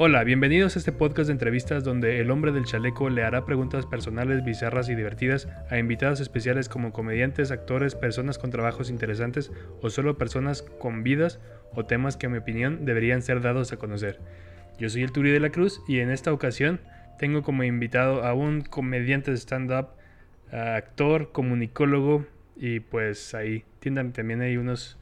Hola, 0.00 0.22
bienvenidos 0.22 0.76
a 0.76 0.78
este 0.78 0.92
podcast 0.92 1.26
de 1.26 1.32
entrevistas 1.32 1.82
donde 1.82 2.20
el 2.20 2.30
hombre 2.30 2.52
del 2.52 2.66
chaleco 2.66 3.10
le 3.10 3.24
hará 3.24 3.44
preguntas 3.44 3.84
personales, 3.84 4.44
bizarras 4.44 4.88
y 4.88 4.94
divertidas 4.94 5.48
a 5.70 5.78
invitados 5.78 6.20
especiales 6.20 6.68
como 6.68 6.92
comediantes, 6.92 7.50
actores, 7.50 7.96
personas 7.96 8.38
con 8.38 8.52
trabajos 8.52 8.90
interesantes 8.90 9.50
o 9.82 9.90
solo 9.90 10.16
personas 10.16 10.62
con 10.62 11.02
vidas 11.02 11.40
o 11.74 11.84
temas 11.84 12.16
que 12.16 12.26
a 12.26 12.28
mi 12.28 12.38
opinión 12.38 12.84
deberían 12.84 13.22
ser 13.22 13.40
dados 13.40 13.72
a 13.72 13.76
conocer. 13.78 14.20
Yo 14.78 14.88
soy 14.88 15.02
el 15.02 15.10
Turi 15.10 15.32
de 15.32 15.40
la 15.40 15.50
Cruz 15.50 15.82
y 15.88 15.98
en 15.98 16.12
esta 16.12 16.32
ocasión 16.32 16.78
tengo 17.18 17.42
como 17.42 17.64
invitado 17.64 18.22
a 18.22 18.34
un 18.34 18.60
comediante 18.60 19.32
de 19.32 19.36
stand-up, 19.36 19.88
actor, 20.52 21.32
comunicólogo 21.32 22.24
y 22.54 22.78
pues 22.78 23.34
ahí 23.34 23.64
también 23.80 24.42
hay 24.42 24.58
unos 24.58 24.96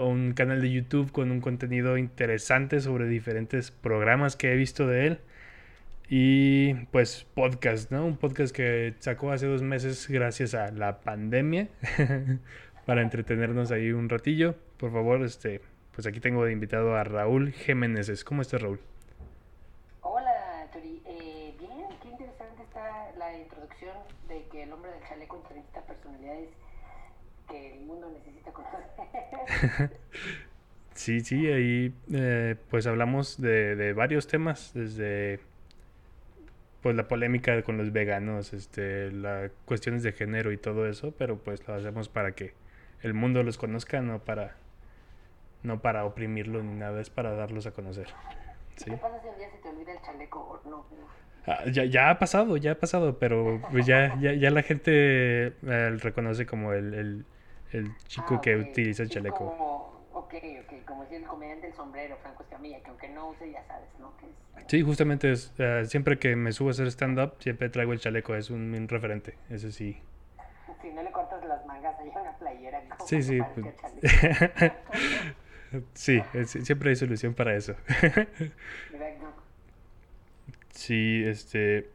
un 0.00 0.32
canal 0.32 0.62
de 0.62 0.70
YouTube 0.70 1.12
con 1.12 1.30
un 1.30 1.40
contenido 1.40 1.98
interesante 1.98 2.80
sobre 2.80 3.06
diferentes 3.06 3.70
programas 3.70 4.36
que 4.36 4.52
he 4.52 4.56
visto 4.56 4.86
de 4.86 5.06
él. 5.06 5.18
Y 6.08 6.74
pues 6.86 7.26
podcast, 7.34 7.90
¿no? 7.90 8.04
Un 8.04 8.16
podcast 8.16 8.54
que 8.54 8.94
sacó 9.00 9.30
hace 9.30 9.46
dos 9.46 9.62
meses 9.62 10.08
gracias 10.08 10.54
a 10.54 10.70
la 10.70 11.00
pandemia 11.00 11.68
para 12.86 13.02
entretenernos 13.02 13.70
ahí 13.70 13.92
un 13.92 14.08
ratillo. 14.08 14.54
Por 14.78 14.92
favor, 14.92 15.22
este, 15.22 15.60
pues 15.94 16.06
aquí 16.06 16.20
tengo 16.20 16.44
de 16.44 16.52
invitado 16.52 16.96
a 16.96 17.04
Raúl 17.04 17.52
Jiménez. 17.52 18.24
¿Cómo 18.24 18.42
estás, 18.42 18.62
Raúl? 18.62 18.80
Hola, 20.02 20.68
Tori. 20.72 21.02
Eh, 21.06 21.54
bien, 21.58 21.86
qué 22.02 22.08
interesante 22.08 22.62
está 22.62 23.12
la 23.18 23.38
introducción 23.38 23.96
de 24.28 24.44
que 24.50 24.62
el 24.62 24.72
hombre 24.72 24.90
del 24.92 25.02
chaleco 25.08 25.36
entrevista 25.36 25.80
personalidades 25.82 26.50
que 27.48 27.74
el 27.74 27.80
mundo 27.80 28.10
necesita 28.10 28.52
conocer. 28.52 29.90
sí, 30.94 31.20
sí, 31.20 31.46
ahí 31.46 31.94
eh, 32.12 32.56
pues 32.70 32.86
hablamos 32.86 33.40
de, 33.40 33.76
de, 33.76 33.92
varios 33.92 34.26
temas, 34.26 34.72
desde 34.74 35.40
pues 36.82 36.94
la 36.96 37.08
polémica 37.08 37.62
con 37.62 37.78
los 37.78 37.92
veganos, 37.92 38.52
este, 38.52 39.10
las 39.10 39.50
cuestiones 39.64 40.02
de 40.02 40.12
género 40.12 40.52
y 40.52 40.58
todo 40.58 40.86
eso, 40.86 41.14
pero 41.16 41.38
pues 41.38 41.66
lo 41.66 41.74
hacemos 41.74 42.08
para 42.08 42.32
que 42.32 42.52
el 43.02 43.14
mundo 43.14 43.42
los 43.42 43.56
conozca, 43.56 44.00
no 44.02 44.18
para 44.18 44.56
no 45.62 45.80
para 45.80 46.04
oprimirlos 46.04 46.62
ni 46.62 46.74
nada, 46.74 47.00
es 47.00 47.10
para 47.10 47.34
darlos 47.34 47.66
a 47.66 47.72
conocer. 47.72 48.08
¿Sí? 48.76 48.90
¿Qué 48.90 48.96
pasa 48.98 49.20
si 49.22 49.28
un 49.28 49.38
día 49.38 49.50
se 49.50 49.56
te 49.58 49.68
olvida 49.68 49.92
el 49.92 50.00
chaleco 50.02 50.40
o 50.40 50.68
no? 50.68 50.84
Ah, 51.46 51.64
ya, 51.70 51.84
ya 51.84 52.10
ha 52.10 52.18
pasado, 52.18 52.56
ya 52.56 52.72
ha 52.72 52.74
pasado, 52.76 53.18
pero 53.18 53.60
pues 53.70 53.86
ya, 53.86 54.14
ya, 54.20 54.32
ya 54.32 54.50
la 54.50 54.62
gente 54.62 55.48
eh, 55.48 55.96
reconoce 56.00 56.46
como 56.46 56.72
el, 56.72 56.94
el, 56.94 57.24
el 57.72 57.96
chico 58.08 58.36
Ah, 58.36 58.40
que 58.40 58.56
ok. 58.56 58.62
utiliza 58.70 59.02
el 59.02 59.08
Sí, 59.08 59.14
chaleco. 59.14 59.38
Como, 59.50 60.06
ok, 60.12 60.34
ok, 60.64 60.84
como 60.86 61.02
decía 61.02 61.18
el 61.18 61.24
comediante 61.26 61.66
del 61.66 61.76
sombrero, 61.76 62.16
Franco 62.22 62.42
Escamilla, 62.44 62.80
que 62.82 62.88
aunque 62.88 63.08
no 63.10 63.28
use, 63.30 63.50
ya 63.50 63.62
sabes, 63.66 63.88
¿no? 64.00 64.16
Que 64.16 64.26
es, 64.26 64.32
Sí, 64.68 64.80
justamente 64.82 65.30
es, 65.32 65.52
eh, 65.58 65.84
siempre 65.86 66.18
que 66.18 66.34
me 66.36 66.52
subo 66.52 66.68
a 66.68 66.70
hacer 66.70 66.86
stand-up, 66.86 67.34
siempre 67.40 67.68
traigo 67.68 67.92
el 67.92 68.00
chaleco, 68.00 68.34
es 68.34 68.48
un, 68.50 68.74
un 68.74 68.88
referente, 68.88 69.36
ese 69.50 69.70
sí. 69.70 69.98
si 70.82 70.90
no 70.90 71.02
le 71.02 71.10
cortas 71.12 71.44
las 71.44 71.64
mangas, 71.66 71.94
hay 71.98 72.08
una 72.08 72.36
playera. 72.38 72.80
Como 72.96 73.08
Sí, 73.08 73.22
sí, 73.22 73.40
pues- 73.54 73.66
sí, 75.94 76.22
es- 76.34 76.50
siempre 76.50 76.90
hay 76.90 76.96
solución 76.96 77.34
para 77.34 77.54
eso. 77.56 77.74
Exacto. 78.92 79.33
Sí, 80.74 81.22
este... 81.24 81.90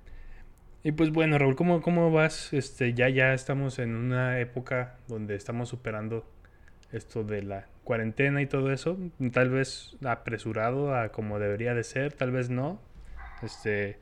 Y 0.83 0.93
pues 0.93 1.11
bueno, 1.11 1.37
Raúl, 1.37 1.55
¿cómo, 1.57 1.81
cómo 1.81 2.09
vas? 2.11 2.53
Este, 2.53 2.93
ya, 2.93 3.09
ya 3.09 3.33
estamos 3.33 3.79
en 3.79 3.95
una 3.95 4.39
época 4.39 4.95
donde 5.07 5.35
estamos 5.35 5.67
superando 5.69 6.25
esto 6.93 7.23
de 7.23 7.43
la 7.43 7.67
cuarentena 7.83 8.41
y 8.41 8.47
todo 8.47 8.71
eso. 8.71 8.97
Tal 9.33 9.49
vez 9.49 9.97
apresurado 10.05 10.95
a 10.95 11.09
como 11.09 11.37
debería 11.37 11.73
de 11.73 11.83
ser, 11.83 12.13
tal 12.13 12.31
vez 12.31 12.49
no. 12.49 12.79
Este, 13.41 13.99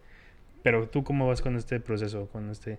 pero 0.63 0.88
tú 0.90 1.03
cómo 1.03 1.28
vas 1.28 1.41
con 1.41 1.56
este 1.56 1.79
proceso, 1.79 2.28
con 2.29 2.50
este 2.52 2.78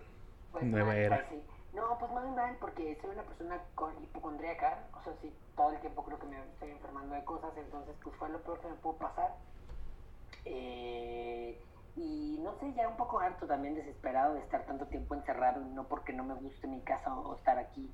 Pues 0.53 0.65
nueva 0.65 0.95
mal, 0.95 0.97
era. 0.97 1.27
sí. 1.29 1.37
No, 1.75 1.97
pues 1.99 2.11
muy 2.13 2.31
mal, 2.37 2.57
porque 2.61 2.97
soy 3.01 3.11
una 3.11 3.23
persona 3.23 3.61
con 3.75 3.93
hipocondríaca. 4.03 4.87
O 4.99 5.03
sea, 5.05 5.13
sí, 5.23 5.33
todo 5.57 5.73
el 5.73 5.81
tiempo 5.81 6.05
creo 6.05 6.19
que 6.19 6.27
me 6.27 6.39
estoy 6.53 6.71
enfermando 6.71 7.15
de 7.15 7.25
cosas. 7.25 7.51
Entonces, 7.57 7.95
pues 8.03 8.17
fue 8.17 8.29
lo 8.31 8.41
peor 8.43 8.61
que 8.61 8.69
me 8.69 8.75
pudo 8.75 8.97
pasar. 8.99 9.35
Eh, 10.45 11.59
y 11.99 12.39
no 12.41 12.55
sé, 12.61 12.73
ya 12.75 12.89
un 12.89 12.97
poco 12.97 13.21
harto 13.21 13.47
también, 13.47 13.75
desesperado 13.75 14.35
de 14.35 14.41
estar 14.41 14.65
tanto 14.67 14.87
tiempo 14.87 15.15
encerrado. 15.15 15.61
No 15.65 15.89
porque 15.89 16.13
no 16.13 16.25
me 16.25 16.35
guste 16.35 16.69
mi 16.69 16.83
casa 16.83 17.15
o, 17.15 17.31
o 17.31 17.37
estar 17.37 17.59
aquí, 17.59 17.91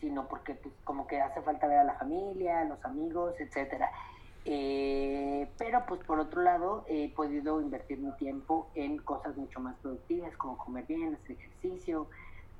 sino 0.00 0.28
porque, 0.28 0.54
pues, 0.54 0.74
como 0.84 1.06
que 1.06 1.20
hace 1.20 1.42
falta 1.42 1.66
ver 1.66 1.78
a 1.78 1.84
la 1.84 1.98
familia, 1.98 2.60
a 2.60 2.64
los 2.64 2.84
amigos, 2.84 3.34
etcétera. 3.40 3.90
Eh, 4.44 5.52
pero 5.58 5.84
pues 5.86 6.00
por 6.04 6.20
otro 6.20 6.42
lado 6.42 6.84
he 6.88 7.12
podido 7.14 7.60
invertir 7.60 7.98
mi 7.98 8.16
tiempo 8.16 8.70
en 8.74 8.96
cosas 8.98 9.36
mucho 9.36 9.60
más 9.60 9.76
productivas 9.80 10.34
como 10.38 10.56
comer 10.56 10.86
bien, 10.86 11.14
hacer 11.14 11.32
ejercicio, 11.36 12.08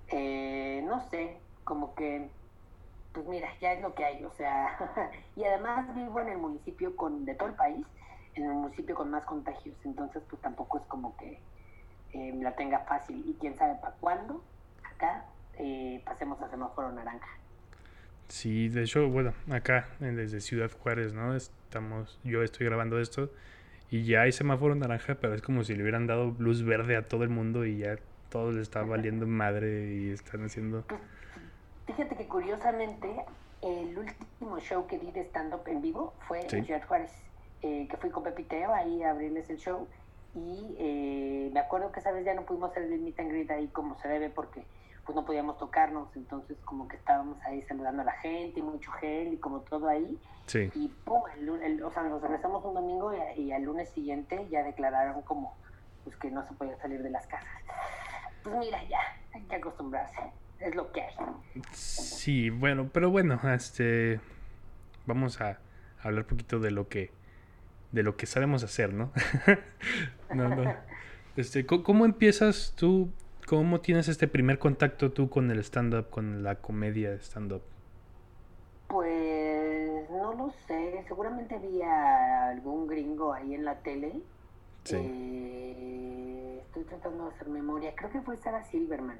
eh, 0.08 0.82
no 0.84 1.00
sé, 1.00 1.40
como 1.64 1.94
que 1.94 2.30
pues 3.12 3.26
mira, 3.26 3.48
ya 3.60 3.72
es 3.72 3.82
lo 3.82 3.94
que 3.94 4.04
hay, 4.04 4.24
o 4.24 4.30
sea, 4.32 4.76
y 5.34 5.44
además 5.44 5.94
vivo 5.94 6.20
en 6.20 6.28
el 6.28 6.38
municipio 6.38 6.94
con 6.96 7.24
de 7.24 7.34
todo 7.34 7.48
el 7.48 7.56
país, 7.56 7.86
en 8.38 8.50
el 8.50 8.54
municipio 8.56 8.94
con 8.94 9.10
más 9.10 9.24
contagios, 9.24 9.76
entonces 9.84 10.22
pues 10.28 10.40
tampoco 10.42 10.78
es 10.78 10.84
como 10.84 11.16
que 11.16 11.38
eh, 12.12 12.34
la 12.40 12.54
tenga 12.56 12.80
fácil 12.80 13.22
y 13.26 13.34
quién 13.34 13.56
sabe 13.56 13.74
para 13.80 13.94
cuándo 14.00 14.42
acá 14.94 15.24
eh, 15.58 16.02
pasemos 16.04 16.40
a 16.40 16.48
semáforo 16.48 16.90
naranja. 16.92 17.28
Sí, 18.28 18.68
de 18.68 18.82
hecho, 18.82 19.08
bueno, 19.08 19.32
acá 19.50 19.88
desde 20.00 20.40
Ciudad 20.40 20.70
Juárez, 20.70 21.14
¿no? 21.14 21.34
Estamos, 21.34 22.18
yo 22.24 22.42
estoy 22.42 22.66
grabando 22.66 22.98
esto 23.00 23.30
y 23.90 24.04
ya 24.04 24.22
hay 24.22 24.32
semáforo 24.32 24.74
naranja, 24.74 25.14
pero 25.14 25.34
es 25.34 25.42
como 25.42 25.64
si 25.64 25.74
le 25.74 25.82
hubieran 25.82 26.06
dado 26.06 26.34
luz 26.38 26.62
verde 26.62 26.96
a 26.96 27.08
todo 27.08 27.22
el 27.24 27.30
mundo 27.30 27.64
y 27.64 27.78
ya 27.78 27.96
todo 28.28 28.52
le 28.52 28.60
está 28.60 28.82
valiendo 28.82 29.26
madre 29.26 29.94
y 29.94 30.10
están 30.10 30.44
haciendo... 30.44 30.82
Pues, 30.82 31.00
fíjate 31.86 32.16
que 32.16 32.26
curiosamente 32.26 33.08
el 33.62 33.96
último 33.98 34.60
show 34.60 34.86
que 34.86 34.98
di 34.98 35.10
de 35.10 35.22
stand-up 35.22 35.62
en 35.66 35.80
vivo 35.80 36.12
fue 36.28 36.42
Sí. 36.50 36.56
en 36.56 36.64
Ciudad 36.66 36.86
Juárez, 36.86 37.10
eh, 37.62 37.86
que 37.90 37.96
fui 37.96 38.10
con 38.10 38.22
Pepiteo 38.22 38.72
ahí 38.74 39.02
a 39.02 39.10
abrirles 39.10 39.48
el 39.50 39.56
show. 39.58 39.88
Y 40.34 40.76
eh, 40.78 41.50
me 41.52 41.60
acuerdo 41.60 41.90
que 41.90 42.00
esa 42.00 42.12
vez 42.12 42.24
ya 42.24 42.34
no 42.34 42.44
pudimos 42.44 42.70
hacer 42.70 42.84
el 42.84 43.00
meet 43.00 43.18
and 43.18 43.30
greet 43.30 43.50
ahí 43.50 43.68
como 43.68 43.98
se 43.98 44.08
debe 44.08 44.30
porque 44.30 44.64
pues 45.04 45.16
no 45.16 45.24
podíamos 45.24 45.56
tocarnos, 45.56 46.14
entonces 46.16 46.58
como 46.66 46.86
que 46.86 46.96
estábamos 46.96 47.38
ahí 47.46 47.62
saludando 47.62 48.02
a 48.02 48.04
la 48.04 48.12
gente 48.12 48.60
y 48.60 48.62
mucho 48.62 48.90
gel 48.92 49.32
y 49.32 49.38
como 49.38 49.60
todo 49.60 49.88
ahí. 49.88 50.20
Sí, 50.44 50.70
y 50.74 50.88
pum, 51.04 51.22
el, 51.34 51.48
el- 51.62 51.82
o 51.82 51.90
sea, 51.90 52.02
nos 52.02 52.20
regresamos 52.20 52.62
un 52.62 52.74
domingo 52.74 53.12
y, 53.36 53.40
y 53.44 53.52
al 53.52 53.62
lunes 53.62 53.88
siguiente 53.88 54.46
ya 54.50 54.62
declararon 54.62 55.22
como 55.22 55.56
pues 56.04 56.14
que 56.16 56.30
no 56.30 56.46
se 56.46 56.52
podía 56.54 56.76
salir 56.76 57.02
de 57.02 57.08
las 57.10 57.26
casas. 57.26 57.48
Pues 58.42 58.54
mira, 58.58 58.82
ya, 58.84 59.00
hay 59.32 59.42
que 59.44 59.56
acostumbrarse, 59.56 60.20
es 60.60 60.74
lo 60.74 60.92
que 60.92 61.00
hay. 61.02 61.14
sí, 61.72 62.50
bueno, 62.50 62.90
pero 62.92 63.10
bueno, 63.10 63.40
este... 63.52 64.20
Vamos 65.06 65.40
a 65.40 65.58
hablar 66.02 66.24
un 66.24 66.28
poquito 66.28 66.60
de 66.60 66.70
lo 66.70 66.86
que... 66.88 67.12
De 67.92 68.02
lo 68.02 68.16
que 68.16 68.26
sabemos 68.26 68.62
hacer, 68.64 68.92
¿no? 68.92 69.12
no, 70.34 70.48
no. 70.48 70.74
Este, 71.36 71.66
¿cómo, 71.66 72.04
empiezas 72.04 72.74
tú? 72.76 73.12
¿Cómo 73.46 73.80
tienes 73.80 74.08
este 74.08 74.26
primer 74.26 74.58
contacto 74.58 75.12
tú 75.12 75.30
con 75.30 75.52
el 75.52 75.60
stand-up, 75.60 76.10
con 76.10 76.42
la 76.42 76.56
comedia 76.56 77.12
stand-up? 77.20 77.62
Pues 78.88 80.10
no 80.10 80.34
lo 80.34 80.52
sé, 80.66 81.04
seguramente 81.06 81.56
vi 81.60 81.80
a 81.80 82.48
algún 82.48 82.88
gringo 82.88 83.32
ahí 83.32 83.54
en 83.54 83.64
la 83.64 83.76
tele. 83.76 84.14
Sí. 84.82 84.96
Eh, 84.98 86.62
estoy 86.66 86.82
tratando 86.82 87.28
de 87.28 87.36
hacer 87.36 87.46
memoria, 87.46 87.94
creo 87.94 88.10
que 88.10 88.20
fue 88.20 88.36
Sarah 88.38 88.64
Silverman. 88.64 89.18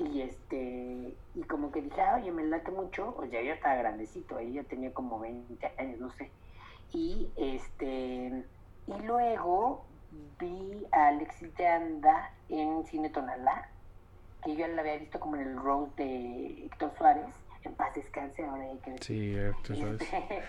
Y 0.00 0.22
este, 0.22 1.14
y 1.36 1.42
como 1.44 1.70
que 1.70 1.80
dije, 1.80 2.00
"Ah, 2.00 2.18
oye, 2.20 2.32
me 2.32 2.44
late 2.44 2.72
mucho, 2.72 3.14
o 3.16 3.24
ya 3.24 3.40
yo 3.40 3.52
estaba 3.52 3.76
grandecito, 3.76 4.36
ahí 4.36 4.54
ya 4.54 4.64
tenía 4.64 4.92
como 4.92 5.20
20 5.20 5.70
años, 5.78 6.00
no 6.00 6.10
sé. 6.10 6.28
Y 6.94 7.28
este, 7.36 8.44
y 8.86 9.02
luego 9.02 9.84
vi 10.38 10.86
a 10.92 11.08
Alexis 11.08 11.54
de 11.56 11.66
Anda 11.66 12.30
en 12.48 12.86
Cine 12.86 13.10
Tonalá, 13.10 13.68
que 14.44 14.54
yo 14.54 14.66
la 14.68 14.80
había 14.80 14.98
visto 14.98 15.18
como 15.18 15.34
en 15.34 15.42
el 15.42 15.56
road 15.56 15.88
de 15.96 16.66
Héctor 16.66 16.92
Suárez, 16.96 17.26
en 17.64 17.74
paz 17.74 17.94
descanse, 17.94 18.44
ahora 18.44 18.62
hay 18.62 18.78
que 18.78 18.92
decir. 18.92 19.04
Sí, 19.04 19.62
tú 19.64 19.74
sabes. 19.74 20.02
Este, 20.02 20.42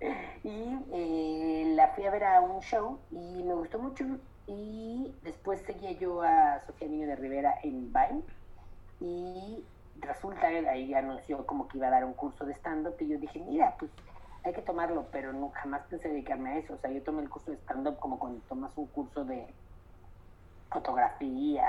y 0.44 0.78
eh, 0.92 1.72
la 1.74 1.88
fui 1.88 2.06
a 2.06 2.10
ver 2.10 2.24
a 2.24 2.40
un 2.40 2.60
show 2.60 3.00
y 3.10 3.42
me 3.42 3.54
gustó 3.54 3.80
mucho. 3.80 4.04
Y 4.46 5.12
después 5.22 5.60
seguía 5.62 5.92
yo 5.92 6.22
a 6.22 6.60
Sofía 6.60 6.88
Niño 6.88 7.08
de 7.08 7.16
Rivera 7.16 7.54
en 7.62 7.92
Vine. 7.92 8.22
Y 9.00 9.64
resulta 10.00 10.48
que 10.48 10.68
ahí 10.68 10.94
anunció 10.94 11.44
como 11.46 11.66
que 11.66 11.78
iba 11.78 11.88
a 11.88 11.90
dar 11.90 12.04
un 12.04 12.12
curso 12.14 12.44
de 12.44 12.52
stand-up. 12.54 12.94
Y 13.00 13.08
yo 13.08 13.18
dije, 13.18 13.40
mira, 13.40 13.74
pues 13.78 13.90
hay 14.44 14.52
que 14.52 14.62
tomarlo, 14.62 15.08
pero 15.12 15.32
no, 15.32 15.50
jamás 15.50 15.82
pensé 15.88 16.08
dedicarme 16.08 16.50
a 16.50 16.58
eso. 16.58 16.74
O 16.74 16.78
sea, 16.78 16.90
yo 16.90 17.02
tomé 17.02 17.22
el 17.22 17.30
curso 17.30 17.50
de 17.50 17.58
stand-up 17.58 17.98
como 17.98 18.18
cuando 18.18 18.40
tomas 18.48 18.76
un 18.76 18.86
curso 18.88 19.24
de 19.24 19.54
fotografía, 20.70 21.64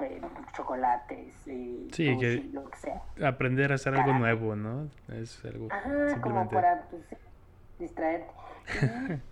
eh, 0.00 0.20
chocolates, 0.52 1.34
eh, 1.46 1.86
Sí, 1.92 2.50
lo 2.52 2.68
que 2.70 2.76
sea. 2.78 3.02
Aprender 3.26 3.72
a 3.72 3.76
hacer 3.76 3.94
algo 3.94 4.14
nuevo, 4.14 4.56
¿no? 4.56 4.88
Es 5.08 5.44
algo 5.44 5.68
Ajá, 5.70 5.82
como 5.90 6.08
simplemente. 6.08 6.54
para 6.54 6.82
pues, 6.90 7.02
distraerte. 7.78 8.32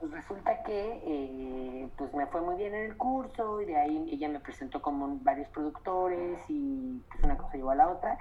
pues 0.00 0.12
resulta 0.12 0.62
que 0.62 1.02
eh, 1.04 1.88
pues 1.98 2.14
me 2.14 2.26
fue 2.26 2.40
muy 2.40 2.56
bien 2.56 2.74
en 2.74 2.90
el 2.90 2.96
curso 2.96 3.60
y 3.60 3.66
de 3.66 3.76
ahí 3.76 4.08
ella 4.12 4.28
me 4.28 4.40
presentó 4.40 4.80
como 4.80 5.18
varios 5.22 5.48
productores 5.48 6.38
y 6.48 7.02
pues 7.10 7.24
una 7.24 7.36
cosa 7.36 7.56
llevó 7.56 7.72
a 7.72 7.74
la 7.74 7.88
otra 7.88 8.16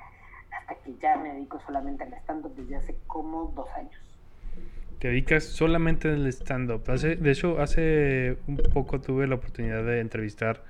hasta 0.52 0.76
que 0.84 0.96
ya 0.98 1.16
me 1.16 1.34
dedico 1.34 1.60
solamente 1.62 2.04
al 2.04 2.14
stand-up 2.14 2.56
desde 2.56 2.76
hace 2.76 2.98
como 3.08 3.46
dos 3.56 3.70
años. 3.76 4.09
Te 5.00 5.08
dedicas 5.08 5.46
solamente 5.46 6.10
al 6.10 6.28
stand-up. 6.28 6.84
De 6.84 7.32
hecho, 7.32 7.60
hace 7.62 8.38
un 8.48 8.58
poco 8.58 9.00
tuve 9.00 9.28
la 9.28 9.36
oportunidad 9.36 9.84
de 9.86 10.02
entrevistar 10.02 10.64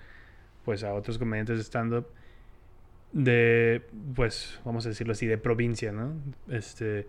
pues 0.64 0.84
a 0.84 0.94
otros 0.94 1.18
comediantes 1.18 1.58
de 1.58 1.64
stand-up 1.64 2.08
de, 3.12 3.82
pues, 4.16 4.60
vamos 4.64 4.86
a 4.86 4.90
decirlo 4.90 5.14
así, 5.14 5.26
de 5.26 5.38
provincia, 5.38 5.92
¿no? 5.92 6.14
Este... 6.48 7.08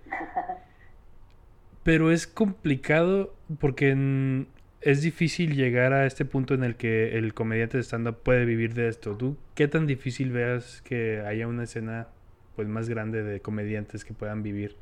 Pero 1.82 2.10
es 2.10 2.26
complicado 2.26 3.34
porque 3.58 4.46
es 4.80 5.02
difícil 5.02 5.56
llegar 5.56 5.92
a 5.92 6.06
este 6.06 6.24
punto 6.24 6.54
en 6.54 6.64
el 6.64 6.76
que 6.76 7.18
el 7.18 7.34
comediante 7.34 7.78
de 7.78 7.82
stand-up 7.82 8.22
puede 8.22 8.44
vivir 8.44 8.74
de 8.74 8.88
esto. 8.88 9.16
¿Tú 9.16 9.36
qué 9.54 9.68
tan 9.68 9.86
difícil 9.86 10.30
veas 10.30 10.82
que 10.82 11.20
haya 11.20 11.46
una 11.48 11.64
escena 11.64 12.08
pues 12.56 12.68
más 12.68 12.88
grande 12.88 13.22
de 13.22 13.40
comediantes 13.40 14.04
que 14.04 14.12
puedan 14.14 14.42
vivir 14.42 14.76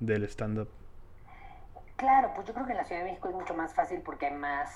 del 0.00 0.24
stand-up? 0.24 0.68
Claro, 1.98 2.30
pues 2.32 2.46
yo 2.46 2.54
creo 2.54 2.64
que 2.64 2.72
en 2.72 2.78
la 2.78 2.84
Ciudad 2.84 3.00
de 3.02 3.08
México 3.08 3.28
es 3.28 3.34
mucho 3.34 3.54
más 3.54 3.74
fácil 3.74 4.02
porque 4.02 4.26
hay 4.26 4.34
más 4.34 4.70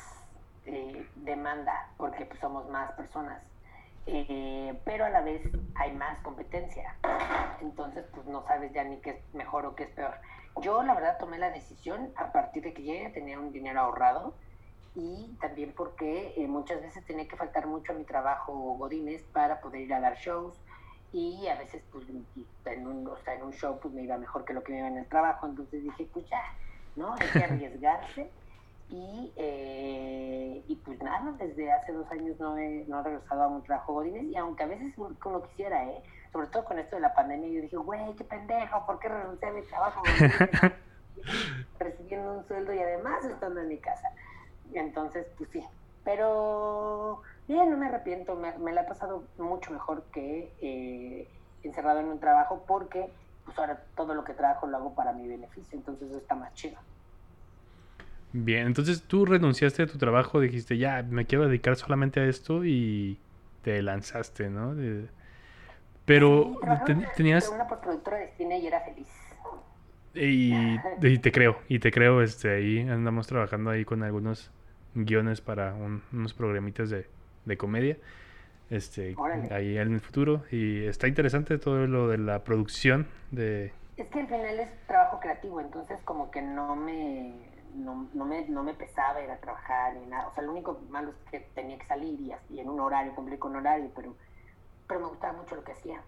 eh, 0.64 1.08
demanda, 1.14 1.88
porque 1.96 2.26
pues, 2.26 2.40
somos 2.40 2.68
más 2.68 2.90
personas. 2.94 3.40
Eh, 4.06 4.76
pero 4.84 5.04
a 5.04 5.10
la 5.10 5.20
vez 5.20 5.40
hay 5.76 5.92
más 5.92 6.18
competencia. 6.22 6.96
Entonces, 7.60 8.04
pues 8.12 8.26
no 8.26 8.42
sabes 8.42 8.72
ya 8.72 8.82
ni 8.82 9.00
qué 9.00 9.10
es 9.10 9.34
mejor 9.34 9.66
o 9.66 9.76
qué 9.76 9.84
es 9.84 9.90
peor. 9.90 10.16
Yo, 10.62 10.82
la 10.82 10.94
verdad, 10.94 11.16
tomé 11.18 11.38
la 11.38 11.50
decisión 11.50 12.12
a 12.16 12.32
partir 12.32 12.64
de 12.64 12.74
que 12.74 12.82
llegué 12.82 13.06
a 13.06 13.12
tener 13.12 13.38
un 13.38 13.52
dinero 13.52 13.78
ahorrado 13.82 14.34
y 14.96 15.38
también 15.40 15.72
porque 15.76 16.34
eh, 16.36 16.48
muchas 16.48 16.82
veces 16.82 17.06
tenía 17.06 17.28
que 17.28 17.36
faltar 17.36 17.68
mucho 17.68 17.92
a 17.92 17.94
mi 17.94 18.04
trabajo 18.04 18.52
Godines 18.78 19.22
para 19.32 19.60
poder 19.60 19.82
ir 19.82 19.94
a 19.94 20.00
dar 20.00 20.16
shows 20.16 20.60
y 21.12 21.46
a 21.46 21.54
veces, 21.54 21.84
pues, 21.92 22.04
en 22.08 22.86
un, 22.88 23.06
o 23.06 23.16
sea, 23.18 23.34
en 23.34 23.44
un 23.44 23.52
show, 23.52 23.78
pues 23.80 23.94
me 23.94 24.02
iba 24.02 24.18
mejor 24.18 24.44
que 24.44 24.54
lo 24.54 24.64
que 24.64 24.72
me 24.72 24.78
iba 24.78 24.88
en 24.88 24.98
el 24.98 25.08
trabajo. 25.08 25.46
Entonces 25.46 25.84
dije, 25.84 26.08
pues 26.12 26.28
ya, 26.28 26.42
¿no? 26.96 27.14
Hay 27.14 27.28
que 27.28 27.44
arriesgarse. 27.44 28.30
Y, 28.88 29.32
eh, 29.36 30.62
y 30.68 30.76
pues 30.76 31.02
nada, 31.02 31.32
desde 31.38 31.72
hace 31.72 31.92
dos 31.92 32.10
años 32.10 32.38
no 32.38 32.58
he, 32.58 32.84
no 32.88 33.00
he 33.00 33.02
regresado 33.04 33.42
a 33.44 33.48
un 33.48 33.62
trabajo 33.62 33.94
Godines 33.94 34.24
y 34.24 34.36
aunque 34.36 34.64
a 34.64 34.66
veces 34.66 34.94
como 35.18 35.42
quisiera, 35.44 35.82
¿eh? 35.84 36.02
sobre 36.30 36.48
todo 36.48 36.64
con 36.64 36.78
esto 36.78 36.96
de 36.96 37.02
la 37.02 37.14
pandemia, 37.14 37.48
yo 37.48 37.62
dije, 37.62 37.76
güey, 37.76 38.14
qué 38.16 38.24
pendejo, 38.24 38.84
¿por 38.84 38.98
qué 38.98 39.08
renuncié 39.08 39.48
a 39.48 39.52
mi 39.52 39.62
trabajo? 39.62 40.02
Recibiendo 41.78 42.34
un 42.34 42.46
sueldo 42.46 42.74
y 42.74 42.80
además 42.80 43.24
estando 43.24 43.60
en 43.60 43.68
mi 43.68 43.78
casa. 43.78 44.10
Entonces, 44.74 45.26
pues 45.38 45.48
sí, 45.50 45.64
pero 46.04 47.22
bien, 47.48 47.70
no 47.70 47.76
me 47.76 47.86
arrepiento, 47.86 48.34
me, 48.34 48.56
me 48.58 48.72
la 48.72 48.82
he 48.82 48.86
pasado 48.86 49.24
mucho 49.38 49.70
mejor 49.72 50.02
que 50.12 50.52
eh, 50.60 51.28
encerrado 51.62 52.00
en 52.00 52.06
un 52.06 52.20
trabajo 52.20 52.64
porque 52.66 53.10
pues 53.44 53.58
ahora 53.58 53.82
todo 53.96 54.14
lo 54.14 54.24
que 54.24 54.34
trabajo 54.34 54.66
lo 54.66 54.76
hago 54.76 54.94
para 54.94 55.12
mi 55.12 55.26
beneficio, 55.26 55.76
entonces 55.78 56.08
eso 56.08 56.18
está 56.18 56.34
más 56.34 56.52
chido. 56.54 56.78
Bien, 58.32 58.66
entonces 58.66 59.02
tú 59.02 59.26
renunciaste 59.26 59.82
a 59.82 59.86
tu 59.86 59.98
trabajo, 59.98 60.40
dijiste, 60.40 60.78
ya, 60.78 61.02
me 61.02 61.26
quiero 61.26 61.46
dedicar 61.46 61.76
solamente 61.76 62.20
a 62.20 62.24
esto 62.24 62.64
y 62.64 63.18
te 63.62 63.82
lanzaste, 63.82 64.48
¿no? 64.48 64.74
Pero 66.06 66.58
tenías... 67.16 67.48
una 67.48 67.68
productora 67.68 68.18
de 68.18 68.28
cine 68.36 68.58
y 68.58 68.66
era 68.66 68.80
feliz. 68.80 69.08
Y, 70.14 70.76
y, 71.00 71.18
te 71.18 71.32
creo, 71.32 71.58
y 71.68 71.78
te 71.78 71.90
creo, 71.90 72.22
este, 72.22 72.54
ahí 72.54 72.80
andamos 72.80 73.26
trabajando 73.26 73.70
ahí 73.70 73.84
con 73.84 74.02
algunos 74.02 74.50
guiones 74.94 75.40
para 75.40 75.74
unos 75.74 76.34
programitas 76.34 76.90
de, 76.90 77.06
de 77.44 77.56
comedia, 77.56 77.96
este, 78.72 79.14
ahí 79.50 79.78
en 79.78 79.94
el 79.94 80.00
futuro, 80.00 80.42
y 80.50 80.84
está 80.84 81.06
interesante 81.06 81.58
todo 81.58 81.86
lo 81.86 82.08
de 82.08 82.18
la 82.18 82.42
producción 82.44 83.06
de... 83.30 83.72
Es 83.96 84.08
que 84.08 84.20
al 84.20 84.26
final 84.26 84.58
es 84.58 84.70
trabajo 84.86 85.20
creativo, 85.20 85.60
entonces 85.60 85.98
como 86.04 86.30
que 86.30 86.42
no 86.42 86.74
me 86.74 87.34
no, 87.74 88.08
no, 88.14 88.24
me, 88.24 88.46
no 88.48 88.62
me 88.62 88.74
pesaba 88.74 89.22
ir 89.22 89.30
a 89.30 89.36
trabajar 89.38 89.94
ni 89.94 90.06
nada. 90.06 90.28
O 90.28 90.34
sea, 90.34 90.42
lo 90.42 90.52
único 90.52 90.80
malo 90.90 91.10
es 91.10 91.30
que 91.30 91.40
tenía 91.54 91.78
que 91.78 91.86
salir 91.86 92.20
y, 92.20 92.32
y 92.54 92.60
en 92.60 92.68
un 92.68 92.80
horario, 92.80 93.14
cumplir 93.14 93.38
con 93.38 93.56
horario, 93.56 93.90
pero, 93.94 94.14
pero 94.86 95.00
me 95.00 95.06
gustaba 95.06 95.34
mucho 95.34 95.56
lo 95.56 95.64
que 95.64 95.72
hacía. 95.72 96.00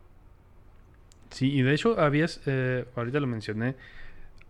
Sí, 1.31 1.53
y 1.53 1.63
de 1.63 1.75
hecho 1.75 1.99
habías, 2.01 2.41
eh, 2.47 2.87
ahorita 2.97 3.21
lo 3.21 3.27
mencioné, 3.27 3.75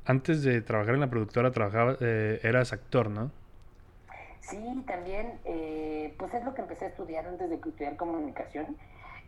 antes 0.04 0.42
de 0.42 0.60
trabajar 0.60 0.94
en 0.94 1.00
la 1.00 1.08
productora, 1.08 1.50
trabajaba, 1.50 1.96
eh, 2.00 2.40
eras 2.42 2.72
actor, 2.72 3.10
¿no? 3.10 3.30
Sí, 4.40 4.84
también, 4.86 5.38
eh, 5.46 5.73
pues 6.18 6.34
es 6.34 6.44
lo 6.44 6.54
que 6.54 6.62
empecé 6.62 6.86
a 6.86 6.88
estudiar 6.88 7.26
antes 7.26 7.48
de 7.48 7.56
estudiar 7.56 7.96
comunicación. 7.96 8.76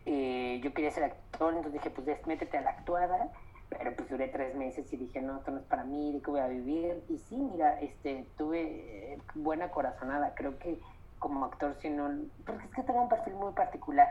yo 0.05 0.73
quería 0.73 0.91
ser 0.91 1.03
actor, 1.05 1.53
entonces 1.53 1.73
dije, 1.73 1.89
pues 1.89 2.25
métete 2.25 2.57
a 2.57 2.61
la 2.61 2.71
actuada 2.71 3.31
pero 3.69 3.95
pues 3.95 4.09
duré 4.09 4.27
tres 4.29 4.55
meses 4.55 4.91
y 4.93 4.97
dije, 4.97 5.21
no, 5.21 5.37
esto 5.37 5.51
no 5.51 5.59
es 5.59 5.65
para 5.65 5.83
mí, 5.83 6.13
¿de 6.13 6.21
qué 6.21 6.31
voy 6.31 6.39
a 6.39 6.47
vivir? 6.47 7.03
Y 7.09 7.17
sí, 7.19 7.35
mira, 7.35 7.79
este, 7.81 8.25
tuve 8.37 9.13
eh, 9.13 9.17
buena 9.35 9.69
corazonada, 9.69 10.33
creo 10.35 10.57
que 10.57 10.79
como 11.19 11.45
actor, 11.45 11.75
si 11.81 11.89
no, 11.89 12.09
porque 12.45 12.65
es 12.65 12.71
que 12.71 12.83
tengo 12.83 13.01
un 13.01 13.09
perfil 13.09 13.33
muy 13.33 13.51
particular, 13.53 14.07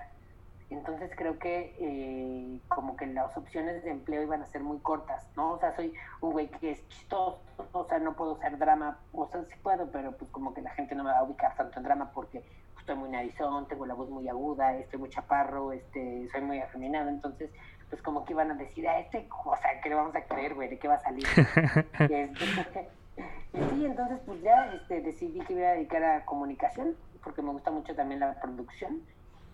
entonces 0.69 1.11
creo 1.17 1.39
que 1.39 1.77
eh, 1.79 2.61
como 2.69 2.97
que 2.97 3.07
las 3.07 3.37
opciones 3.37 3.85
de 3.85 3.91
empleo 3.91 4.23
iban 4.23 4.43
a 4.43 4.47
ser 4.47 4.63
muy 4.63 4.79
cortas, 4.81 5.25
¿no? 5.37 5.53
O 5.53 5.59
sea, 5.61 5.75
soy 5.77 5.95
un 6.21 6.33
güey 6.33 6.49
que 6.49 6.73
es 6.73 6.89
chistoso, 6.89 7.41
o 7.73 7.85
sea, 7.85 8.01
no 8.01 8.15
puedo 8.15 8.37
ser 8.39 8.59
drama, 8.59 8.99
o 9.13 9.29
sea, 9.29 9.45
sí 9.45 9.55
puedo, 9.63 9.91
pero 9.93 10.13
pues 10.17 10.31
como 10.33 10.53
que 10.53 10.63
la 10.63 10.71
gente 10.71 10.97
no 10.97 11.05
me 11.05 11.11
va 11.11 11.19
a 11.19 11.23
ubicar 11.23 11.55
tanto 11.57 11.79
en 11.79 11.85
drama 11.85 12.11
porque 12.13 12.43
estoy 12.87 12.97
muy 13.01 13.11
narizón, 13.11 13.67
tengo 13.67 13.85
la 13.85 13.95
voz 13.95 14.09
muy 14.09 14.29
aguda, 14.29 14.77
estoy 14.77 15.01
muy 15.01 15.11
chaparro, 15.11 15.73
este, 15.73 16.29
soy 16.31 16.41
muy 16.43 16.61
afeminado, 16.61 17.09
entonces 17.09 17.51
pues 17.91 18.01
como 18.01 18.25
que 18.25 18.33
iban 18.33 18.53
a 18.53 18.55
decir, 18.55 18.89
a 18.89 19.01
este, 19.01 19.27
o 19.45 19.57
sea, 19.57 19.81
¿qué 19.81 19.89
le 19.89 19.97
vamos 19.97 20.15
a 20.15 20.23
creer, 20.23 20.55
güey? 20.55 20.69
¿De 20.69 20.79
qué 20.79 20.87
va 20.87 20.95
a 20.95 21.01
salir? 21.01 21.27
Este, 21.99 22.31
y 23.55 23.59
sí, 23.59 23.85
entonces 23.85 24.21
pues 24.25 24.41
ya 24.41 24.73
este, 24.73 25.01
decidí 25.01 25.41
que 25.41 25.55
iba 25.55 25.69
a 25.69 25.73
dedicar 25.73 26.05
a 26.05 26.25
comunicación, 26.25 26.95
porque 27.25 27.43
me 27.43 27.51
gusta 27.51 27.73
mucho 27.73 27.93
también 27.97 28.21
la 28.21 28.41
producción, 28.41 29.03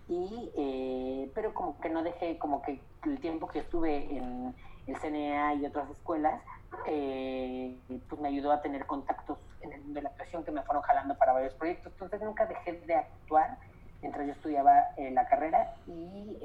y, 0.07 0.51
eh, 0.55 1.31
pero 1.33 1.55
como 1.55 1.79
que 1.79 1.89
no 1.89 2.03
dejé, 2.03 2.37
como 2.37 2.61
que 2.61 2.79
el 3.05 3.19
tiempo 3.19 3.47
que 3.47 3.59
estuve 3.59 4.15
en 4.15 4.53
el 4.87 4.97
CNA 4.97 5.55
y 5.55 5.65
otras 5.65 5.89
escuelas, 5.89 6.41
eh, 6.87 7.75
pues 8.09 8.21
me 8.21 8.29
ayudó 8.29 8.51
a 8.51 8.61
tener 8.61 8.85
contactos 8.85 9.37
en 9.61 9.73
el 9.73 9.81
mundo 9.81 9.95
de 9.95 10.01
la 10.03 10.09
actuación 10.09 10.43
que 10.43 10.51
me 10.51 10.61
fueron 10.63 10.83
jalando 10.83 11.15
para 11.17 11.33
varios 11.33 11.53
proyectos, 11.53 11.91
entonces 11.93 12.21
nunca 12.21 12.45
dejé 12.45 12.73
de 12.85 12.95
actuar 12.95 13.57
mientras 14.01 14.25
yo 14.27 14.33
estudiaba 14.33 14.73
eh, 14.97 15.11
la 15.11 15.27
carrera 15.27 15.75
y 15.87 16.37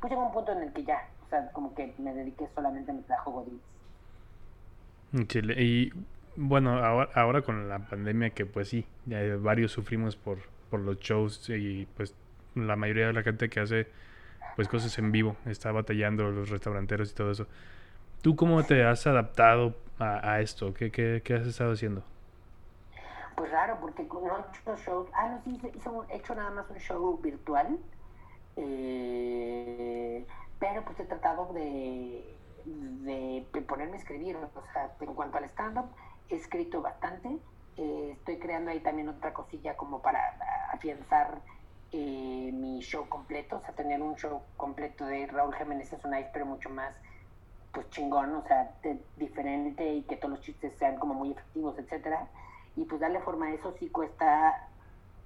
pues 0.00 0.10
llegó 0.10 0.26
un 0.26 0.32
punto 0.32 0.52
en 0.52 0.62
el 0.62 0.72
que 0.72 0.84
ya, 0.84 1.08
o 1.26 1.30
sea, 1.30 1.50
como 1.52 1.74
que 1.74 1.94
me 1.98 2.12
dediqué 2.12 2.46
solamente 2.54 2.90
a 2.90 2.94
mi 2.94 3.02
trabajo 3.02 3.32
Godín. 3.32 3.60
Chile. 5.28 5.54
Y 5.62 5.92
bueno, 6.36 6.84
ahora, 6.84 7.10
ahora 7.14 7.42
con 7.42 7.68
la 7.68 7.78
pandemia 7.78 8.30
que 8.30 8.44
pues 8.44 8.68
sí, 8.68 8.86
ya 9.06 9.18
varios 9.38 9.72
sufrimos 9.72 10.16
por, 10.16 10.38
por 10.70 10.80
los 10.80 10.98
shows 10.98 11.48
y 11.48 11.86
pues 11.96 12.14
la 12.54 12.76
mayoría 12.76 13.06
de 13.06 13.12
la 13.12 13.22
gente 13.22 13.48
que 13.48 13.60
hace 13.60 13.86
pues 14.54 14.68
cosas 14.68 14.96
en 14.98 15.12
vivo 15.12 15.36
está 15.46 15.72
batallando 15.72 16.30
los 16.30 16.50
restauranteros 16.50 17.10
y 17.10 17.14
todo 17.14 17.30
eso. 17.30 17.46
¿Tú 18.22 18.36
cómo 18.36 18.62
te 18.62 18.84
has 18.84 19.06
adaptado 19.06 19.74
a, 19.98 20.40
esto? 20.40 20.74
¿Qué, 20.74 20.90
¿Qué, 20.90 21.22
qué, 21.24 21.34
has 21.34 21.46
estado 21.46 21.72
haciendo? 21.72 22.02
Pues 23.36 23.50
raro, 23.50 23.78
porque 23.80 24.02
no 24.04 24.38
he 24.38 24.40
hecho 24.58 24.76
shows. 24.76 25.08
Ah, 25.14 25.28
no, 25.28 25.42
sí, 25.44 25.60
he 26.10 26.16
hecho 26.16 26.34
nada 26.34 26.50
más 26.50 26.66
un 26.70 26.78
show 26.78 27.18
virtual 27.22 27.78
eh, 28.56 30.26
pero 30.58 30.82
pues 30.84 30.98
he 30.98 31.04
tratado 31.04 31.52
de, 31.52 32.34
de, 32.64 33.62
ponerme 33.68 33.94
a 33.94 34.00
escribir. 34.00 34.36
O 34.36 34.62
sea, 34.72 34.90
en 35.00 35.14
cuanto 35.14 35.38
al 35.38 35.44
stand-up, 35.44 35.86
he 36.28 36.36
escrito 36.36 36.80
bastante. 36.82 37.38
Eh, 37.76 38.10
estoy 38.12 38.38
creando 38.38 38.70
ahí 38.70 38.80
también 38.80 39.08
otra 39.08 39.34
cosilla 39.34 39.76
como 39.76 40.00
para 40.00 40.18
afianzar 40.72 41.40
eh, 41.92 42.50
mi 42.52 42.80
show 42.80 43.08
completo. 43.08 43.56
O 43.56 43.60
sea, 43.60 43.74
tener 43.74 44.00
un 44.02 44.16
show 44.16 44.42
completo 44.56 45.04
de 45.06 45.26
Raúl 45.26 45.54
Jiménez 45.54 45.92
es 45.92 46.04
una 46.04 46.18
pero 46.32 46.46
mucho 46.46 46.70
más 46.70 46.94
pues 47.72 47.90
chingón, 47.90 48.34
o 48.34 48.42
sea, 48.46 48.72
diferente 49.16 49.86
y 49.86 50.02
que 50.02 50.16
todos 50.16 50.30
los 50.30 50.40
chistes 50.40 50.72
sean 50.78 50.96
como 50.96 51.12
muy 51.12 51.32
efectivos, 51.32 51.78
etcétera. 51.78 52.26
Y 52.74 52.84
pues 52.84 53.00
darle 53.00 53.20
forma 53.20 53.48
a 53.48 53.52
eso 53.52 53.74
sí 53.78 53.90
cuesta 53.90 54.66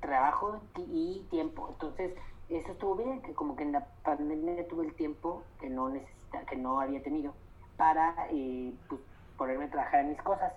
trabajo 0.01 0.61
y 0.77 1.25
tiempo. 1.31 1.69
Entonces, 1.71 2.13
eso 2.49 2.73
estuvo 2.73 2.97
bien, 2.97 3.23
que 3.23 3.33
como 3.35 3.55
que 3.55 3.63
en 3.63 3.73
la 3.73 3.87
pandemia 4.03 4.67
tuve 4.67 4.87
el 4.87 4.95
tiempo 4.95 5.45
que 5.61 5.71
no 5.71 5.89
necesita, 5.91 6.45
que 6.47 6.57
no 6.57 6.81
había 6.81 7.01
tenido 7.03 7.33
para 7.77 8.15
eh, 8.31 8.73
pues, 8.89 9.01
ponerme 9.37 9.67
a 9.67 9.71
trabajar 9.71 10.01
en 10.01 10.11
mis 10.11 10.23
cosas. 10.23 10.53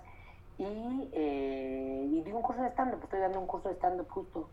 Y, 0.58 1.10
eh, 1.12 2.08
y 2.10 2.22
di 2.22 2.32
un 2.32 2.42
curso 2.42 2.62
de 2.62 2.70
stand-up, 2.70 3.00
estoy 3.04 3.20
dando 3.20 3.40
un 3.40 3.46
curso 3.46 3.68
de 3.68 3.76
stand-up 3.76 4.08
justo 4.08 4.48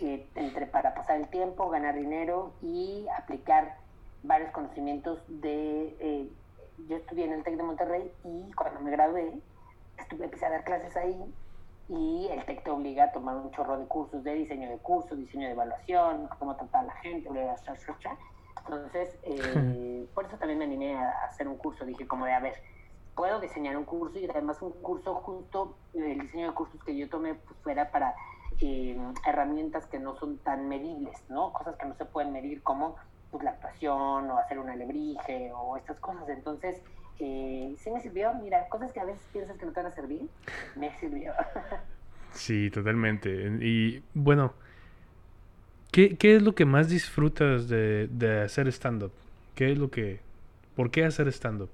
eh, 0.00 0.26
entre 0.34 0.66
para 0.66 0.94
pasar 0.94 1.16
el 1.16 1.28
tiempo, 1.28 1.68
ganar 1.70 1.94
dinero 1.94 2.52
y 2.62 3.06
aplicar 3.16 3.76
varios 4.22 4.50
conocimientos 4.52 5.20
de... 5.28 5.96
Eh, 6.00 6.28
yo 6.88 6.96
estudié 6.96 7.26
en 7.26 7.32
el 7.34 7.44
TEC 7.44 7.56
de 7.56 7.62
Monterrey 7.62 8.12
y 8.24 8.52
cuando 8.52 8.80
me 8.80 8.90
gradué 8.90 9.32
estuve, 9.96 10.24
empecé 10.24 10.46
a 10.46 10.50
dar 10.50 10.64
clases 10.64 10.96
ahí 10.96 11.32
y 11.88 12.28
el 12.32 12.44
TEC 12.44 12.64
te 12.64 12.70
obliga 12.70 13.04
a 13.04 13.12
tomar 13.12 13.36
un 13.36 13.50
chorro 13.52 13.78
de 13.78 13.86
cursos 13.86 14.24
de 14.24 14.34
diseño 14.34 14.68
de 14.68 14.78
cursos, 14.78 15.16
diseño 15.16 15.46
de 15.46 15.52
evaluación, 15.52 16.28
cómo 16.38 16.56
tratar 16.56 16.84
a 16.84 16.86
la 16.86 16.94
gente, 16.94 17.28
bla, 17.28 17.56
entonces, 18.66 19.18
eh, 19.24 20.06
por 20.14 20.24
eso 20.24 20.36
también 20.38 20.58
me 20.58 20.64
animé 20.64 20.96
a 20.96 21.10
hacer 21.28 21.48
un 21.48 21.56
curso. 21.56 21.84
Dije, 21.84 22.06
como 22.06 22.24
de, 22.24 22.32
a 22.32 22.40
ver, 22.40 22.54
puedo 23.14 23.40
diseñar 23.40 23.76
un 23.76 23.84
curso 23.84 24.18
y 24.18 24.28
además 24.28 24.60
un 24.62 24.72
curso 24.72 25.14
justo, 25.16 25.76
el 25.92 26.18
diseño 26.18 26.48
de 26.48 26.54
cursos 26.54 26.82
que 26.82 26.96
yo 26.96 27.08
tomé 27.08 27.34
pues, 27.34 27.58
fuera 27.62 27.90
para 27.90 28.14
eh, 28.60 28.96
herramientas 29.26 29.86
que 29.86 29.98
no 29.98 30.16
son 30.16 30.38
tan 30.38 30.68
medibles, 30.68 31.16
¿no? 31.28 31.52
Cosas 31.52 31.76
que 31.76 31.86
no 31.86 31.94
se 31.94 32.04
pueden 32.04 32.32
medir 32.32 32.62
como 32.62 32.96
pues, 33.30 33.44
la 33.44 33.50
actuación 33.50 34.30
o 34.30 34.38
hacer 34.38 34.58
un 34.58 34.70
alebrije 34.70 35.52
o 35.52 35.76
estas 35.76 35.98
cosas. 36.00 36.28
Entonces, 36.28 36.80
eh, 37.18 37.74
sí 37.78 37.90
me 37.90 38.00
sirvió. 38.00 38.32
Mira, 38.34 38.68
cosas 38.68 38.92
que 38.92 39.00
a 39.00 39.04
veces 39.04 39.22
piensas 39.32 39.56
que 39.58 39.66
no 39.66 39.72
te 39.72 39.82
van 39.82 39.92
a 39.92 39.94
servir, 39.94 40.28
me 40.76 40.96
sirvió. 40.98 41.32
sí, 42.32 42.70
totalmente. 42.70 43.30
Y 43.60 44.02
bueno, 44.14 44.52
¿qué, 45.90 46.16
¿qué, 46.16 46.36
es 46.36 46.42
lo 46.42 46.54
que 46.54 46.64
más 46.64 46.88
disfrutas 46.88 47.68
de, 47.68 48.08
de 48.08 48.42
hacer 48.42 48.68
stand-up? 48.68 49.12
¿Qué 49.54 49.72
es 49.72 49.78
lo 49.78 49.90
que... 49.90 50.20
¿Por 50.76 50.90
qué 50.90 51.04
hacer 51.04 51.28
stand-up? 51.28 51.70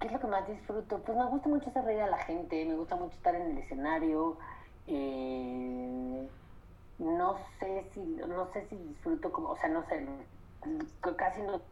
¿Qué 0.00 0.06
es 0.06 0.12
lo 0.12 0.20
que 0.20 0.26
más 0.26 0.48
disfruto? 0.48 0.98
Pues 0.98 1.16
me 1.16 1.26
gusta 1.26 1.48
mucho 1.48 1.68
hacer 1.68 1.84
reír 1.84 2.00
a 2.00 2.06
la 2.06 2.18
gente, 2.18 2.64
me 2.64 2.74
gusta 2.74 2.96
mucho 2.96 3.14
estar 3.14 3.34
en 3.34 3.50
el 3.50 3.58
escenario. 3.58 4.38
Eh, 4.86 6.30
no 6.98 7.38
sé 7.58 7.88
si 7.92 8.00
no 8.00 8.46
sé 8.52 8.66
si 8.68 8.76
disfruto 8.76 9.32
como, 9.32 9.50
o 9.50 9.56
sea, 9.56 9.68
no 9.70 9.82
sé, 9.84 10.06
casi 11.16 11.42
no 11.42 11.62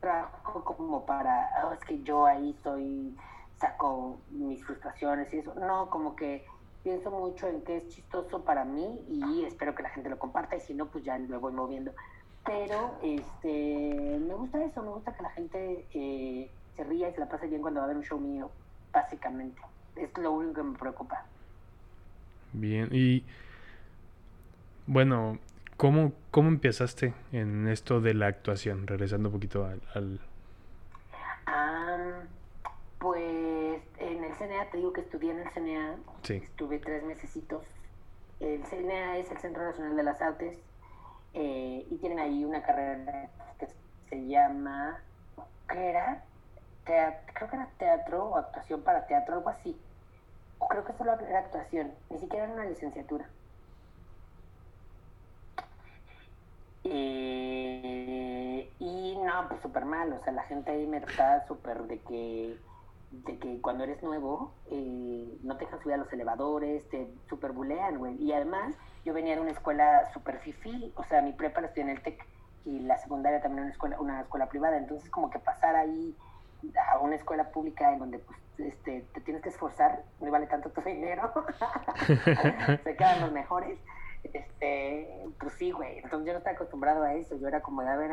trabajo 0.00 0.64
como 0.64 1.06
para, 1.06 1.48
oh, 1.64 1.72
es 1.72 1.80
que 1.80 2.02
yo 2.02 2.26
ahí 2.26 2.52
soy, 2.62 3.16
saco 3.62 4.24
mis 4.30 4.64
frustraciones 4.64 5.32
y 5.32 5.38
eso. 5.38 5.54
No, 5.54 5.88
como 5.88 6.16
que 6.16 6.44
pienso 6.82 7.10
mucho 7.10 7.46
en 7.46 7.62
que 7.62 7.76
es 7.76 7.88
chistoso 7.88 8.44
para 8.44 8.64
mí 8.64 9.04
y 9.08 9.44
espero 9.44 9.74
que 9.74 9.84
la 9.84 9.90
gente 9.90 10.10
lo 10.10 10.18
comparta 10.18 10.56
y 10.56 10.60
si 10.60 10.74
no, 10.74 10.90
pues 10.90 11.04
ya 11.04 11.16
lo 11.18 11.40
voy 11.40 11.52
moviendo. 11.52 11.92
Pero 12.44 12.98
este, 13.02 14.18
me 14.20 14.34
gusta 14.34 14.62
eso, 14.64 14.82
me 14.82 14.90
gusta 14.90 15.14
que 15.14 15.22
la 15.22 15.30
gente 15.30 15.88
eh, 15.94 16.52
se 16.74 16.82
ría 16.84 17.08
y 17.08 17.14
se 17.14 17.20
la 17.20 17.28
pase 17.28 17.46
bien 17.46 17.62
cuando 17.62 17.80
va 17.80 17.84
a 17.84 17.88
ver 17.88 17.96
un 17.96 18.02
show 18.02 18.18
mío, 18.18 18.50
básicamente. 18.92 19.62
Es 19.94 20.10
lo 20.18 20.32
único 20.32 20.54
que 20.54 20.62
me 20.64 20.76
preocupa. 20.76 21.31
Bien, 22.52 22.88
y 22.92 23.24
bueno, 24.86 25.38
¿cómo, 25.76 26.12
cómo 26.30 26.48
empezaste 26.48 27.14
en 27.32 27.68
esto 27.68 28.00
de 28.00 28.14
la 28.14 28.26
actuación? 28.26 28.86
Regresando 28.86 29.28
un 29.28 29.34
poquito 29.34 29.66
al... 29.94 30.20
pues 32.98 33.82
en 33.98 34.22
el 34.24 34.32
CNA, 34.34 34.70
te 34.70 34.76
digo 34.76 34.92
que 34.92 35.00
estudié 35.00 35.32
en 35.32 35.40
el 35.40 35.50
CNA, 35.50 35.96
estuve 36.28 36.78
tres 36.78 37.02
mesecitos. 37.04 37.64
El 38.38 38.62
CNA 38.64 39.18
es 39.18 39.30
el 39.30 39.38
Centro 39.38 39.64
Nacional 39.64 39.96
de 39.96 40.02
las 40.02 40.20
Artes 40.20 40.58
eh, 41.34 41.86
y 41.90 41.96
tienen 41.96 42.18
ahí 42.18 42.44
una 42.44 42.62
carrera 42.62 43.30
que 43.58 43.66
se 44.08 44.26
llama, 44.26 45.00
¿qué 45.68 45.90
era? 45.90 46.24
creo 46.84 47.48
que 47.48 47.56
era 47.56 47.68
teatro 47.78 48.24
o 48.24 48.36
actuación 48.36 48.82
para 48.82 49.06
teatro, 49.06 49.36
algo 49.36 49.48
así. 49.48 49.76
Creo 50.68 50.84
que 50.84 50.92
solo 50.94 51.12
era 51.20 51.38
actuación, 51.40 51.94
ni 52.10 52.18
siquiera 52.18 52.44
era 52.44 52.54
una 52.54 52.64
licenciatura. 52.66 53.30
Eh, 56.84 58.74
y 58.78 59.16
no, 59.16 59.48
pues 59.48 59.60
súper 59.62 59.84
mal, 59.84 60.12
o 60.12 60.22
sea, 60.24 60.32
la 60.32 60.42
gente 60.44 60.72
ahí 60.72 60.86
me 60.86 61.00
trataba 61.00 61.46
súper 61.46 61.84
de 61.84 62.00
que, 62.02 62.58
de 63.10 63.38
que 63.38 63.60
cuando 63.60 63.84
eres 63.84 64.02
nuevo 64.02 64.54
eh, 64.66 65.38
no 65.42 65.56
te 65.56 65.64
dejan 65.64 65.80
subir 65.80 65.94
a 65.94 65.98
los 65.98 66.12
elevadores, 66.12 66.88
te 66.88 67.08
súper 67.28 67.52
bulean, 67.52 67.98
güey. 67.98 68.16
Y 68.22 68.32
además, 68.32 68.74
yo 69.04 69.14
venía 69.14 69.34
de 69.36 69.40
una 69.40 69.52
escuela 69.52 70.10
súper 70.12 70.40
fifi, 70.40 70.92
o 70.96 71.04
sea, 71.04 71.22
mi 71.22 71.32
prepa 71.32 71.60
la 71.60 71.68
estudié 71.68 71.84
en 71.84 71.96
el 71.96 72.02
TEC 72.02 72.18
y 72.64 72.80
la 72.80 72.98
secundaria 72.98 73.40
también 73.40 73.60
en 73.60 73.64
una 73.64 73.72
escuela, 73.72 74.00
una 74.00 74.20
escuela 74.22 74.48
privada, 74.48 74.76
entonces 74.76 75.10
como 75.10 75.30
que 75.30 75.38
pasar 75.38 75.76
ahí 75.76 76.16
a 76.90 76.98
una 76.98 77.16
escuela 77.16 77.50
pública 77.50 77.92
en 77.92 77.98
donde 77.98 78.18
pues, 78.18 78.38
este, 78.58 79.04
te 79.12 79.20
tienes 79.20 79.42
que 79.42 79.48
esforzar, 79.48 80.02
no 80.20 80.30
vale 80.30 80.46
tanto 80.46 80.70
tu 80.70 80.80
dinero, 80.84 81.32
se 82.06 82.96
quedan 82.96 83.20
los 83.20 83.32
mejores. 83.32 83.78
Este, 84.32 85.26
pues 85.38 85.52
sí, 85.54 85.72
güey. 85.72 85.98
Entonces 85.98 86.26
yo 86.26 86.32
no 86.32 86.38
estaba 86.38 86.54
acostumbrado 86.54 87.02
a 87.02 87.14
eso. 87.14 87.36
Yo 87.36 87.48
era 87.48 87.60
como 87.60 87.80
a 87.80 87.96
ver, 87.96 88.10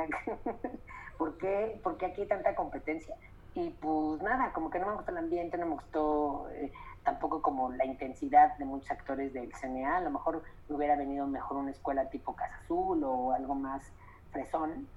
¿por 1.17 1.37
qué, 1.37 1.79
¿por 1.83 1.97
qué 1.97 2.07
aquí 2.07 2.21
hay 2.21 2.27
tanta 2.27 2.55
competencia? 2.55 3.15
Y 3.53 3.69
pues 3.71 4.21
nada, 4.21 4.51
como 4.53 4.69
que 4.69 4.79
no 4.79 4.87
me 4.87 4.95
gustó 4.95 5.11
el 5.11 5.17
ambiente, 5.17 5.57
no 5.57 5.65
me 5.67 5.73
gustó 5.75 6.49
eh, 6.51 6.71
tampoco 7.03 7.41
como 7.41 7.71
la 7.71 7.85
intensidad 7.85 8.57
de 8.57 8.65
muchos 8.65 8.89
actores 8.91 9.33
del 9.33 9.51
CNA. 9.53 9.97
A 9.97 10.01
lo 10.01 10.11
mejor 10.11 10.43
me 10.67 10.75
hubiera 10.75 10.95
venido 10.95 11.27
mejor 11.27 11.57
una 11.57 11.71
escuela 11.71 12.09
tipo 12.09 12.35
Casa 12.35 12.55
Azul 12.63 13.03
o 13.03 13.33
algo 13.33 13.55
más 13.55 13.83
fresón, 14.31 14.87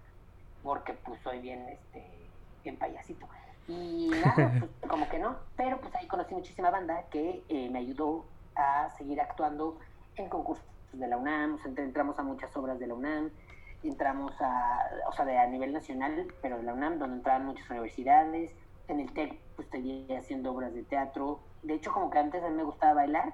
porque 0.62 0.92
pues 0.92 1.21
soy 1.23 1.40
bien, 1.40 1.68
este, 1.68 2.04
bien 2.62 2.76
payasito. 2.76 3.26
Y 3.69 4.11
nada, 4.11 4.52
pues, 4.59 4.90
como 4.90 5.09
que 5.09 5.19
no, 5.19 5.37
pero 5.57 5.81
pues 5.81 5.95
ahí 5.95 6.07
conocí 6.09 6.35
muchísima 6.35 6.71
banda 6.71 7.04
que 7.11 7.42
eh, 7.49 7.71
me 7.71 7.78
ayudó 7.78 8.25
a 8.57 8.90
seguir 8.99 9.21
actuando 9.21 9.78
en 10.16 10.28
concursos 10.28 10.64
de 10.92 11.07
la 11.07 11.16
UNAM, 11.16 11.59
entramos 11.76 12.19
a 12.19 12.23
muchas 12.23 12.54
obras 12.57 12.78
de 12.78 12.87
la 12.87 12.95
UNAM, 12.95 13.31
entramos 13.83 14.33
a, 14.40 14.90
o 15.09 15.12
sea, 15.12 15.25
de, 15.25 15.38
a 15.38 15.47
nivel 15.47 15.73
nacional, 15.73 16.26
pero 16.42 16.59
de 16.59 16.64
la 16.64 16.75
UNAM, 16.75 16.99
donde 16.99 17.16
entraban 17.16 17.47
muchas 17.47 17.69
universidades, 17.71 18.54
en 18.88 19.00
el 19.00 19.12
TEC 19.12 19.38
pues 19.57 19.69
seguía 19.69 20.19
haciendo 20.19 20.52
obras 20.52 20.75
de 20.75 20.83
teatro, 20.83 21.40
de 21.62 21.75
hecho 21.75 21.92
como 21.92 22.11
que 22.11 22.19
antes 22.19 22.42
a 22.42 22.49
mí 22.49 22.57
me 22.57 22.64
gustaba 22.64 22.95
bailar 22.95 23.33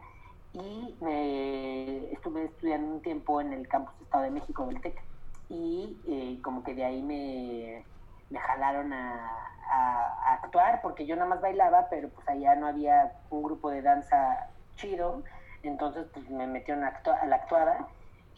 y 0.52 0.94
me 1.00 2.12
estuve 2.12 2.44
estudiando 2.44 2.94
un 2.94 3.02
tiempo 3.02 3.40
en 3.40 3.52
el 3.52 3.66
campus 3.68 3.94
Estado 4.02 4.24
de 4.24 4.30
México 4.30 4.66
del 4.66 4.80
TEC. 4.80 5.02
Y 5.50 5.96
eh, 6.06 6.38
como 6.42 6.62
que 6.62 6.74
de 6.74 6.84
ahí 6.84 7.02
me, 7.02 7.84
me 8.30 8.38
jalaron 8.38 8.92
a, 8.92 9.30
a, 9.70 10.34
actuar 10.34 10.80
porque 10.82 11.06
yo 11.06 11.16
nada 11.16 11.28
más 11.28 11.40
bailaba, 11.40 11.88
pero 11.90 12.08
pues 12.08 12.28
allá 12.28 12.54
no 12.54 12.66
había 12.66 13.12
un 13.30 13.42
grupo 13.42 13.70
de 13.70 13.82
danza 13.82 14.48
chido, 14.76 15.22
entonces 15.62 16.06
pues 16.12 16.28
me 16.30 16.46
metieron 16.46 16.84
a, 16.84 16.88
a 16.88 17.26
la 17.26 17.36
actuada 17.36 17.88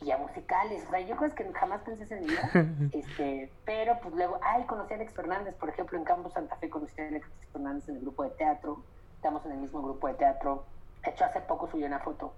y 0.03 0.11
a 0.11 0.17
musicales, 0.17 0.85
o 0.87 0.91
sea, 0.91 1.01
yo 1.01 1.15
creo 1.17 1.35
que 1.35 1.53
jamás 1.53 1.83
pensé 1.83 2.15
en 2.15 2.27
vida, 2.27 2.51
este, 2.93 3.53
pero 3.65 3.99
pues 4.01 4.15
luego, 4.15 4.41
ay, 4.43 4.65
conocí 4.65 4.95
a 4.95 4.97
Alex 4.97 5.13
Fernández, 5.13 5.55
por 5.57 5.69
ejemplo, 5.69 5.99
en 5.99 6.05
Campos 6.05 6.33
Santa 6.33 6.57
Fe 6.57 6.71
conocí 6.71 7.01
a 7.01 7.09
Alex 7.09 7.29
Fernández 7.53 7.89
en 7.89 7.97
el 7.97 8.01
grupo 8.03 8.25
de 8.25 8.31
teatro, 8.31 8.83
estamos 9.17 9.45
en 9.45 9.53
el 9.53 9.59
mismo 9.59 9.83
grupo 9.83 10.09
de 10.09 10.15
teatro, 10.15 10.65
de 11.05 11.11
hecho 11.11 11.25
hace 11.25 11.41
poco 11.41 11.69
subí 11.71 11.85
una 11.85 11.99
foto. 11.99 12.33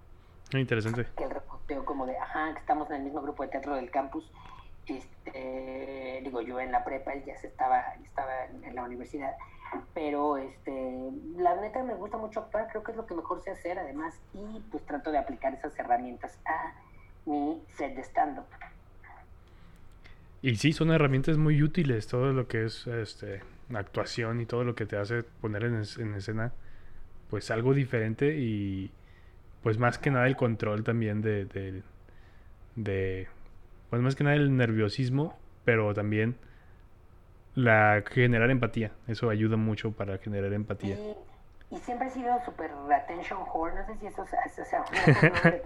Interesante. 0.52 1.06
Que 1.16 1.25
el 1.75 1.85
como 1.85 2.04
de, 2.04 2.18
ajá, 2.18 2.52
que 2.52 2.61
estamos 2.61 2.90
en 2.90 2.97
el 2.97 3.02
mismo 3.04 3.23
grupo 3.23 3.42
de 3.44 3.49
teatro 3.50 3.76
del 3.76 3.90
campus, 3.90 4.30
este, 4.87 6.21
digo 6.25 6.41
yo 6.43 6.61
en 6.61 6.73
la 6.73 6.85
prepa, 6.85 7.12
él 7.12 7.25
ya 7.25 7.37
se 7.37 7.47
estaba, 7.47 7.95
estaba 8.05 8.47
en 8.47 8.75
la 8.75 8.85
universidad, 8.85 9.35
pero 9.95 10.37
este, 10.37 11.11
la 11.37 11.61
neta 11.61 11.83
me 11.83 11.95
gusta 11.95 12.17
mucho 12.17 12.41
actuar, 12.41 12.69
creo 12.69 12.83
que 12.83 12.93
es 12.93 12.97
lo 12.97 13.07
que 13.07 13.15
mejor 13.15 13.43
sé 13.43 13.51
hacer 13.51 13.79
además, 13.79 14.21
y 14.35 14.61
pues 14.71 14.85
trato 14.85 15.12
de 15.12 15.19
aplicar 15.19 15.55
esas 15.55 15.79
herramientas 15.79 16.39
a 16.45 16.75
mi 17.27 17.62
set 17.77 17.95
de 17.95 18.03
stand-up. 18.03 18.47
Y 20.43 20.57
sí, 20.57 20.73
son 20.73 20.91
herramientas 20.91 21.39
muy 21.39 21.62
útiles, 21.62 22.09
todo 22.09 22.33
lo 22.33 22.49
que 22.49 22.65
es 22.65 22.87
este, 22.89 23.43
actuación 23.73 24.41
y 24.41 24.47
todo 24.47 24.65
lo 24.65 24.75
que 24.75 24.87
te 24.87 24.97
hace 24.97 25.23
poner 25.23 25.62
en, 25.65 25.83
en 25.99 26.15
escena, 26.15 26.53
pues 27.31 27.51
algo 27.53 27.75
diferente 27.75 28.37
y 28.37 28.91
pues 29.62 29.79
más 29.79 29.99
que 29.99 30.11
nada 30.11 30.27
el 30.27 30.37
control 30.37 30.83
también 30.83 31.23
de 31.23 31.47
pues 33.92 34.00
más 34.00 34.16
que 34.16 34.25
nada 34.25 34.37
el 34.37 34.56
nerviosismo, 34.56 35.34
pero 35.66 35.92
también 35.92 36.38
la 37.54 38.02
generar 38.11 38.50
empatía. 38.50 38.92
Eso 39.06 39.28
ayuda 39.28 39.58
mucho 39.58 39.92
para 39.92 40.16
generar 40.16 40.50
empatía. 40.54 40.96
Y, 41.70 41.76
siempre 41.76 42.08
he 42.08 42.11
sido 42.11 42.42
súper 42.42 42.70
attention 42.90 43.40
whore, 43.52 43.75
no 43.75 43.84
sé 43.84 43.94
si 43.99 44.06
eso, 44.06 44.22
o 44.22 44.26
sea, 44.26 44.40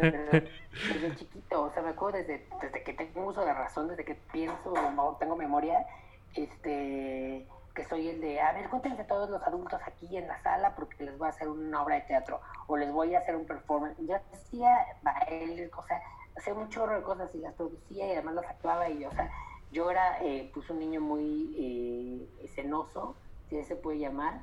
desde 0.00 1.14
chiquito, 1.14 1.62
o 1.62 1.71
sea, 1.71 1.85
me 1.85 1.90
acuerdo 1.90 2.18
desde, 2.18 2.49
desde 2.61 2.83
que 2.83 2.95
tengo 2.95 3.26
uso 3.26 3.45
de 3.45 3.54
razón, 3.54 3.87
desde 3.87 4.04
que 4.04 4.16
pienso, 4.33 4.75
tengo 5.21 5.37
memoria, 5.37 5.87
este 6.35 7.47
que 7.76 7.85
soy 7.85 8.09
el 8.09 8.21
de, 8.21 8.40
a 8.40 8.54
ver, 8.54 8.68
cuéntense 8.71 9.04
todos 9.04 9.30
los 9.30 9.40
adultos 9.45 9.80
aquí 9.87 10.16
en 10.16 10.26
la 10.26 10.42
sala 10.42 10.75
porque 10.75 11.04
les 11.04 11.16
voy 11.16 11.28
a 11.28 11.30
hacer 11.30 11.47
una 11.47 11.80
obra 11.80 11.95
de 11.95 12.00
teatro 12.00 12.40
o 12.66 12.76
les 12.76 12.90
voy 12.90 13.14
a 13.14 13.21
hacer 13.21 13.37
un 13.37 13.47
performance. 13.47 13.97
Yo 14.00 14.16
hacía 14.16 14.85
bailes, 15.02 15.71
o 15.73 15.87
sea, 15.87 16.02
hacía 16.37 16.55
un 16.55 16.69
chorro 16.69 16.97
de 16.97 17.02
cosas 17.02 17.35
y 17.35 17.38
las 17.38 17.55
producía 17.55 18.07
y 18.07 18.12
además 18.12 18.35
las 18.35 18.47
actuaba 18.47 18.88
y, 18.88 19.05
o 19.05 19.12
sea, 19.12 19.31
yo 19.73 19.90
era 19.90 20.23
eh, 20.23 20.50
pues 20.55 20.69
un 20.71 20.78
niño 20.78 21.00
muy 21.00 21.55
eh, 21.59 22.49
cenoso, 22.55 23.16
si 23.49 23.62
se 23.64 23.76
puede 23.76 23.99
llamar, 23.99 24.43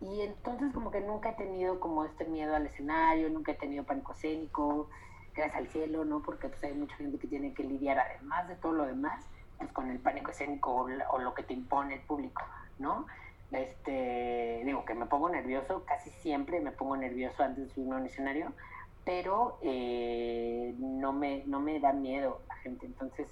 y 0.00 0.20
entonces 0.20 0.72
como 0.72 0.90
que 0.90 1.00
nunca 1.00 1.30
he 1.30 1.34
tenido 1.34 1.80
como 1.80 2.04
este 2.04 2.24
miedo 2.24 2.54
al 2.54 2.66
escenario, 2.66 3.30
nunca 3.30 3.52
he 3.52 3.54
tenido 3.54 3.84
pánico 3.84 4.12
escénico, 4.12 4.88
gracias 5.34 5.56
al 5.56 5.68
cielo, 5.68 6.04
¿no? 6.04 6.20
Porque 6.20 6.48
pues 6.48 6.62
hay 6.64 6.74
mucha 6.74 6.96
gente 6.96 7.18
que 7.18 7.26
tiene 7.26 7.54
que 7.54 7.64
lidiar 7.64 7.98
además 7.98 8.48
de 8.48 8.56
todo 8.56 8.72
lo 8.72 8.86
demás, 8.86 9.24
pues 9.58 9.70
con 9.72 9.90
el 9.90 9.98
pánico 9.98 10.30
escénico 10.30 10.74
o, 10.74 11.18
lo 11.18 11.34
que 11.34 11.42
te 11.42 11.54
impone 11.54 11.94
el 11.94 12.00
público, 12.00 12.42
¿no? 12.78 13.06
Este, 13.50 14.62
digo, 14.64 14.78
aunque 14.78 14.94
me 14.94 15.06
pongo 15.06 15.28
nervioso, 15.28 15.84
casi 15.84 16.10
siempre 16.10 16.60
me 16.60 16.72
pongo 16.72 16.96
nervioso 16.96 17.42
antes 17.42 17.68
de 17.68 17.74
subirme 17.74 17.94
a 17.94 17.98
un 17.98 18.06
escenario, 18.06 18.52
pero 19.04 19.58
eh, 19.62 20.74
no, 20.78 21.12
me, 21.12 21.44
no 21.46 21.60
me 21.60 21.78
da 21.80 21.92
miedo 21.92 22.40
la 22.48 22.56
gente. 22.56 22.86
Entonces, 22.86 23.28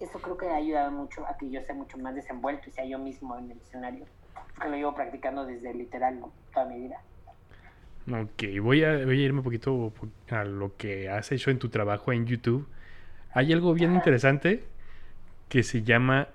eso 0.00 0.18
creo 0.20 0.36
que 0.36 0.48
ha 0.48 0.56
ayudado 0.56 0.90
mucho 0.90 1.26
a 1.26 1.36
que 1.36 1.50
yo 1.50 1.62
sea 1.62 1.74
mucho 1.74 1.96
más 1.98 2.14
desenvuelto 2.14 2.68
y 2.68 2.72
sea 2.72 2.84
yo 2.84 2.98
mismo 2.98 3.38
en 3.38 3.50
el 3.50 3.58
escenario, 3.58 4.06
que 4.60 4.68
lo 4.68 4.76
llevo 4.76 4.94
practicando 4.94 5.46
desde 5.46 5.72
literal 5.72 6.20
toda 6.52 6.66
mi 6.66 6.80
vida. 6.80 7.00
Ok, 8.10 8.60
voy 8.60 8.84
a, 8.84 9.04
voy 9.04 9.20
a 9.20 9.24
irme 9.24 9.38
un 9.38 9.44
poquito 9.44 9.92
a 10.30 10.44
lo 10.44 10.76
que 10.76 11.08
has 11.08 11.32
hecho 11.32 11.50
en 11.50 11.58
tu 11.58 11.70
trabajo 11.70 12.12
en 12.12 12.26
YouTube. 12.26 12.66
Hay 13.32 13.52
algo 13.52 13.72
bien 13.72 13.94
interesante 13.94 14.64
que 15.48 15.62
se 15.62 15.82
llama 15.82 16.28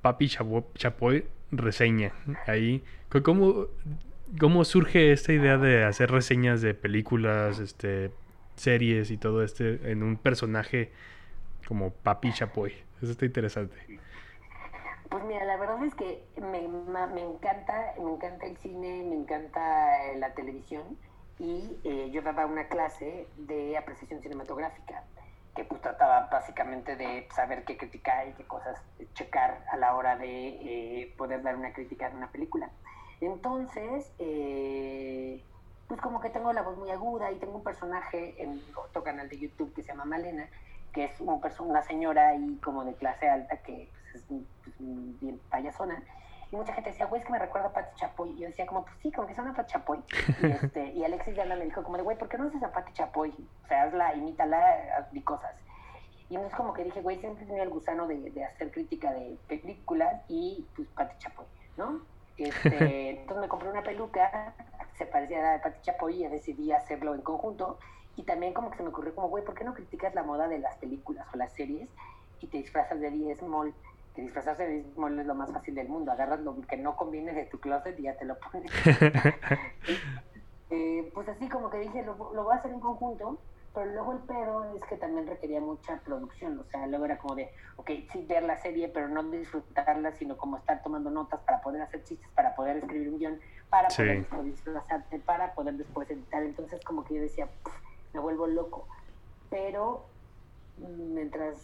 Papi 0.00 0.28
Chapoy 0.28 1.24
Reseña. 1.52 2.12
Ahí, 2.46 2.82
¿cómo, 3.22 3.66
¿cómo 4.40 4.64
surge 4.64 5.12
esta 5.12 5.32
idea 5.32 5.58
de 5.58 5.84
hacer 5.84 6.10
reseñas 6.10 6.60
de 6.60 6.74
películas, 6.74 7.60
este, 7.60 8.10
series 8.62 9.10
y 9.10 9.16
todo 9.16 9.42
este 9.42 9.90
en 9.90 10.02
un 10.02 10.16
personaje 10.16 10.92
como 11.66 11.90
Papi 11.90 12.32
Chapoy? 12.32 12.72
Eso 13.02 13.12
está 13.12 13.24
interesante. 13.24 13.76
Pues 15.10 15.24
mira, 15.24 15.44
la 15.44 15.56
verdad 15.56 15.84
es 15.84 15.94
que 15.94 16.24
me, 16.40 16.66
me 16.68 17.22
encanta, 17.22 17.94
me 18.02 18.12
encanta 18.12 18.46
el 18.46 18.56
cine, 18.58 19.02
me 19.02 19.16
encanta 19.16 20.06
eh, 20.06 20.18
la 20.18 20.32
televisión 20.34 20.96
y 21.38 21.76
eh, 21.84 22.10
yo 22.12 22.22
daba 22.22 22.46
una 22.46 22.68
clase 22.68 23.26
de 23.36 23.76
apreciación 23.76 24.22
cinematográfica 24.22 25.04
que 25.54 25.64
pues 25.64 25.82
trataba 25.82 26.28
básicamente 26.32 26.96
de 26.96 27.28
saber 27.34 27.64
qué 27.64 27.76
criticar 27.76 28.28
y 28.28 28.32
qué 28.32 28.44
cosas 28.44 28.80
checar 29.14 29.64
a 29.70 29.76
la 29.76 29.94
hora 29.94 30.16
de 30.16 30.48
eh, 30.48 31.14
poder 31.18 31.42
dar 31.42 31.56
una 31.56 31.72
crítica 31.72 32.08
de 32.08 32.16
una 32.16 32.30
película. 32.30 32.70
Entonces, 33.20 34.10
eh, 34.18 35.42
pues 35.88 36.00
como 36.00 36.20
que 36.20 36.30
tengo 36.30 36.52
la 36.52 36.62
voz 36.62 36.76
muy 36.76 36.90
aguda 36.90 37.30
y 37.30 37.36
tengo 37.36 37.56
un 37.56 37.62
personaje 37.62 38.42
en 38.42 38.62
otro 38.76 39.02
canal 39.02 39.28
de 39.28 39.38
YouTube 39.38 39.74
que 39.74 39.82
se 39.82 39.88
llama 39.88 40.04
Malena, 40.04 40.48
que 40.92 41.04
es 41.04 41.20
un 41.20 41.40
una 41.60 41.82
señora 41.82 42.28
ahí 42.28 42.58
como 42.62 42.84
de 42.84 42.94
clase 42.94 43.28
alta 43.28 43.56
que 43.58 43.90
pues, 44.10 44.16
es 44.16 44.22
pues, 44.28 44.74
bien 44.78 45.40
payasona 45.50 46.02
y 46.52 46.56
mucha 46.56 46.74
gente 46.74 46.90
decía, 46.90 47.06
güey, 47.06 47.20
es 47.20 47.26
que 47.26 47.32
me 47.32 47.38
recuerda 47.38 47.68
a 47.68 47.72
Pati 47.72 47.96
Chapoy. 47.96 48.30
Y 48.32 48.40
yo 48.40 48.46
decía, 48.46 48.66
como, 48.66 48.84
pues 48.84 48.94
sí, 49.02 49.10
como 49.10 49.26
que 49.26 49.34
suena 49.34 49.52
a 49.52 49.54
Pati 49.54 49.72
Chapoy. 49.72 50.02
Y, 50.42 50.46
este, 50.46 50.92
y 50.92 51.02
Alexis 51.02 51.34
ya 51.34 51.46
me 51.46 51.64
dijo, 51.64 51.82
como 51.82 51.96
de, 51.96 52.02
güey, 52.02 52.18
¿por 52.18 52.28
qué 52.28 52.36
no 52.36 52.44
haces 52.44 52.62
a 52.62 52.70
Pati 52.70 52.92
Chapoy? 52.92 53.30
O 53.64 53.68
sea, 53.68 53.84
hazla, 53.84 54.14
imítala, 54.14 55.08
y 55.12 55.22
cosas. 55.22 55.54
Y 56.28 56.34
entonces 56.34 56.56
como 56.56 56.74
que 56.74 56.84
dije, 56.84 57.00
güey, 57.00 57.18
siempre 57.18 57.46
tenido 57.46 57.64
el 57.64 57.70
gusano 57.70 58.06
de, 58.06 58.30
de, 58.30 58.44
hacer 58.44 58.70
crítica 58.70 59.12
de 59.12 59.38
películas 59.48 60.22
y 60.28 60.66
pues 60.76 60.88
Pati 60.88 61.16
Chapoy, 61.18 61.46
¿no? 61.78 62.02
Este, 62.36 63.10
entonces 63.20 63.40
me 63.40 63.48
compré 63.48 63.70
una 63.70 63.82
peluca, 63.82 64.52
se 64.96 65.06
parecía 65.06 65.40
a 65.40 65.42
la 65.42 65.52
de 65.52 65.58
Pati 65.60 65.80
Chapoy 65.82 66.24
y 66.24 66.28
decidí 66.28 66.72
hacerlo 66.72 67.14
en 67.14 67.22
conjunto. 67.22 67.78
Y 68.16 68.24
también 68.24 68.52
como 68.52 68.70
que 68.70 68.76
se 68.76 68.82
me 68.82 68.90
ocurrió 68.90 69.14
como, 69.14 69.28
güey, 69.28 69.44
¿por 69.44 69.54
qué 69.54 69.64
no 69.64 69.74
criticas 69.74 70.14
la 70.14 70.22
moda 70.22 70.48
de 70.48 70.58
las 70.58 70.76
películas 70.76 71.26
o 71.32 71.36
las 71.36 71.52
series 71.52 71.88
y 72.40 72.46
te 72.46 72.58
disfrazas 72.58 73.00
de 73.00 73.10
D.S. 73.10 73.40
Small? 73.40 73.74
que 74.14 74.22
disfrazarse 74.22 74.66
de 74.66 74.84
mole 74.96 75.22
es 75.22 75.26
lo 75.26 75.34
más 75.34 75.50
fácil 75.52 75.74
del 75.74 75.88
mundo. 75.88 76.12
Agarras 76.12 76.40
lo 76.40 76.60
que 76.62 76.76
no 76.76 76.96
conviene 76.96 77.32
de 77.32 77.46
tu 77.46 77.58
closet 77.58 77.98
y 77.98 78.04
ya 78.04 78.16
te 78.16 78.24
lo 78.24 78.36
pones. 78.38 78.70
eh, 80.70 81.10
pues 81.14 81.28
así 81.28 81.48
como 81.48 81.70
que 81.70 81.78
dije, 81.78 82.02
lo, 82.02 82.14
lo, 82.32 82.44
voy 82.44 82.54
a 82.54 82.58
hacer 82.58 82.72
en 82.72 82.80
conjunto, 82.80 83.38
pero 83.74 83.86
luego 83.86 84.12
el 84.12 84.18
pedo 84.20 84.76
es 84.76 84.84
que 84.84 84.96
también 84.96 85.26
requería 85.26 85.60
mucha 85.60 85.98
producción. 86.04 86.58
O 86.58 86.64
sea, 86.64 86.86
luego 86.86 87.06
era 87.06 87.18
como 87.18 87.34
de, 87.34 87.50
ok, 87.76 87.90
sí, 88.12 88.24
ver 88.28 88.42
la 88.42 88.58
serie, 88.58 88.88
pero 88.88 89.08
no 89.08 89.22
disfrutarla, 89.22 90.12
sino 90.12 90.36
como 90.36 90.58
estar 90.58 90.82
tomando 90.82 91.10
notas 91.10 91.40
para 91.40 91.60
poder 91.62 91.82
hacer 91.82 92.04
chistes, 92.04 92.28
para 92.34 92.54
poder 92.54 92.76
escribir 92.76 93.08
un 93.08 93.18
guion, 93.18 93.40
para 93.72 93.88
poder 93.88 94.26
disfrazarte, 94.44 95.18
para 95.20 95.54
poder 95.54 95.74
después 95.74 96.10
editar. 96.10 96.42
Entonces 96.42 96.78
como 96.84 97.06
que 97.06 97.14
yo 97.14 97.22
decía, 97.22 97.48
me 98.12 98.20
vuelvo 98.20 98.46
loco. 98.46 98.86
Pero 99.48 100.04
mientras 100.78 101.56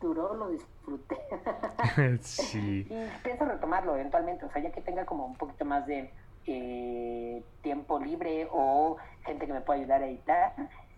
duró, 0.00 0.34
lo 0.34 0.48
disfruté. 0.48 1.18
sí. 2.22 2.86
Y 2.90 3.22
pienso 3.22 3.44
retomarlo 3.44 3.94
eventualmente, 3.94 4.46
o 4.46 4.50
sea, 4.50 4.62
ya 4.62 4.72
que 4.72 4.80
tenga 4.80 5.04
como 5.04 5.26
un 5.26 5.36
poquito 5.36 5.66
más 5.66 5.86
de 5.86 6.10
eh, 6.46 7.42
tiempo 7.62 8.00
libre 8.00 8.48
o 8.50 8.96
gente 9.26 9.46
que 9.46 9.52
me 9.52 9.60
pueda 9.60 9.80
ayudar 9.80 10.02
a 10.02 10.06
editar, 10.06 10.54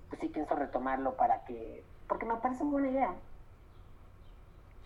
pues 0.09 0.21
sí 0.21 0.29
pienso 0.29 0.55
retomarlo 0.55 1.17
para 1.17 1.45
que, 1.45 1.83
porque 2.07 2.25
me 2.25 2.37
parece 2.37 2.63
una 2.63 2.73
buena 2.73 2.91
idea. 2.91 3.15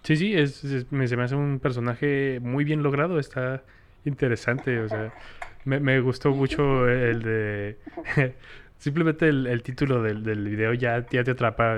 Sí, 0.04 0.16
sí, 0.16 0.34
es, 0.34 0.90
me, 0.90 1.06
se 1.06 1.18
me 1.18 1.24
hace 1.24 1.36
un 1.36 1.58
personaje 1.58 2.40
muy 2.40 2.64
bien 2.64 2.82
logrado, 2.82 3.18
está 3.18 3.62
interesante, 4.06 4.80
o 4.80 4.88
sea, 4.88 5.12
me, 5.64 5.80
me 5.80 6.00
gustó 6.00 6.30
mucho 6.30 6.88
el 6.88 7.22
de... 7.22 7.78
Simplemente 8.78 9.28
el, 9.28 9.62
título 9.62 10.02
del, 10.02 10.24
del 10.24 10.48
video 10.48 10.72
ya, 10.72 11.04
te 11.04 11.18
atrapa 11.18 11.74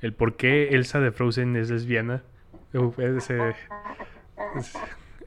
el 0.00 0.14
por 0.14 0.36
qué 0.36 0.68
Elsa 0.70 0.98
de 0.98 1.12
Frozen 1.12 1.54
es 1.56 1.70
lesbiana. 1.70 2.22
Ese, 2.96 3.54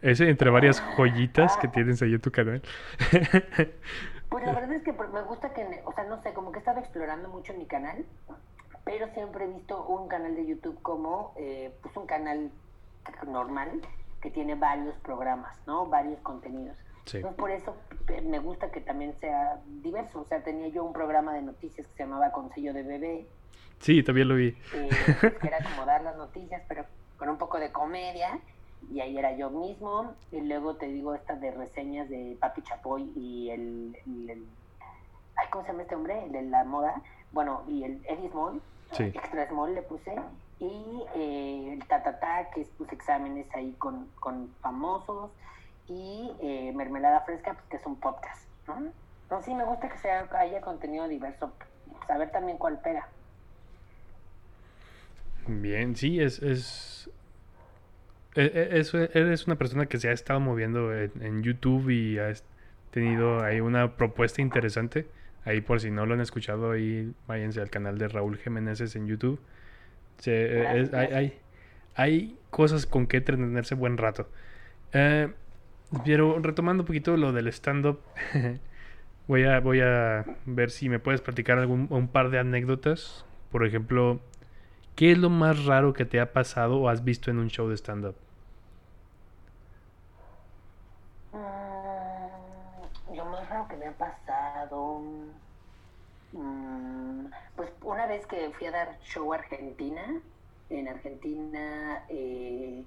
ese, 0.01 0.29
entre 0.29 0.49
varias 0.49 0.81
joyitas 0.95 1.57
que 1.57 1.67
tienes 1.67 2.01
ahí 2.01 2.13
en 2.13 2.21
tu 2.21 2.31
canal. 2.31 2.61
Pues 4.29 4.43
la 4.47 4.53
verdad 4.53 4.73
es 4.73 4.81
que 4.81 4.93
me 4.93 5.21
gusta 5.21 5.53
que, 5.53 5.63
o 5.85 5.93
sea, 5.93 6.05
no 6.05 6.19
sé, 6.23 6.33
como 6.33 6.51
que 6.51 6.57
he 6.57 6.61
estado 6.61 6.79
explorando 6.79 7.29
mucho 7.29 7.53
mi 7.53 7.67
canal, 7.67 8.03
pero 8.83 9.07
siempre 9.13 9.45
he 9.45 9.47
visto 9.47 9.85
un 9.85 10.07
canal 10.07 10.35
de 10.35 10.47
YouTube 10.47 10.81
como, 10.81 11.35
eh, 11.37 11.71
pues 11.83 11.95
un 11.95 12.07
canal 12.07 12.49
normal 13.27 13.69
que 14.23 14.31
tiene 14.31 14.55
varios 14.55 14.95
programas, 15.03 15.55
¿no? 15.67 15.85
Varios 15.85 16.19
contenidos. 16.21 16.75
Entonces 17.05 17.33
por 17.37 17.51
eso 17.51 17.75
me 18.23 18.39
gusta 18.39 18.71
que 18.71 18.81
también 18.81 19.13
sea 19.19 19.59
diverso. 19.81 20.21
O 20.21 20.25
sea, 20.25 20.43
tenía 20.43 20.67
yo 20.69 20.83
un 20.83 20.93
programa 20.93 21.33
de 21.33 21.41
noticias 21.41 21.85
que 21.87 21.93
se 21.93 22.03
llamaba 22.03 22.31
Consejo 22.31 22.73
de 22.73 22.83
Bebé, 22.83 23.27
Sí, 23.83 24.01
también 24.01 24.29
lo 24.29 24.35
vi. 24.35 24.55
Eh, 24.73 24.89
que 25.41 25.47
era 25.47 25.61
como 25.61 25.85
dar 25.85 26.01
las 26.03 26.15
noticias, 26.15 26.61
pero 26.69 26.85
con 27.17 27.27
un 27.27 27.37
poco 27.37 27.59
de 27.59 27.73
comedia. 27.73 28.39
Y 28.89 29.01
ahí 29.01 29.17
era 29.17 29.35
yo 29.35 29.49
mismo. 29.49 30.15
Y 30.31 30.39
luego 30.39 30.75
te 30.75 30.87
digo 30.87 31.13
estas 31.13 31.41
de 31.41 31.51
reseñas 31.51 32.07
de 32.09 32.37
Papi 32.39 32.61
Chapoy 32.61 33.11
y 33.13 33.49
el, 33.49 33.97
ay, 35.35 35.47
¿cómo 35.51 35.65
se 35.65 35.71
llama 35.71 35.81
este 35.81 35.95
hombre? 35.95 36.23
El 36.23 36.31
de 36.31 36.43
la 36.43 36.63
moda. 36.63 37.01
Bueno, 37.33 37.63
y 37.67 37.83
el 37.83 38.01
Eddie 38.07 38.29
Small. 38.29 38.61
Extra 38.97 39.49
Small 39.49 39.75
le 39.75 39.81
puse. 39.81 40.15
Y 40.59 41.03
eh, 41.15 41.73
el 41.73 41.85
Tatata, 41.85 42.51
que 42.51 42.61
es 42.61 42.69
pues 42.77 42.89
exámenes 42.93 43.47
ahí 43.53 43.73
con, 43.79 44.07
con 44.21 44.47
famosos. 44.61 45.29
Y 45.87 46.31
eh, 46.41 46.71
Mermelada 46.75 47.21
Fresca, 47.21 47.53
pues, 47.53 47.65
que 47.69 47.77
es 47.77 47.85
un 47.85 47.99
podcast. 47.99 48.47
¿no? 48.67 48.91
Entonces 49.23 49.45
sí 49.45 49.53
me 49.53 49.65
gusta 49.65 49.89
que 49.89 49.97
sea, 49.97 50.27
haya 50.37 50.61
contenido 50.61 51.07
diverso. 51.07 51.51
Saber 52.07 52.31
también 52.31 52.57
cuál 52.57 52.79
pega. 52.81 53.07
Bien, 55.47 55.95
sí, 55.95 56.21
es, 56.21 56.41
es, 56.41 57.09
e, 58.35 58.43
e, 58.43 59.09
eres 59.13 59.47
una 59.47 59.55
persona 59.55 59.85
que 59.87 59.97
se 59.97 60.09
ha 60.09 60.11
estado 60.11 60.39
moviendo 60.39 60.93
en, 60.95 61.43
YouTube 61.43 61.89
y 61.89 62.17
ha 62.17 62.33
tenido 62.91 63.43
ahí 63.43 63.59
una 63.59 63.95
propuesta 63.95 64.41
interesante. 64.41 65.07
Ahí 65.45 65.59
por 65.59 65.81
si 65.81 65.91
no 65.91 66.05
lo 66.05 66.13
han 66.13 66.21
escuchado, 66.21 66.71
ahí 66.71 67.13
váyanse 67.27 67.59
al 67.59 67.69
canal 67.69 67.97
de 67.97 68.07
Raúl 68.07 68.37
Jiménez 68.37 68.95
en 68.95 69.07
YouTube. 69.07 69.39
E, 70.25 70.89
hay, 70.93 71.07
hay, 71.13 71.39
hay, 71.95 72.39
cosas 72.49 72.85
con 72.85 73.07
que 73.07 73.17
entretenerse 73.17 73.75
buen 73.75 73.97
rato. 73.97 74.29
Eh, 74.93 75.33
pero 76.05 76.39
retomando 76.39 76.83
un 76.83 76.87
poquito 76.87 77.17
lo 77.17 77.31
del 77.31 77.47
stand-up, 77.47 77.99
voy, 79.27 79.43
a, 79.43 79.59
voy 79.59 79.81
a 79.81 80.25
ver 80.45 80.71
si 80.71 80.89
me 80.89 80.99
puedes 80.99 81.21
platicar 81.21 81.57
algún, 81.59 81.87
un 81.89 82.07
par 82.07 82.29
de 82.29 82.39
anécdotas. 82.39 83.25
Por 83.51 83.65
ejemplo, 83.65 84.19
¿Qué 84.95 85.11
es 85.11 85.17
lo 85.17 85.29
más 85.29 85.65
raro 85.65 85.93
que 85.93 86.05
te 86.05 86.19
ha 86.19 86.33
pasado 86.33 86.79
o 86.79 86.87
has 86.87 87.03
visto 87.03 87.31
en 87.31 87.39
un 87.39 87.49
show 87.49 87.67
de 87.67 87.75
stand-up? 87.77 88.15
Mm, 91.31 93.15
lo 93.15 93.25
más 93.25 93.49
raro 93.49 93.67
que 93.67 93.75
me 93.77 93.87
ha 93.87 93.97
pasado. 93.97 95.01
Mm, 96.31 97.25
pues 97.55 97.71
una 97.81 98.05
vez 98.05 98.25
que 98.27 98.51
fui 98.51 98.67
a 98.67 98.71
dar 98.71 98.99
show 99.01 99.33
a 99.33 99.37
Argentina, 99.37 100.21
en 100.69 100.87
Argentina 100.87 102.03
eh, 102.09 102.83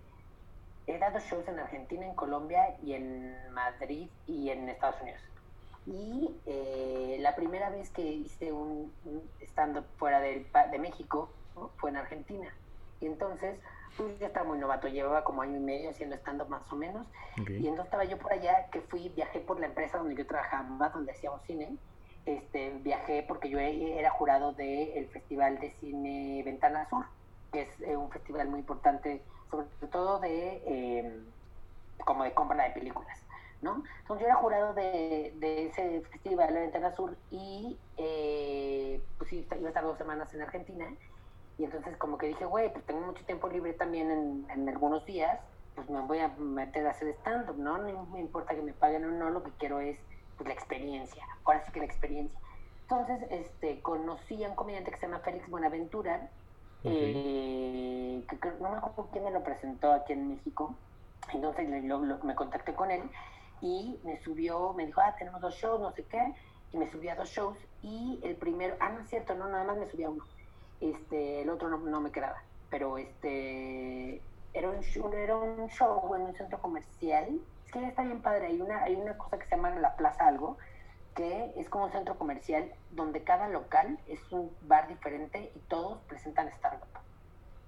he 0.87 0.99
dado 0.99 1.19
shows 1.21 1.47
en 1.49 1.59
Argentina, 1.59 2.07
en 2.07 2.15
Colombia 2.15 2.77
y 2.83 2.95
en 2.95 3.53
Madrid 3.53 4.09
y 4.27 4.51
en 4.51 4.69
Estados 4.69 5.01
Unidos. 5.03 5.21
Y 5.87 6.35
eh, 6.47 7.17
la 7.21 7.37
primera 7.37 7.71
vez 7.71 7.91
que 7.91 8.03
hice 8.03 8.53
un, 8.53 8.93
stand-up 9.41 9.85
fuera 9.97 10.21
de 10.21 10.79
México 10.79 11.31
fue 11.77 11.91
en 11.91 11.97
Argentina. 11.97 12.53
Y 13.01 13.07
entonces, 13.07 13.59
pues 13.97 14.19
ya 14.19 14.29
estaba 14.29 14.47
muy 14.47 14.59
novato, 14.59 14.89
llevaba 14.89 15.25
como 15.25 15.43
año 15.43 15.57
y 15.57 15.61
medio 15.61 15.91
haciendo 15.91 16.17
stand-up 16.17 16.49
más 16.49 16.71
o 16.73 16.77
menos. 16.77 17.07
Y 17.37 17.67
entonces 17.69 17.87
estaba 17.87 18.05
yo 18.05 18.19
por 18.19 18.33
allá, 18.33 18.67
que 18.71 18.81
fui, 18.81 19.11
viajé 19.11 19.41
por 19.41 19.61
la 19.61 19.67
empresa 19.67 19.99
donde 19.99 20.15
yo 20.15 20.27
trabajaba, 20.27 20.89
donde 20.91 21.13
hacíamos 21.13 21.43
cine. 21.43 21.77
Este, 22.25 22.71
viajé 22.83 23.25
porque 23.27 23.49
yo 23.49 23.59
era 23.59 24.11
jurado 24.11 24.53
del 24.53 25.07
Festival 25.09 25.61
de 25.61 25.71
Cine 25.81 26.43
Ventana 26.45 26.89
Sur, 26.89 27.07
que 27.53 27.63
es 27.63 27.81
eh, 27.83 27.97
un 27.97 28.11
festival 28.11 28.49
muy 28.49 28.61
importante, 28.61 29.23
sobre 29.51 29.67
todo 29.91 30.19
de, 30.21 30.63
em, 30.67 31.25
como 32.05 32.25
de 32.25 32.33
compra 32.35 32.65
de 32.65 32.71
películas, 32.71 33.19
¿no? 33.63 33.83
Entonces 34.01 34.23
yo 34.23 34.27
era 34.27 34.37
jurado 34.37 34.75
de, 34.75 35.35
de 35.37 35.67
ese 35.67 36.03
festival, 36.03 36.55
la 36.55 36.61
Ventana 36.61 36.95
Sur, 36.95 37.17
y 37.31 37.79
eh, 37.97 39.01
pues 39.19 39.33
iba 39.33 39.47
a 39.51 39.69
estar 39.69 39.83
dos 39.85 39.99
semanas 39.99 40.33
en 40.35 40.43
Argentina. 40.43 40.87
Y 41.59 41.65
entonces 41.65 41.97
como 41.97 42.19
que 42.19 42.27
dije, 42.29 42.45
güey, 42.45 42.71
pues 42.71 42.85
tengo 42.85 43.01
mucho 43.01 43.25
tiempo 43.25 43.49
libre 43.49 43.73
también 43.73 44.11
en, 44.11 44.47
en 44.51 44.69
algunos 44.69 45.07
días, 45.07 45.41
pues 45.75 45.89
me 45.89 46.01
voy 46.01 46.19
a 46.19 46.29
meter 46.29 46.87
a 46.87 46.91
hacer 46.91 47.09
stand-up, 47.21 47.57
¿no? 47.57 47.79
No 47.79 48.07
me 48.07 48.21
importa 48.21 48.55
que 48.55 48.63
me 48.63 48.73
paguen 48.73 49.05
o 49.05 49.11
no, 49.11 49.31
lo 49.31 49.43
que 49.43 49.51
quiero 49.59 49.81
es 49.81 49.99
pues, 50.37 50.49
la 50.49 50.55
experiencia, 50.55 51.25
ahora 51.45 51.65
sí 51.65 51.73
que 51.73 51.81
la 51.81 51.87
experiencia. 51.87 52.39
Entonces, 52.83 53.27
este, 53.31 53.81
conocí 53.81 54.45
a 54.45 54.49
un 54.49 54.55
comediante 54.55 54.91
que 54.91 54.99
se 54.99 55.07
llama 55.07 55.21
Félix 55.21 55.49
Buenaventura, 55.49 56.31
eh, 56.87 58.25
que 58.29 58.51
no 58.61 58.71
me 58.71 58.77
acuerdo 58.79 59.09
quién 59.13 59.25
me 59.25 59.31
lo 59.31 59.43
presentó 59.43 59.93
aquí 59.93 60.13
en 60.13 60.29
México, 60.29 60.75
entonces 61.33 61.69
me 61.69 62.35
contacté 62.35 62.75
con 62.75 62.91
él 62.91 63.03
y 63.61 63.99
me 64.05 64.21
subió, 64.23 64.73
me 64.75 64.87
dijo, 64.87 65.01
ah, 65.01 65.15
tenemos 65.19 65.41
dos 65.41 65.55
shows, 65.55 65.81
no 65.81 65.93
sé 65.93 66.05
qué, 66.05 66.35
y 66.73 66.77
me 66.77 66.91
subí 66.91 67.09
a 67.09 67.17
dos 67.17 67.29
shows 67.29 67.57
y 67.83 68.21
el 68.23 68.37
primero, 68.37 68.77
ah, 68.81 68.91
no 68.91 69.01
es 69.01 69.09
cierto, 69.09 69.35
no, 69.35 69.49
nada 69.49 69.65
más 69.65 69.79
me 69.79 69.87
subí 69.87 70.05
a 70.05 70.11
uno, 70.11 70.25
este, 70.81 71.43
el 71.43 71.51
otro 71.51 71.69
no, 71.69 72.01
me 72.01 72.11
quedaba, 72.11 72.43
pero 72.71 72.99
este, 72.99 74.21
era 74.53 74.71
un, 74.71 74.81
show, 74.81 75.13
era 75.13 75.37
un 75.37 75.69
show 75.69 76.15
en 76.15 76.23
un 76.23 76.35
centro 76.35 76.61
comercial, 76.61 77.41
es 77.65 77.73
que 77.73 77.85
está 77.85 78.03
bien 78.03 78.23
padre, 78.23 78.47
hay 78.47 78.61
una, 78.61 78.83
hay 78.83 78.95
una 78.95 79.17
cosa 79.17 79.39
que 79.39 79.47
se 79.47 79.57
llama 79.57 79.71
la 79.71 79.97
Plaza 79.97 80.27
Algo, 80.27 80.59
que 81.17 81.53
es 81.57 81.69
como 81.69 81.87
un 81.87 81.93
centro 81.93 82.17
comercial 82.17 82.71
donde 82.91 83.25
cada 83.25 83.49
local 83.49 83.99
es 84.07 84.21
un 84.31 84.55
bar 84.63 84.87
diferente 84.87 85.51
y 85.55 85.59
todos 85.61 85.99
presentan 86.03 86.49
stand-up. 86.49 86.87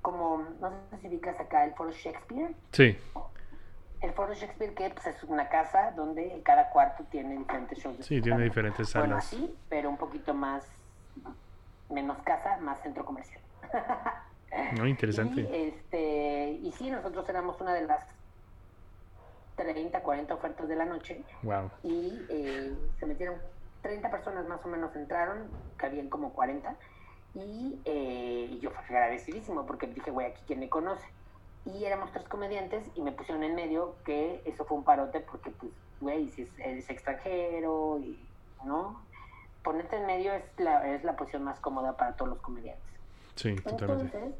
Como, 0.02 0.46
no 0.60 0.70
sé 0.90 0.98
si 1.00 1.08
ubicas 1.08 1.40
acá 1.40 1.64
el 1.64 1.74
Foro 1.74 1.90
Shakespeare. 1.90 2.54
Sí. 2.72 2.96
El 4.00 4.12
Foro 4.12 4.34
Shakespeare 4.34 4.74
que 4.74 4.90
pues, 4.90 5.06
es 5.06 5.24
una 5.24 5.48
casa 5.48 5.92
donde 5.96 6.40
cada 6.44 6.70
cuarto 6.70 7.04
tiene 7.10 7.38
diferentes 7.38 7.78
shows. 7.78 7.96
sí, 8.04 8.20
tiene 8.20 8.44
diferentes 8.44 8.90
salas. 8.90 9.08
Bueno, 9.08 9.48
sí, 9.48 9.56
pero 9.68 9.88
un 9.88 9.96
poquito 9.96 10.34
más, 10.34 10.64
menos 11.90 12.18
casa, 12.22 12.58
más 12.58 12.80
centro 12.82 13.04
comercial. 13.04 13.40
Muy 14.78 14.90
interesante. 14.90 15.40
Y, 15.50 15.68
este, 15.68 16.50
y 16.62 16.72
sí, 16.72 16.90
nosotros 16.90 17.28
éramos 17.28 17.60
una 17.60 17.72
de 17.72 17.86
las 17.86 18.04
30, 19.58 20.00
40 20.00 20.34
ofertas 20.34 20.68
de 20.68 20.76
la 20.76 20.84
noche. 20.86 21.22
Y 21.82 22.26
eh, 22.30 22.72
se 22.98 23.06
metieron 23.06 23.36
30 23.82 24.10
personas 24.10 24.46
más 24.48 24.64
o 24.64 24.68
menos 24.68 24.94
entraron, 24.96 25.48
cabían 25.76 26.08
como 26.08 26.32
40. 26.32 26.74
Y 27.34 27.78
eh, 27.84 28.58
yo 28.60 28.70
fui 28.70 28.96
agradecidísimo 28.96 29.66
porque 29.66 29.86
dije, 29.88 30.10
güey, 30.10 30.28
aquí 30.28 30.40
quien 30.46 30.60
me 30.60 30.68
conoce. 30.68 31.06
Y 31.66 31.84
éramos 31.84 32.12
tres 32.12 32.26
comediantes 32.28 32.84
y 32.94 33.02
me 33.02 33.12
pusieron 33.12 33.42
en 33.42 33.54
medio 33.54 33.96
que 34.04 34.40
eso 34.46 34.64
fue 34.64 34.78
un 34.78 34.84
parote 34.84 35.20
porque, 35.20 35.50
pues, 35.50 35.72
güey, 36.00 36.28
si 36.30 36.48
es, 36.58 36.88
extranjero 36.88 37.98
y, 37.98 38.18
¿no? 38.64 39.02
Ponerte 39.62 39.96
en 39.96 40.06
medio 40.06 40.32
es 40.32 40.44
la, 40.56 40.88
es 40.88 41.04
la 41.04 41.16
posición 41.16 41.44
más 41.44 41.60
cómoda 41.60 41.96
para 41.96 42.16
todos 42.16 42.30
los 42.30 42.40
comediantes. 42.40 42.84
Sí, 43.34 43.54
totalmente. 43.56 44.16
Entonces, 44.16 44.34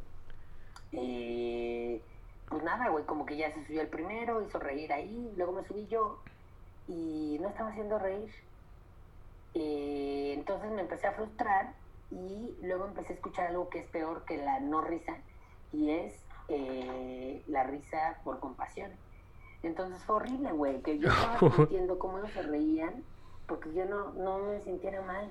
eh, 0.93 2.01
pues 2.49 2.63
nada, 2.63 2.89
güey, 2.89 3.05
como 3.05 3.27
que 3.27 3.37
ya 3.37 3.53
se 3.53 3.65
subió 3.67 3.81
el 3.81 3.89
primero, 3.89 4.43
hizo 4.43 4.59
reír 4.59 4.93
ahí, 4.93 5.33
luego 5.37 5.53
me 5.53 5.65
subí 5.65 5.87
yo 5.87 6.19
y 6.87 7.39
no 7.41 7.49
estaba 7.49 7.71
haciendo 7.71 7.99
reír. 7.99 8.31
Eh, 9.55 10.33
entonces 10.35 10.71
me 10.71 10.83
empecé 10.83 11.07
a 11.07 11.13
frustrar 11.13 11.75
y 12.11 12.57
luego 12.63 12.87
empecé 12.87 13.13
a 13.13 13.17
escuchar 13.17 13.49
algo 13.49 13.69
que 13.69 13.81
es 13.81 13.87
peor 13.89 14.25
que 14.25 14.39
la 14.39 14.61
no 14.61 14.81
risa 14.81 15.17
y 15.73 15.91
es 15.91 16.15
eh, 16.49 17.43
la 17.49 17.65
risa 17.65 18.19
por 18.25 18.41
compasión. 18.41 18.91
Entonces 19.63 20.03
fue 20.05 20.17
horrible, 20.17 20.53
güey, 20.53 20.81
que 20.83 20.99
yo 20.99 21.09
estaba 21.11 21.39
sintiendo 21.55 21.99
cómo 21.99 22.19
ellos 22.19 22.33
se 22.33 22.43
reían 22.43 23.05
porque 23.47 23.73
yo 23.73 23.85
no, 23.87 24.13
no 24.13 24.39
me 24.39 24.61
sintiera 24.61 25.03
mal 25.03 25.31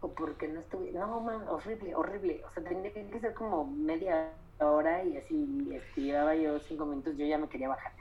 o 0.00 0.08
porque 0.08 0.48
no 0.48 0.60
estuve, 0.60 0.92
no, 0.92 1.20
man, 1.20 1.46
horrible, 1.48 1.94
horrible. 1.94 2.42
O 2.46 2.50
sea, 2.50 2.62
tenía 2.64 2.92
que 2.92 3.20
ser 3.20 3.34
como 3.34 3.66
media 3.66 4.32
hora 4.66 5.02
y 5.04 5.16
así 5.16 5.70
este, 5.72 6.00
llevaba 6.00 6.34
yo 6.34 6.58
cinco 6.60 6.86
minutos, 6.86 7.16
yo 7.16 7.26
ya 7.26 7.38
me 7.38 7.48
quería 7.48 7.68
bajar. 7.68 7.92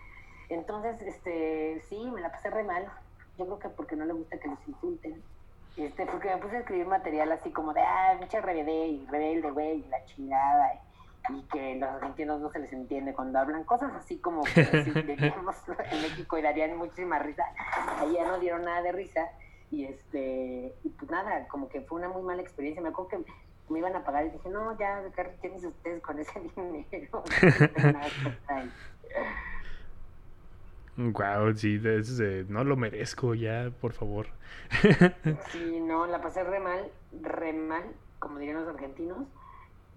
Entonces, 0.49 1.01
este, 1.01 1.81
sí, 1.87 2.09
me 2.11 2.21
la 2.21 2.31
pasé 2.31 2.49
re 2.49 2.63
mal. 2.63 2.85
Yo 3.37 3.45
creo 3.45 3.59
que 3.59 3.69
porque 3.69 3.95
no 3.95 4.05
le 4.05 4.13
gusta 4.13 4.39
que 4.39 4.47
los 4.47 4.67
insulten. 4.67 5.21
Este, 5.77 6.05
porque 6.07 6.29
me 6.29 6.37
puse 6.37 6.57
a 6.57 6.59
escribir 6.59 6.87
material 6.87 7.31
así 7.31 7.51
como 7.51 7.73
de, 7.73 7.81
ah, 7.81 8.17
mucha 8.19 8.41
rebelde 8.41 8.87
y 8.87 9.05
rebelde, 9.05 9.51
güey, 9.51 9.79
y 9.79 9.87
la 9.87 10.03
chingada. 10.05 10.73
Y, 11.29 11.43
que 11.43 11.75
los 11.75 11.89
argentinos 11.89 12.41
no 12.41 12.49
se 12.49 12.57
les 12.57 12.73
entiende 12.73 13.13
cuando 13.13 13.37
hablan 13.37 13.63
cosas 13.63 13.93
así 13.93 14.17
como 14.17 14.43
que 14.43 14.65
si 14.83 14.89
en 14.89 16.01
México 16.01 16.37
y 16.37 16.41
darían 16.41 16.75
muchísima 16.75 17.19
risa. 17.19 17.43
Allá 17.99 18.25
no 18.25 18.39
dieron 18.39 18.65
nada 18.65 18.81
de 18.81 18.91
risa. 18.91 19.29
Y 19.69 19.85
este, 19.85 20.73
y 20.83 20.89
pues 20.89 21.11
nada, 21.11 21.47
como 21.47 21.69
que 21.69 21.81
fue 21.81 21.99
una 21.99 22.09
muy 22.09 22.23
mala 22.23 22.41
experiencia. 22.41 22.81
Me 22.81 22.89
acuerdo 22.89 23.09
que 23.09 23.31
me 23.69 23.79
iban 23.79 23.95
a 23.95 24.03
pagar 24.03 24.25
y 24.25 24.29
dije, 24.31 24.49
no, 24.49 24.77
ya, 24.77 25.01
¿qué 25.41 25.49
ustedes 25.49 26.01
con 26.01 26.19
ese 26.19 26.39
dinero? 26.55 27.23
Wow, 30.97 31.55
sí, 31.55 31.79
no 32.49 32.65
lo 32.65 32.75
merezco 32.75 33.33
ya, 33.33 33.71
por 33.79 33.93
favor. 33.93 34.27
sí, 35.49 35.79
no, 35.79 36.05
la 36.07 36.21
pasé 36.21 36.43
re 36.43 36.59
mal, 36.59 36.91
re 37.21 37.53
mal, 37.53 37.83
como 38.19 38.37
dirían 38.37 38.57
los 38.57 38.67
argentinos, 38.67 39.25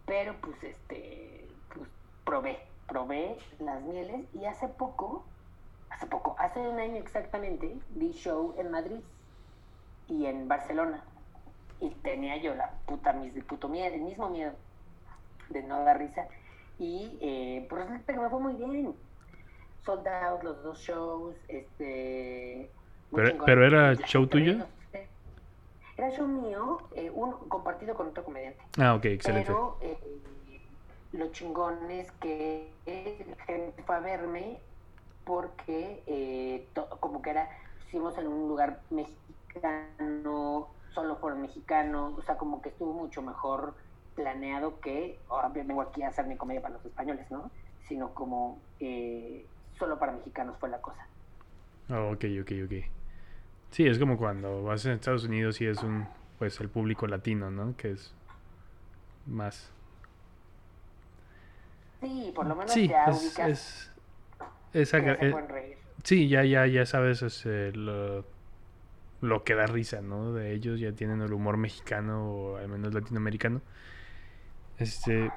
pero 0.06 0.36
pues 0.40 0.62
este, 0.62 1.44
pues 1.74 1.88
probé, 2.24 2.60
probé 2.86 3.36
las 3.58 3.82
mieles 3.82 4.26
y 4.32 4.44
hace 4.44 4.68
poco, 4.68 5.24
hace 5.90 6.06
poco, 6.06 6.36
hace 6.38 6.60
un 6.60 6.78
año 6.78 6.98
exactamente, 6.98 7.76
vi 7.96 8.12
show 8.12 8.54
en 8.56 8.70
Madrid 8.70 9.00
y 10.06 10.26
en 10.26 10.46
Barcelona 10.46 11.02
y 11.82 11.90
tenía 12.02 12.36
yo 12.36 12.54
la 12.54 12.70
puta, 12.86 13.12
mis, 13.12 13.32
puto 13.44 13.68
miedo, 13.68 13.92
el 13.94 14.02
mismo 14.02 14.30
miedo 14.30 14.52
de 15.50 15.62
no 15.64 15.84
dar 15.84 15.98
risa. 15.98 16.28
Y 16.78 17.18
eh, 17.20 17.66
pues 17.68 17.84
que 18.06 18.12
me 18.12 18.30
fue 18.30 18.40
muy 18.40 18.54
bien. 18.54 18.94
Sold 19.84 20.06
out 20.06 20.42
los 20.44 20.62
dos 20.62 20.78
shows, 20.78 21.34
este... 21.48 22.70
Pero, 23.12 23.44
pero 23.44 23.66
era 23.66 23.94
show 23.96 24.26
tuyo? 24.26 24.64
Era 25.96 26.10
show 26.12 26.26
mío, 26.26 26.78
eh, 26.94 27.10
uno 27.12 27.40
compartido 27.48 27.94
con 27.94 28.06
otro 28.06 28.24
comediante. 28.24 28.62
Ah, 28.78 28.94
ok, 28.94 29.04
excelente. 29.06 29.48
Pero 29.48 29.76
eh, 29.82 29.98
lo 31.12 31.30
chingón 31.32 31.90
es 31.90 32.10
que 32.12 32.70
gente 33.46 33.82
fue 33.82 33.96
a 33.96 34.00
verme 34.00 34.58
porque 35.24 36.02
eh, 36.06 36.66
como 37.00 37.20
que 37.20 37.30
era, 37.30 37.50
hicimos 37.86 38.16
en 38.18 38.28
un 38.28 38.48
lugar 38.48 38.80
mexicano, 38.90 40.68
solo 40.94 41.18
por 41.18 41.34
mexicanos, 41.36 42.18
o 42.18 42.22
sea, 42.22 42.36
como 42.36 42.62
que 42.62 42.70
estuvo 42.70 42.92
mucho 42.92 43.22
mejor 43.22 43.74
planeado 44.14 44.80
que, 44.80 45.18
ahora 45.28 45.48
vengo 45.48 45.80
aquí 45.80 46.02
a 46.02 46.08
hacer 46.08 46.26
mi 46.26 46.36
comedia 46.36 46.60
para 46.60 46.74
los 46.74 46.84
españoles, 46.84 47.30
¿no? 47.30 47.50
Sino 47.88 48.12
como 48.14 48.60
eh, 48.80 49.46
solo 49.78 49.98
para 49.98 50.12
mexicanos 50.12 50.56
fue 50.58 50.68
la 50.68 50.80
cosa. 50.80 51.06
Oh, 51.90 52.12
ok, 52.12 52.24
ok, 52.42 52.52
ok. 52.64 52.84
Sí, 53.70 53.86
es 53.86 53.98
como 53.98 54.18
cuando 54.18 54.62
vas 54.62 54.84
en 54.84 54.92
Estados 54.92 55.24
Unidos 55.24 55.60
y 55.60 55.66
es 55.66 55.82
un, 55.82 56.06
pues, 56.38 56.60
el 56.60 56.68
público 56.68 57.06
latino, 57.06 57.50
¿no? 57.50 57.74
Que 57.76 57.92
es 57.92 58.14
más... 59.26 59.70
Sí, 62.00 62.32
por 62.34 62.46
lo 62.46 62.56
menos 62.56 62.74
ya 62.74 63.06
es, 63.06 63.22
ubicas... 63.22 63.48
Es, 64.74 64.94
es, 64.94 64.94
eh, 64.94 65.76
sí, 66.02 66.28
ya, 66.28 66.44
ya, 66.44 66.66
ya 66.66 66.84
sabes 66.84 67.22
es, 67.22 67.46
lo 67.76 68.24
lo 69.22 69.44
que 69.44 69.54
da 69.54 69.66
risa, 69.66 70.02
¿no? 70.02 70.32
De 70.32 70.52
ellos 70.52 70.80
ya 70.80 70.92
tienen 70.92 71.22
el 71.22 71.32
humor 71.32 71.56
mexicano 71.56 72.28
o 72.28 72.56
al 72.56 72.68
menos 72.68 72.92
latinoamericano. 72.92 73.62
Este 74.78 75.30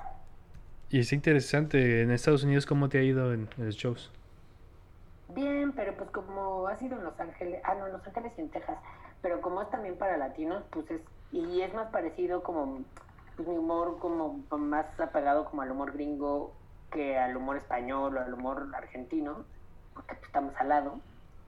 y 0.89 0.99
es 0.99 1.13
interesante 1.13 2.01
en 2.01 2.11
Estados 2.11 2.43
Unidos 2.43 2.65
cómo 2.65 2.89
te 2.89 2.97
ha 2.99 3.03
ido 3.03 3.31
en, 3.33 3.47
los 3.57 3.75
shows. 3.75 4.11
Bien, 5.29 5.71
pero 5.73 5.95
pues 5.95 6.09
como 6.09 6.67
ha 6.67 6.77
sido 6.77 6.97
en 6.97 7.03
Los 7.03 7.19
Ángeles, 7.19 7.61
ah 7.63 7.75
no, 7.75 7.87
en 7.87 7.93
Los 7.93 8.05
Ángeles 8.07 8.33
y 8.37 8.41
en 8.41 8.49
Texas, 8.49 8.77
pero 9.21 9.39
como 9.41 9.61
es 9.61 9.69
también 9.69 9.97
para 9.97 10.17
latinos, 10.17 10.63
pues 10.71 10.89
es 10.91 11.01
y 11.31 11.61
es 11.61 11.73
más 11.73 11.91
parecido 11.91 12.43
como 12.43 12.83
pues, 13.35 13.47
mi 13.47 13.57
humor 13.57 13.97
como 13.99 14.43
más 14.57 14.99
apegado 14.99 15.45
como 15.45 15.61
al 15.61 15.71
humor 15.71 15.91
gringo 15.93 16.53
que 16.91 17.17
al 17.17 17.35
humor 17.35 17.57
español 17.57 18.17
o 18.17 18.21
al 18.21 18.33
humor 18.33 18.67
argentino, 18.73 19.45
porque 19.93 20.15
pues, 20.15 20.27
estamos 20.27 20.55
al 20.57 20.69
lado 20.69 21.01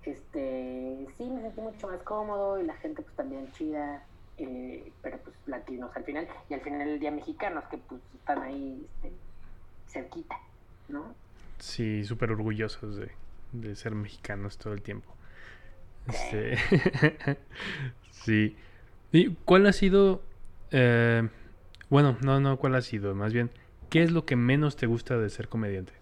este, 0.04 1.08
sí 1.18 1.24
me 1.26 1.42
sentí 1.42 1.62
mucho 1.62 1.88
más 1.88 2.02
cómodo 2.04 2.62
y 2.62 2.66
la 2.66 2.76
gente 2.78 3.02
pues 3.02 3.16
también 3.16 3.52
chida, 3.54 4.04
eh, 4.38 4.92
pero 5.02 5.18
pues 5.20 5.36
latinos 5.46 5.92
al 5.96 6.04
final, 6.04 6.28
y 6.50 6.54
al 6.54 6.62
final 6.62 6.88
el 6.88 7.00
día 7.00 7.12
mexicanos 7.12 7.64
que 7.66 7.78
pues 7.78 8.02
están 8.16 8.42
ahí 8.42 8.86
este, 9.04 9.12
cerquita, 9.88 10.38
¿no? 10.90 11.16
Sí, 11.60 12.04
súper 12.06 12.32
orgullosos 12.32 12.98
de, 12.98 13.12
de, 13.52 13.76
ser 13.76 13.96
mexicanos 13.96 14.58
todo 14.58 14.74
el 14.74 14.82
tiempo. 14.82 15.14
Este, 16.08 16.58
sí. 18.12 18.56
¿Y 19.12 19.36
cuál 19.46 19.66
ha 19.66 19.74
sido, 19.74 20.22
eh, 20.72 21.28
bueno, 21.90 22.18
no, 22.22 22.40
no, 22.40 22.58
cuál 22.58 22.76
ha 22.76 22.82
sido, 22.82 23.16
más 23.16 23.34
bien, 23.34 23.50
¿qué 23.90 24.04
es 24.04 24.12
lo 24.12 24.26
que 24.26 24.36
menos 24.36 24.76
te 24.76 24.86
gusta 24.86 25.18
de 25.18 25.30
ser 25.30 25.48
comediante? 25.48 25.94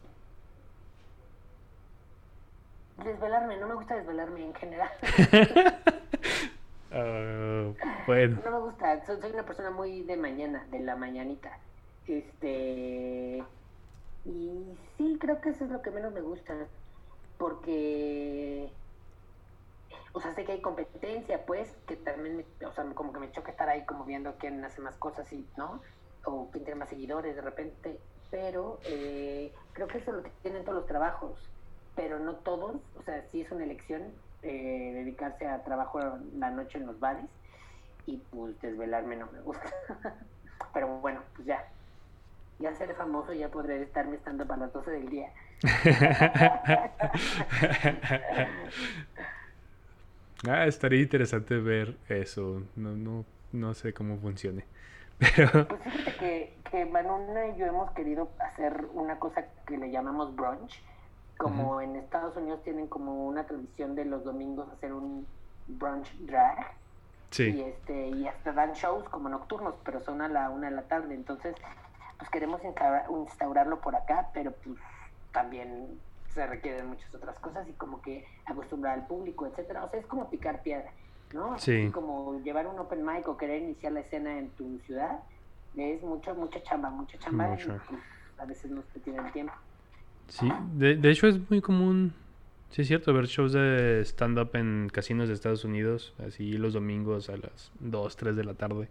Desvelarme, 3.04 3.58
no 3.58 3.68
me 3.68 3.76
gusta 3.76 3.96
desvelarme 3.96 4.46
en 4.46 4.54
general. 4.56 4.90
Ah, 6.98 7.74
bueno. 8.08 8.40
No 8.46 8.52
me 8.52 8.60
gusta, 8.60 9.06
soy, 9.06 9.20
soy 9.20 9.32
una 9.32 9.44
persona 9.44 9.70
muy 9.70 10.04
de 10.04 10.16
mañana, 10.16 10.66
de 10.72 10.80
la 10.80 10.96
mañanita. 10.96 11.58
Este. 12.08 13.44
Y 14.24 14.78
sí, 14.98 15.18
creo 15.20 15.42
que 15.42 15.50
eso 15.50 15.66
es 15.66 15.72
lo 15.72 15.82
que 15.82 15.92
menos 15.92 16.14
me 16.14 16.22
gusta. 16.22 16.54
Porque. 17.38 18.70
O 20.14 20.22
sea, 20.22 20.34
sé 20.36 20.46
que 20.46 20.54
hay 20.54 20.62
competencia, 20.62 21.46
pues, 21.46 21.70
que 21.86 21.98
también, 21.98 22.38
me- 22.38 22.66
o 22.66 22.72
sea, 22.72 22.86
como 22.94 23.12
que 23.12 23.20
me 23.20 23.32
choca 23.34 23.52
estar 23.52 23.68
ahí 23.68 23.84
como 23.86 24.06
viendo 24.06 24.36
quién 24.40 24.64
hace 24.64 24.80
más 24.80 24.96
cosas 24.96 25.30
y, 25.34 25.46
¿no? 25.58 25.82
O 26.24 26.50
quién 26.52 26.64
tiene 26.64 26.80
más 26.80 26.88
seguidores 26.88 27.36
de 27.36 27.42
repente. 27.42 28.00
Pero 28.32 28.80
eh, 28.86 29.54
creo 29.74 29.88
que 29.88 29.98
eso 29.98 30.14
lo 30.14 30.22
tienen 30.42 30.64
todos 30.64 30.78
los 30.78 30.88
trabajos, 30.88 31.38
pero 31.96 32.20
no 32.20 32.36
todos. 32.36 32.76
O 33.00 33.04
sea, 33.04 33.24
sí 33.32 33.42
es 33.42 33.52
una 33.52 33.64
elección 33.64 34.04
eh, 34.44 34.92
dedicarse 34.94 35.48
a 35.48 35.64
trabajo 35.64 36.00
la 36.38 36.52
noche 36.52 36.78
en 36.78 36.86
los 36.86 37.00
bares 37.00 37.26
y 38.06 38.18
pues 38.32 38.60
desvelarme 38.62 39.16
no 39.16 39.28
me 39.32 39.42
gusta. 39.42 39.74
pero 40.74 41.00
bueno, 41.00 41.22
pues 41.36 41.48
ya. 41.48 41.66
Ya 42.60 42.74
seré 42.74 42.94
famoso, 42.94 43.34
ya 43.34 43.50
podré 43.50 43.82
estarme 43.82 44.16
estando 44.16 44.48
para 44.48 44.62
las 44.62 44.72
12 44.74 44.92
del 44.92 45.10
día. 45.10 45.30
ah, 50.48 50.66
estaría 50.66 51.02
interesante 51.02 51.58
ver 51.58 51.98
eso. 52.08 52.62
No, 52.78 52.92
no, 52.92 53.26
no 53.52 53.74
sé 53.74 53.94
cómo 53.94 54.18
funcione. 54.20 54.64
Pero, 55.18 55.68
Pues 55.68 55.82
fíjate 55.82 56.18
que, 56.18 56.54
que 56.72 56.86
Manuna 56.86 57.48
y 57.48 57.58
yo 57.58 57.66
hemos 57.66 57.92
querido 57.92 58.30
hacer 58.40 58.86
una 58.94 59.20
cosa 59.20 59.46
que 59.66 59.78
le 59.78 59.92
llamamos 59.92 60.34
brunch. 60.36 60.82
Como 61.38 61.82
en 61.82 61.96
Estados 61.98 62.36
Unidos 62.38 62.64
tienen 62.64 62.88
como 62.88 63.28
una 63.28 63.46
tradición 63.46 63.96
de 63.96 64.06
los 64.06 64.24
domingos 64.24 64.68
hacer 64.72 64.94
un 64.94 65.28
brunch 65.68 66.12
drag. 66.20 66.72
Y, 67.32 67.36
sí. 67.36 67.62
este, 67.62 68.08
y 68.10 68.28
hasta 68.28 68.54
dan 68.54 68.72
shows 68.74 69.04
como 69.10 69.28
nocturnos, 69.28 69.76
pero 69.84 70.00
son 70.00 70.22
a 70.22 70.30
la 70.30 70.50
una 70.50 70.70
de 70.70 70.76
la 70.76 70.84
tarde. 70.84 71.14
Entonces, 71.14 71.56
pues 72.18 72.30
queremos 72.30 72.64
instaura- 72.64 73.06
instaurarlo 73.10 73.82
por 73.82 73.96
acá, 73.96 74.30
pero 74.34 74.52
pues 74.54 74.78
también 75.34 76.00
se 76.34 76.48
requieren 76.48 76.88
muchas 76.88 77.14
otras 77.14 77.38
cosas 77.40 77.68
y 77.68 77.74
como 77.74 78.02
que 78.02 78.26
acostumbrar 78.46 78.94
al 78.94 79.08
público, 79.08 79.46
etcétera. 79.46 79.84
O 79.84 79.90
sea, 79.90 80.00
es 80.00 80.06
como 80.06 80.30
picar 80.30 80.62
piedra, 80.62 80.92
¿no? 81.34 81.58
Sí. 81.60 81.90
Como 81.94 82.40
llevar 82.40 82.68
un 82.68 82.80
open 82.80 83.06
mic 83.06 83.28
o 83.28 83.36
querer 83.38 83.62
iniciar 83.62 83.92
la 83.92 84.00
escena 84.02 84.38
en 84.38 84.50
tu 84.52 84.80
ciudad. 84.80 85.20
Es 85.76 86.02
mucho, 86.04 86.34
mucha 86.36 86.64
chamba, 86.64 86.90
mucha 86.90 87.18
chamba. 87.20 87.54
y, 87.54 87.66
pues, 87.66 87.82
a 88.38 88.46
veces 88.46 88.72
no 88.72 88.82
se 88.94 89.00
tiene 89.02 89.20
el 89.20 89.32
tiempo. 89.34 89.54
Sí, 90.28 90.50
de, 90.74 90.96
de 90.98 91.12
hecho 91.12 91.28
es 91.28 91.40
muy 91.50 91.62
común, 91.62 92.14
sí 92.72 92.82
es 92.82 92.88
cierto, 92.88 93.14
ver 93.14 93.28
shows 93.28 93.54
de 93.54 94.02
stand-up 94.06 94.52
en 94.56 94.90
casinos 94.92 95.28
de 95.28 95.34
Estados 95.36 95.64
Unidos, 95.64 96.14
así 96.26 96.54
los 96.54 96.74
domingos 96.74 97.30
a 97.30 97.38
las 97.38 97.72
2, 97.80 98.16
3 98.18 98.36
de 98.36 98.44
la 98.44 98.54
tarde. 98.56 98.90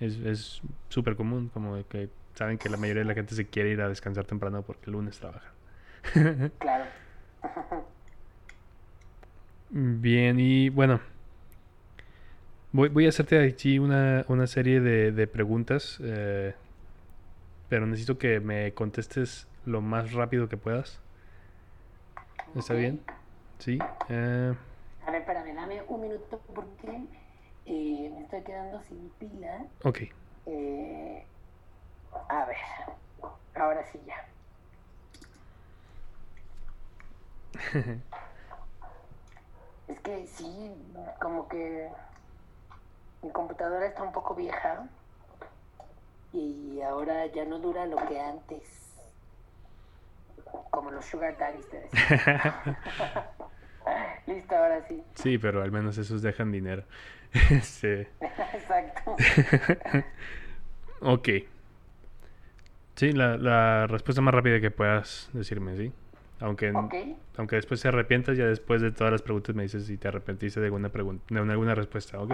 Es 0.00 0.16
es 0.18 0.62
súper 0.88 1.16
común, 1.16 1.50
como 1.52 1.86
que 1.88 2.08
saben 2.34 2.58
que 2.58 2.68
la 2.70 2.76
mayoría 2.78 3.02
de 3.02 3.08
la 3.08 3.14
gente 3.14 3.34
se 3.34 3.46
quiere 3.48 3.70
ir 3.70 3.80
a 3.82 3.88
descansar 3.88 4.24
temprano 4.26 4.62
porque 4.62 4.86
el 4.86 4.92
lunes 4.92 5.18
trabaja. 5.18 5.52
Claro. 6.58 6.86
Bien, 9.70 10.38
y 10.40 10.68
bueno, 10.68 11.00
voy, 12.72 12.88
voy 12.88 13.06
a 13.06 13.08
hacerte 13.10 13.42
aquí 13.44 13.78
una, 13.78 14.24
una 14.28 14.46
serie 14.46 14.80
de, 14.80 15.12
de 15.12 15.26
preguntas, 15.26 15.98
eh, 16.02 16.54
pero 17.68 17.86
necesito 17.86 18.18
que 18.18 18.40
me 18.40 18.72
contestes 18.72 19.46
lo 19.64 19.80
más 19.80 20.12
rápido 20.12 20.48
que 20.48 20.56
puedas. 20.56 21.00
¿Está 22.54 22.74
bien? 22.74 23.04
Sí. 23.58 23.78
eh, 24.08 24.54
A 25.06 25.10
ver, 25.10 25.20
espérame, 25.20 25.54
dame 25.54 25.82
un 25.88 26.00
minuto 26.00 26.40
porque 26.54 27.06
eh, 27.66 28.10
me 28.14 28.22
estoy 28.22 28.42
quedando 28.42 28.80
sin 28.82 29.10
pila. 29.10 29.64
ok. 29.84 29.98
Eh, 30.46 31.26
a 32.28 32.44
ver, 32.46 32.56
ahora 33.54 33.84
sí 33.92 34.00
ya. 34.06 34.16
Es 39.88 40.00
que 40.00 40.26
sí, 40.28 40.72
como 41.20 41.48
que 41.48 41.90
mi 43.22 43.30
computadora 43.32 43.86
está 43.86 44.02
un 44.04 44.12
poco 44.12 44.34
vieja 44.36 44.88
y 46.32 46.80
ahora 46.82 47.26
ya 47.26 47.44
no 47.44 47.58
dura 47.58 47.86
lo 47.86 47.96
que 48.06 48.20
antes. 48.20 48.79
Como 50.70 50.90
los 50.90 51.04
sugar 51.04 51.36
daddies. 51.38 51.66
Listo, 54.26 54.56
ahora 54.56 54.86
sí. 54.86 55.02
Sí, 55.14 55.38
pero 55.38 55.62
al 55.62 55.72
menos 55.72 55.98
esos 55.98 56.22
dejan 56.22 56.52
dinero. 56.52 56.84
Este, 57.50 58.08
Exacto. 58.20 59.14
ok. 61.00 61.28
Sí, 62.96 63.12
la, 63.12 63.36
la 63.36 63.86
respuesta 63.86 64.20
más 64.20 64.34
rápida 64.34 64.60
que 64.60 64.72
puedas 64.72 65.30
decirme, 65.32 65.76
¿sí? 65.76 65.92
Aunque, 66.40 66.72
aunque 67.36 67.56
después 67.56 67.82
te 67.82 67.88
arrepientas, 67.88 68.36
ya 68.36 68.46
después 68.46 68.80
de 68.80 68.90
todas 68.90 69.12
las 69.12 69.22
preguntas 69.22 69.54
me 69.54 69.62
dices 69.62 69.86
si 69.86 69.98
te 69.98 70.08
arrepentiste 70.08 70.58
de 70.58 70.66
alguna 70.66 70.88
pregunta, 70.88 71.24
de 71.28 71.38
alguna 71.38 71.74
respuesta, 71.74 72.18
¿ok? 72.20 72.32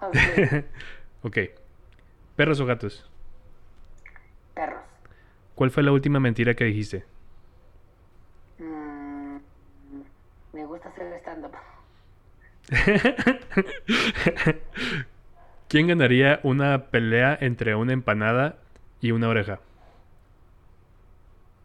Ok. 0.00 0.16
ok. 1.22 1.38
¿Perros 2.34 2.58
o 2.60 2.66
gatos? 2.66 3.08
Perros. 4.54 4.91
¿Cuál 5.62 5.70
fue 5.70 5.84
la 5.84 5.92
última 5.92 6.18
mentira 6.18 6.54
que 6.54 6.64
dijiste? 6.64 7.04
Mm, 8.58 9.36
me 10.52 10.66
gusta 10.66 10.88
hacer 10.88 11.20
stand-up. 11.20 11.52
¿Quién 15.68 15.86
ganaría 15.86 16.40
una 16.42 16.86
pelea 16.86 17.38
entre 17.40 17.76
una 17.76 17.92
empanada 17.92 18.56
y 19.00 19.12
una 19.12 19.28
oreja? 19.28 19.60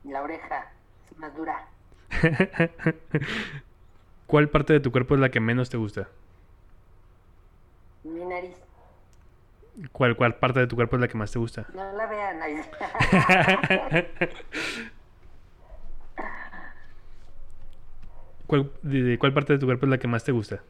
La 0.04 0.22
oreja 0.22 0.72
es 1.10 1.18
más 1.18 1.36
dura. 1.36 1.68
¿Cuál 4.28 4.50
parte 4.50 4.74
de 4.74 4.80
tu 4.80 4.92
cuerpo 4.92 5.16
es 5.16 5.22
la 5.22 5.32
que 5.32 5.40
menos 5.40 5.72
te 5.72 5.78
gusta? 5.78 6.08
Mi 8.04 8.24
nariz. 8.26 8.67
¿Cuál, 9.92 10.16
cuál 10.16 10.36
parte 10.36 10.60
de 10.60 10.68
tu 10.68 10.76
cuerpo 10.76 10.96
es 10.96 11.02
la 11.02 11.08
que 11.08 11.18
más 11.18 11.32
te 11.32 11.40
gusta? 11.40 11.68
No 11.74 11.92
la 11.94 12.06
vean. 12.08 12.42
ay. 12.42 12.62
¿Cuál, 18.48 18.72
de- 18.82 19.04
de 19.04 19.20
cuál 19.20 19.34
parte 19.34 19.54
de 19.54 19.60
tu 19.60 19.66
cuerpo 19.66 19.86
es 19.86 19.90
la 19.90 19.98
que 19.98 20.08
más 20.08 20.24
te 20.24 20.32
gusta? 20.32 20.62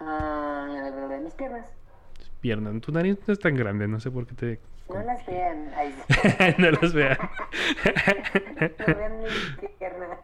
Ah, 0.00 0.66
mis 1.22 1.34
piernas. 1.34 1.70
Pierna. 2.40 2.80
Tu 2.80 2.92
nariz 2.92 3.18
no 3.26 3.32
es 3.32 3.38
tan 3.40 3.54
grande, 3.56 3.88
no 3.88 4.00
sé 4.00 4.10
por 4.10 4.26
qué 4.26 4.34
te... 4.34 4.60
No 4.88 5.02
las 5.02 5.24
vean. 5.26 5.70
ay. 5.76 5.94
no 6.58 6.70
los 6.72 6.92
vean. 6.92 7.16
No 8.86 8.94
vean 8.96 9.22
mis 9.22 9.70
piernas. 9.78 10.18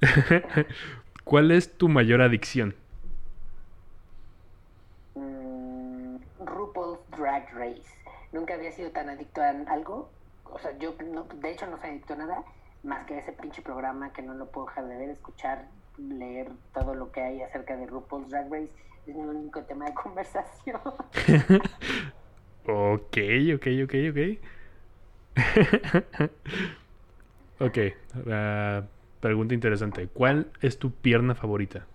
¿Cuál 1.24 1.50
es 1.50 1.76
tu 1.78 1.88
mayor 1.88 2.20
adicción? 2.22 2.74
Mm, 5.14 6.16
RuPaul's 6.44 6.98
Drag 7.16 7.48
Race. 7.54 7.82
Nunca 8.32 8.54
había 8.54 8.72
sido 8.72 8.90
tan 8.92 9.08
adicto 9.08 9.42
a 9.42 9.50
algo. 9.50 10.10
O 10.44 10.58
sea, 10.58 10.76
yo 10.78 10.94
no- 11.04 11.24
de 11.24 11.50
hecho 11.50 11.66
no 11.66 11.76
soy 11.78 11.90
adicto 11.90 12.14
a 12.14 12.16
nada 12.16 12.44
más 12.82 13.06
que 13.06 13.14
a 13.14 13.18
ese 13.18 13.32
pinche 13.32 13.62
programa 13.62 14.12
que 14.12 14.22
no 14.22 14.34
lo 14.34 14.50
puedo 14.50 14.66
dejar 14.68 14.86
de 14.88 14.96
ver, 14.96 15.10
escuchar, 15.10 15.68
leer 15.98 16.50
todo 16.72 16.94
lo 16.94 17.10
que 17.12 17.20
hay 17.22 17.42
acerca 17.42 17.76
de 17.76 17.86
RuPaul's 17.86 18.30
Drag 18.30 18.50
Race. 18.50 18.72
Es 19.06 19.14
mi 19.16 19.22
único 19.22 19.62
tema 19.64 19.86
de 19.86 19.94
conversación. 20.04 20.80
ok, 22.64 23.16
ok, 23.54 23.66
ok, 23.84 23.94
ok. 24.10 24.18
ok, 27.60 27.78
ah, 28.30 28.82
pregunta 29.20 29.54
interesante. 29.54 30.08
¿Cuál 30.08 30.50
es 30.60 30.78
tu 30.78 30.92
pierna 30.92 31.34
favorita? 31.34 31.86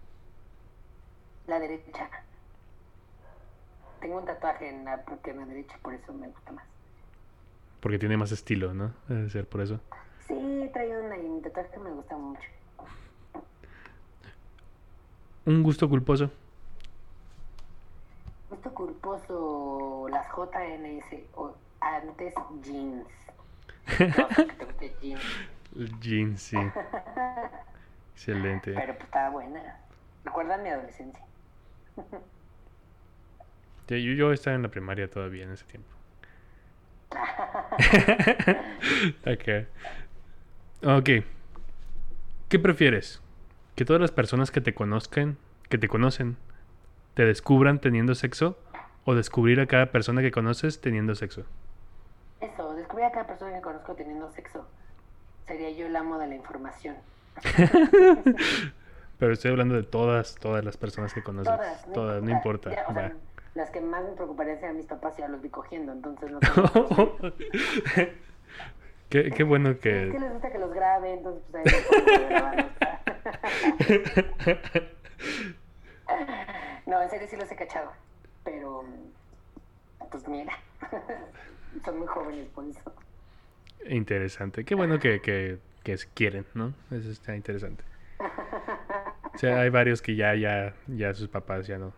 La 1.48 1.60
derecha. 1.60 2.10
Tengo 4.06 4.20
un 4.20 4.26
tatuaje 4.26 4.70
en 4.70 4.86
la 4.86 5.04
pierna 5.24 5.48
derecha, 5.48 5.80
por 5.82 5.92
eso 5.96 6.14
me 6.14 6.28
gusta 6.28 6.52
más. 6.52 6.64
Porque 7.80 7.98
tiene 7.98 8.18
más 8.18 8.32
estilo, 8.32 8.72
¿no? 8.72 8.94
Debe 9.08 9.32
ser 9.32 9.50
por 9.50 9.62
eso. 9.62 9.80
Sí, 10.28 10.70
traigo 10.72 11.04
una 11.04 11.18
y 11.18 11.24
mi 11.24 11.42
tatuaje 11.42 11.80
me 11.80 11.90
gusta 11.90 12.16
mucho. 12.16 12.48
Un 15.46 15.64
gusto 15.64 15.90
culposo. 15.90 16.30
Gusto 18.52 18.74
culposo, 18.76 20.08
las 20.12 20.28
JNS, 20.28 21.24
o 21.34 21.56
antes 21.82 22.36
jeans. 22.62 23.08
No 24.60 24.78
que 24.78 24.96
jeans, 25.02 25.24
El 25.76 26.00
jean, 26.00 26.38
sí. 26.38 26.58
Excelente. 28.14 28.72
pero 28.72 28.94
pues 28.94 29.06
estaba 29.06 29.32
buena. 29.32 29.80
Recuerdan 30.24 30.62
mi 30.62 30.70
adolescencia. 30.70 31.26
Yo, 33.88 33.98
yo 33.98 34.32
estaba 34.32 34.56
en 34.56 34.64
la 34.64 34.70
primaria 34.70 35.10
todavía 35.10 35.44
en 35.44 35.52
ese 35.52 35.66
tiempo. 35.66 35.90
ok. 39.26 39.66
Ok. 40.84 41.10
¿Qué 42.50 42.60
prefieres? 42.60 43.22
¿Que 43.76 43.86
todas 43.86 44.02
las 44.02 44.12
personas 44.12 44.52
que 44.52 44.62
te 44.62 44.74
conozcan, 44.74 45.38
que 45.70 45.78
te 45.78 45.88
conocen, 45.88 46.38
te 47.14 47.26
descubran 47.26 47.80
teniendo 47.80 48.16
sexo? 48.16 48.58
¿O 49.04 49.14
descubrir 49.14 49.60
a 49.60 49.68
cada 49.68 49.92
persona 49.92 50.22
que 50.22 50.32
conoces 50.32 50.82
teniendo 50.82 51.14
sexo? 51.16 51.46
Eso, 52.42 52.74
descubrir 52.74 53.06
a 53.06 53.12
cada 53.12 53.28
persona 53.28 53.56
que 53.56 53.62
conozco 53.62 53.96
teniendo 53.96 54.32
sexo. 54.32 54.68
Sería 55.46 55.70
yo 55.72 55.86
el 55.86 55.96
amo 55.96 56.18
de 56.18 56.28
la 56.28 56.36
información. 56.36 56.96
Pero 59.20 59.34
estoy 59.34 59.52
hablando 59.52 59.76
de 59.76 59.84
todas, 59.84 60.36
todas 60.36 60.66
las 60.66 60.78
personas 60.78 61.14
que 61.14 61.24
conoces. 61.24 61.54
Todas, 61.54 61.94
Todas, 61.94 62.24
no 62.24 62.32
importa. 62.32 62.72
Ya, 62.72 62.86
o 62.88 62.94
sea, 62.94 63.10
Va. 63.10 63.14
Las 63.56 63.72
que 63.72 63.82
más 63.82 64.04
me 64.04 64.12
preocuparían 64.12 64.60
serían 64.60 64.78
mis 64.78 64.86
papás 64.86 65.16
y 65.18 65.22
ya 65.22 65.30
los 65.30 65.42
vi 65.42 65.50
cogiendo, 65.50 65.94
entonces 65.94 66.30
no 66.30 66.40
qué, 69.10 69.32
qué 69.32 69.44
bueno 69.44 69.72
Es 69.72 69.78
que 69.78 70.12
que... 70.12 70.20
les 70.20 70.34
gusta 70.34 70.52
que 70.52 70.60
los 70.60 70.72
grabe, 70.74 71.14
entonces 71.14 71.42
pues 71.50 71.66
ahí. 71.66 71.74
No, 76.86 77.02
en 77.02 77.10
serio 77.10 77.28
sí 77.28 77.36
los 77.36 77.52
he 77.52 77.56
cachado. 77.56 77.92
Pero, 78.44 78.86
pues 80.12 80.28
mira, 80.28 80.54
son 81.84 81.98
muy 81.98 82.06
jóvenes 82.08 82.48
por 82.50 82.64
eso. 82.66 82.94
Interesante. 83.88 84.64
Qué 84.64 84.76
bueno 84.76 85.00
que, 85.00 85.20
que, 85.20 85.58
que 85.84 85.98
quieren, 86.14 86.46
¿no? 86.54 86.76
Eso 86.92 87.10
está 87.10 87.36
interesante. 87.36 87.84
O 89.34 89.38
sea, 89.40 89.62
hay 89.62 89.70
varios 89.70 90.04
que 90.04 90.16
ya, 90.16 90.36
ya, 90.36 90.76
ya 90.88 91.16
sus 91.16 91.28
papás 91.28 91.66
ya 91.66 91.80
no 91.80 91.92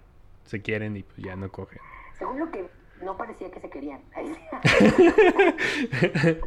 se 0.47 0.61
quieren 0.61 0.97
y 0.97 1.03
pues 1.03 1.17
ya 1.17 1.35
no 1.35 1.51
cogen. 1.51 1.79
Según 2.17 2.39
lo 2.39 2.51
que 2.51 2.65
no 3.03 3.15
parecía 3.15 3.51
que 3.51 3.59
se 3.59 3.69
querían. 3.69 4.01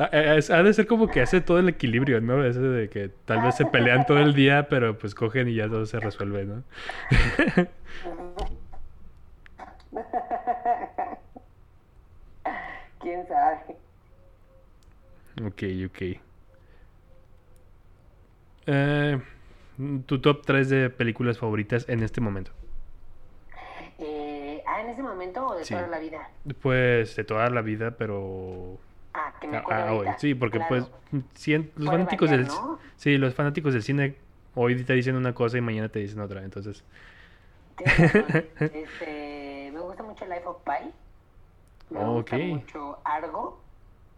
Ah, 0.00 0.08
eh, 0.12 0.40
Ha 0.50 0.62
de 0.62 0.72
ser 0.74 0.86
como 0.86 1.08
que 1.08 1.20
hace 1.20 1.40
todo 1.40 1.58
el 1.58 1.68
equilibrio, 1.68 2.20
¿no? 2.20 2.44
Ese 2.44 2.60
de 2.60 2.88
que 2.88 3.08
tal 3.24 3.42
vez 3.42 3.56
se 3.56 3.66
pelean 3.66 4.06
todo 4.06 4.20
el 4.20 4.32
día, 4.32 4.68
pero 4.68 4.96
pues 4.96 5.12
cogen 5.12 5.48
y 5.48 5.56
ya 5.56 5.68
todo 5.68 5.86
se 5.86 5.98
resuelve, 5.98 6.44
¿no? 6.44 6.62
¿Quién 13.00 13.26
sabe? 13.26 13.58
Ok, 15.44 15.62
ok. 15.86 16.02
Eh, 18.66 19.20
tu 20.06 20.20
top 20.20 20.46
3 20.46 20.68
de 20.68 20.90
películas 20.90 21.38
favoritas 21.38 21.88
en 21.88 22.04
este 22.04 22.20
momento. 22.20 22.52
Ah, 24.98 25.00
ese 25.00 25.02
momento 25.08 25.46
o 25.46 25.54
de 25.54 25.64
Sí. 25.64 25.74
toda 25.74 25.86
la 25.86 25.98
vida. 25.98 26.28
Pues 26.62 27.16
de 27.16 27.24
toda 27.24 27.48
la 27.50 27.62
vida, 27.62 27.92
pero 27.92 28.78
Ah, 29.14 29.32
que 29.40 29.46
me 29.46 29.56
a- 29.56 29.60
acuerdo 29.60 29.82
a 29.82 29.86
hoy. 29.92 29.96
ahorita. 29.98 30.18
Sí, 30.18 30.34
porque 30.34 30.58
Claro. 30.58 30.68
pues 30.68 30.90
cien- 31.34 31.70
los 31.76 31.86
Puede 31.86 31.98
fanáticos 31.98 32.30
variar, 32.30 32.46
del 32.48 32.54
¿no? 32.56 32.78
sí, 32.96 33.16
los 33.18 33.34
fanáticos 33.34 33.72
del 33.72 33.82
cine 33.82 34.16
hoy 34.54 34.82
te 34.84 34.92
dicen 34.94 35.14
una 35.16 35.34
cosa 35.34 35.56
y 35.58 35.60
mañana 35.60 35.88
te 35.88 36.00
dicen 36.00 36.20
otra, 36.20 36.42
entonces. 36.42 36.84
Este, 38.58 39.70
me 39.72 39.80
gusta 39.80 40.02
mucho 40.02 40.24
Life 40.26 40.46
of 40.46 40.56
Pi. 40.64 40.90
Me 41.90 42.00
Oh, 42.04 42.14
gusta 42.14 42.36
mucho 42.38 42.98
Argo. 43.04 43.60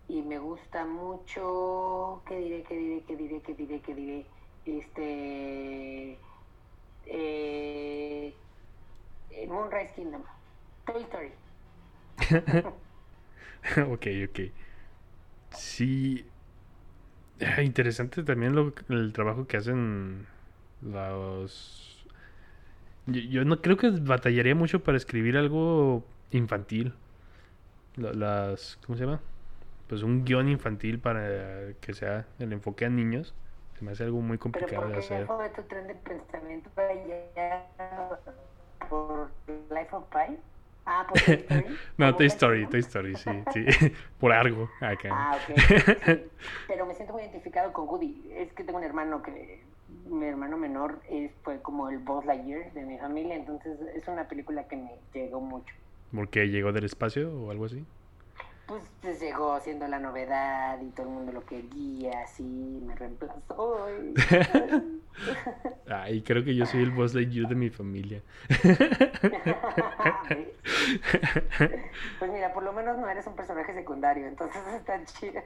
Y 0.09 0.23
me 0.23 0.39
gusta 0.39 0.85
mucho. 0.87 2.23
¿Qué 2.27 2.37
diré? 2.39 2.63
¿Qué 2.65 2.77
diré? 2.77 3.03
¿Qué 3.07 3.17
diré? 3.17 3.41
¿Qué 3.43 3.55
diré? 3.55 3.81
¿Qué 3.81 3.95
diré? 3.95 4.27
Este. 4.67 6.19
Eh, 7.07 8.35
eh, 9.31 9.47
Moonrise 9.47 9.93
Kingdom. 9.95 10.23
Toy 10.87 11.03
Story. 11.05 11.33
ok, 13.93 14.07
ok. 14.29 14.39
Sí. 15.51 16.25
Ah, 17.41 17.63
Interesante 17.63 18.23
también 18.23 18.55
lo, 18.55 18.73
el 18.89 19.13
trabajo 19.13 19.47
que 19.47 19.57
hacen 19.57 20.27
los... 20.83 22.05
Yo, 23.07 23.21
yo 23.21 23.45
no 23.45 23.61
creo 23.63 23.77
que 23.77 23.91
batallaría 23.91 24.55
mucho 24.55 24.83
para 24.83 24.97
escribir 24.97 25.37
algo 25.37 26.05
infantil. 26.31 26.95
La- 27.97 28.13
Las... 28.13 28.79
¿Cómo 28.87 28.97
se 28.97 29.05
llama? 29.05 29.21
Pues 29.89 30.03
un 30.03 30.25
guion 30.25 30.49
infantil 30.49 30.99
para 31.01 31.73
que 31.81 31.95
sea 31.95 32.27
el 32.39 32.53
enfoque 32.53 32.85
a 32.87 32.91
niños. 32.91 33.35
Se 33.79 33.85
me 33.85 33.93
hace 33.93 34.05
algo 34.05 34.21
muy 34.21 34.39
complicado 34.39 34.89
de 34.89 34.99
hacer. 34.99 35.27
fue 35.27 35.49
tu 35.51 35.63
tren 35.63 35.87
de 35.89 35.95
pensamiento 35.97 36.71
para 36.75 36.91
allá 36.91 37.67
por 38.89 39.31
Life 39.71 39.95
of 39.97 40.05
Pi. 40.11 40.39
Ah, 40.93 41.07
por 41.09 41.21
Toy 41.21 41.35
Story. 41.35 41.65
No, 41.99 42.07
¿Cómo 42.07 42.17
Toy 42.17 42.27
Story? 42.27 42.67
Toy 42.67 42.81
Story, 42.81 43.15
sí, 43.15 43.31
sí. 43.53 43.93
Por 44.19 44.33
algo 44.33 44.69
acá. 44.81 45.09
Ah, 45.13 45.37
ok. 45.37 45.57
sí. 46.05 46.23
Pero 46.67 46.85
me 46.85 46.95
siento 46.95 47.13
muy 47.13 47.23
identificado 47.23 47.73
con 47.73 47.89
Woody. 47.89 48.29
Es 48.33 48.53
que 48.55 48.65
tengo 48.65 48.79
un 48.79 48.85
hermano 48.85 49.23
que 49.23 49.61
mi 50.07 50.27
hermano 50.27 50.57
menor 50.57 51.01
es, 51.09 51.31
fue 51.45 51.63
como 51.63 51.89
el 51.91 51.99
Buzz 51.99 52.25
Lightyear 52.25 52.73
de 52.73 52.83
mi 52.83 52.99
familia, 52.99 53.37
entonces 53.37 53.79
es 53.95 54.09
una 54.09 54.27
película 54.27 54.67
que 54.67 54.77
me 54.77 54.91
llegó 55.15 55.41
mucho. 55.41 55.73
Porque 56.13 56.49
llegó 56.49 56.73
del 56.73 56.85
espacio 56.85 57.33
o 57.33 57.53
algo 57.53 57.67
así. 57.67 57.85
Pues, 58.71 58.83
pues 59.03 59.19
llegó 59.21 59.59
siendo 59.59 59.89
la 59.89 59.99
novedad 59.99 60.81
y 60.81 60.91
todo 60.91 61.09
el 61.09 61.13
mundo 61.13 61.33
lo 61.33 61.45
quería, 61.45 62.21
así 62.23 62.45
me 62.87 62.95
reemplazó. 62.95 63.89
y- 64.01 64.15
Ay, 65.93 66.23
creo 66.23 66.45
que 66.45 66.55
yo 66.55 66.65
soy 66.67 66.83
el 66.85 66.93
Buzz 66.93 67.13
Lightyear 67.15 67.49
de 67.49 67.55
mi 67.57 67.69
familia. 67.71 68.23
Pues 72.19 72.31
mira, 72.31 72.53
por 72.53 72.63
lo 72.63 72.73
menos 72.73 72.97
no 72.99 73.09
eres 73.09 73.27
un 73.27 73.35
personaje 73.35 73.75
secundario, 73.75 74.27
entonces 74.27 74.63
está 74.75 75.03
chido. 75.05 75.43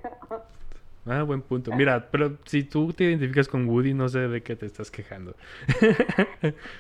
Ah, 1.07 1.23
buen 1.23 1.43
punto. 1.43 1.71
Mira, 1.73 2.11
pero 2.11 2.39
si 2.47 2.65
tú 2.65 2.93
te 2.95 3.05
identificas 3.05 3.47
con 3.49 3.69
Woody, 3.69 3.93
no 3.93 4.09
sé 4.09 4.21
de 4.21 4.43
qué 4.43 4.57
te 4.57 4.65
estás 4.67 4.91
quejando. 4.91 5.37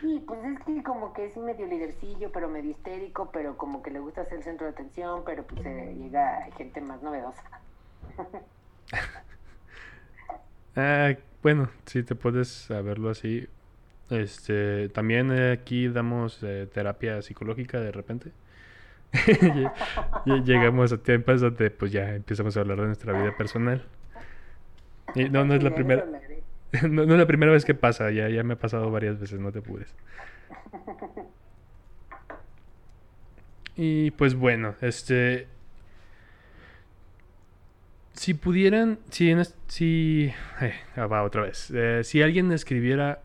Sí, 0.01 0.23
pues 0.27 0.39
es 0.45 0.59
que 0.65 0.83
como 0.85 1.13
que 1.15 1.27
es 1.27 1.37
medio 1.37 1.67
lidercillo, 1.67 2.31
pero 2.33 2.49
medio 2.49 2.71
histérico, 2.71 3.31
pero 3.33 3.57
como 3.57 3.83
que 3.83 3.91
le 3.91 3.99
gusta 4.01 4.25
ser 4.27 4.39
el 4.39 4.45
centro 4.45 4.67
de 4.67 4.73
atención, 4.73 5.23
pero 5.25 5.45
pues 5.47 5.65
eh, 5.67 5.95
llega 5.99 6.51
gente 6.57 6.81
más 6.81 7.03
novedosa. 7.03 7.43
Ah, 10.77 11.17
bueno, 11.43 11.71
si 11.87 12.03
te 12.03 12.15
puedes 12.15 12.67
verlo 12.69 13.11
así. 13.11 13.49
Este, 14.11 14.89
también 14.91 15.33
aquí 15.33 15.89
damos 15.89 16.43
eh, 16.43 16.69
terapia 16.73 17.23
psicológica 17.23 17.81
de 17.81 17.93
repente. 17.93 18.33
Lle- 19.13 19.73
lle- 20.25 20.45
Llegamos 20.45 20.93
a 20.93 21.03
tiempos 21.03 21.41
donde 21.43 21.71
pues 21.71 21.93
ya 21.93 22.15
empezamos 22.17 22.57
a 22.57 22.61
hablar 22.61 22.81
de 22.81 22.87
nuestra 22.87 23.13
vida 23.15 23.33
personal. 23.37 23.89
No, 25.31 25.45
no 25.45 25.55
es 25.55 25.63
la 25.63 25.75
primera, 25.75 26.05
no, 26.89 27.03
es 27.03 27.09
la 27.09 27.27
primera 27.27 27.53
vez 27.53 27.65
que 27.65 27.75
pasa, 27.75 28.11
ya, 28.11 28.29
ya 28.29 28.43
me 28.43 28.55
ha 28.55 28.59
pasado 28.59 28.91
varias 28.91 29.21
veces, 29.21 29.39
no 29.39 29.53
te 29.53 29.61
apures. 29.61 29.95
Y 33.77 34.11
pues 34.13 34.35
bueno, 34.35 34.75
este. 34.81 35.49
Si 38.13 38.35
pudieran. 38.35 38.99
Si. 39.11 39.31
en 39.31 39.45
si 39.67 40.33
eh, 40.61 40.75
ah, 40.97 41.07
va 41.07 41.23
otra 41.25 41.43
vez. 41.43 41.71
Eh, 41.75 42.03
si 42.05 42.23
alguien 42.23 42.53
escribiera 42.53 43.21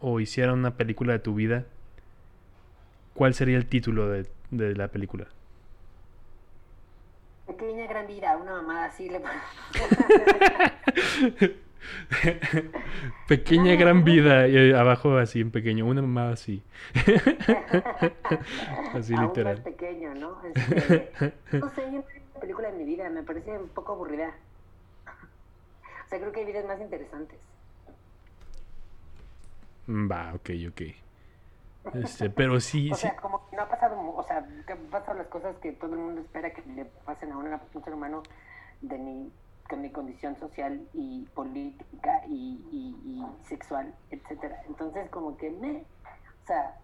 o 0.00 0.20
hiciera 0.20 0.52
una 0.52 0.76
película 0.76 1.14
de 1.14 1.18
tu 1.18 1.34
vida, 1.34 1.64
¿cuál 3.14 3.34
sería 3.34 3.56
el 3.56 3.66
título 3.66 4.08
de, 4.08 4.26
de 4.50 4.76
la 4.76 4.88
película? 4.88 5.26
Pequeña 7.58 7.86
gran 7.88 8.06
vida, 8.06 8.36
una 8.36 8.52
mamada 8.52 8.84
así 8.84 9.08
le 9.08 9.20
Pequeña 13.26 13.74
gran 13.74 14.04
vida. 14.04 14.46
Y 14.46 14.72
abajo 14.72 15.16
así 15.16 15.40
en 15.40 15.50
pequeño. 15.50 15.84
Una 15.86 16.02
mamá 16.02 16.30
así. 16.30 16.62
así 18.94 19.14
Aún 19.14 19.26
literal. 19.26 19.56
más 19.56 19.64
pequeño, 19.64 20.14
¿no? 20.14 20.40
Este, 20.44 21.32
no 21.52 21.68
sé, 21.70 21.82
yo 21.92 21.98
una 21.98 22.40
película 22.40 22.70
de 22.70 22.78
mi 22.78 22.84
vida, 22.84 23.10
me 23.10 23.24
parece 23.24 23.58
un 23.58 23.68
poco 23.68 23.94
aburrida. 23.94 24.32
O 26.06 26.08
sea, 26.08 26.20
creo 26.20 26.30
que 26.32 26.40
hay 26.40 26.46
vidas 26.46 26.64
más 26.64 26.80
interesantes. 26.80 27.38
Mm, 29.86 30.10
Va, 30.10 30.32
ok, 30.34 30.50
ok. 30.68 30.82
Este, 31.94 32.30
pero 32.30 32.60
sí, 32.60 32.92
O 32.92 32.94
sí. 32.94 33.02
sea, 33.02 33.16
como 33.16 33.48
que 33.48 33.56
no 33.56 33.62
ha 33.62 33.68
pasado, 33.68 33.96
o 34.14 34.22
sea, 34.24 34.44
que 34.66 34.72
han 34.72 34.86
pasado 34.90 35.18
las 35.18 35.28
cosas 35.28 35.56
que 35.58 35.72
todo 35.72 35.92
el 35.94 36.00
mundo 36.00 36.20
espera 36.22 36.52
que 36.52 36.62
le 36.62 36.84
pasen 36.84 37.32
a 37.32 37.38
una- 37.38 37.60
un 37.74 37.84
ser 37.84 37.94
humano 37.94 38.22
de 38.80 38.98
mi, 38.98 39.32
con 39.68 39.82
mi 39.82 39.90
condición 39.92 40.36
social 40.36 40.88
y 40.94 41.26
política 41.34 42.22
y, 42.28 42.60
y, 42.72 43.20
y 43.20 43.46
sexual, 43.48 43.94
etcétera. 44.10 44.62
Entonces, 44.68 45.10
como 45.10 45.36
que 45.36 45.50
me, 45.50 45.78
o 46.44 46.46
sea, 46.46 46.74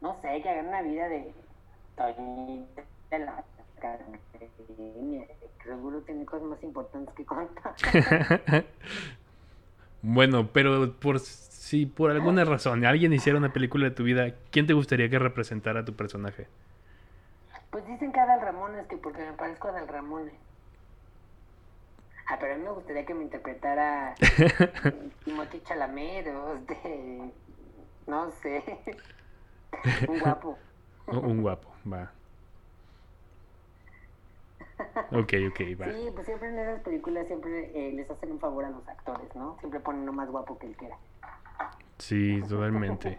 no 0.00 0.14
sé, 0.20 0.40
que 0.42 0.48
hagan 0.48 0.68
una 0.68 0.82
vida 0.82 1.08
de 1.08 1.34
de 3.10 3.18
la 3.18 3.44
seguro 5.64 6.00
tiene 6.02 6.24
cosas 6.24 6.48
más 6.48 6.62
importantes 6.62 7.14
que 7.14 7.24
contar. 7.24 7.74
Bueno, 10.02 10.48
pero 10.52 10.92
por 11.00 11.18
si 11.68 11.84
por 11.84 12.10
alguna 12.10 12.46
razón 12.46 12.86
alguien 12.86 13.12
hiciera 13.12 13.36
una 13.36 13.52
película 13.52 13.84
de 13.84 13.90
tu 13.90 14.02
vida, 14.02 14.32
¿quién 14.50 14.66
te 14.66 14.72
gustaría 14.72 15.10
que 15.10 15.18
representara 15.18 15.80
a 15.80 15.84
tu 15.84 15.94
personaje? 15.94 16.46
Pues 17.70 17.86
dicen 17.86 18.10
que 18.10 18.20
Adal 18.20 18.40
Ramones, 18.40 18.86
que 18.86 18.96
porque 18.96 19.20
me 19.20 19.34
parezco 19.34 19.68
a 19.68 19.72
Adal 19.72 19.86
Ramones. 19.86 20.32
Ah, 22.26 22.38
pero 22.40 22.54
a 22.54 22.56
mí 22.56 22.64
me 22.64 22.70
gustaría 22.70 23.04
que 23.04 23.12
me 23.12 23.24
interpretara 23.24 24.14
Timothy 25.26 25.60
Chalamet 25.60 26.28
o 26.28 26.54
este, 26.54 27.32
no 28.06 28.30
sé, 28.40 28.64
un 30.08 30.20
guapo. 30.20 30.58
un 31.08 31.42
guapo, 31.42 31.68
va. 31.92 32.10
Ok, 35.12 35.34
ok, 35.50 35.60
va. 35.78 35.92
Sí, 35.92 36.08
pues 36.14 36.24
siempre 36.24 36.48
en 36.48 36.58
esas 36.60 36.80
películas 36.80 37.26
siempre 37.26 37.72
eh, 37.74 37.92
les 37.92 38.10
hacen 38.10 38.32
un 38.32 38.40
favor 38.40 38.64
a 38.64 38.70
los 38.70 38.88
actores, 38.88 39.36
¿no? 39.36 39.58
Siempre 39.58 39.80
ponen 39.80 40.00
uno 40.00 40.14
más 40.14 40.30
guapo 40.30 40.58
que 40.58 40.68
el 40.68 40.74
que 40.74 40.86
era. 40.86 40.96
Sí, 41.98 42.40
totalmente. 42.48 43.18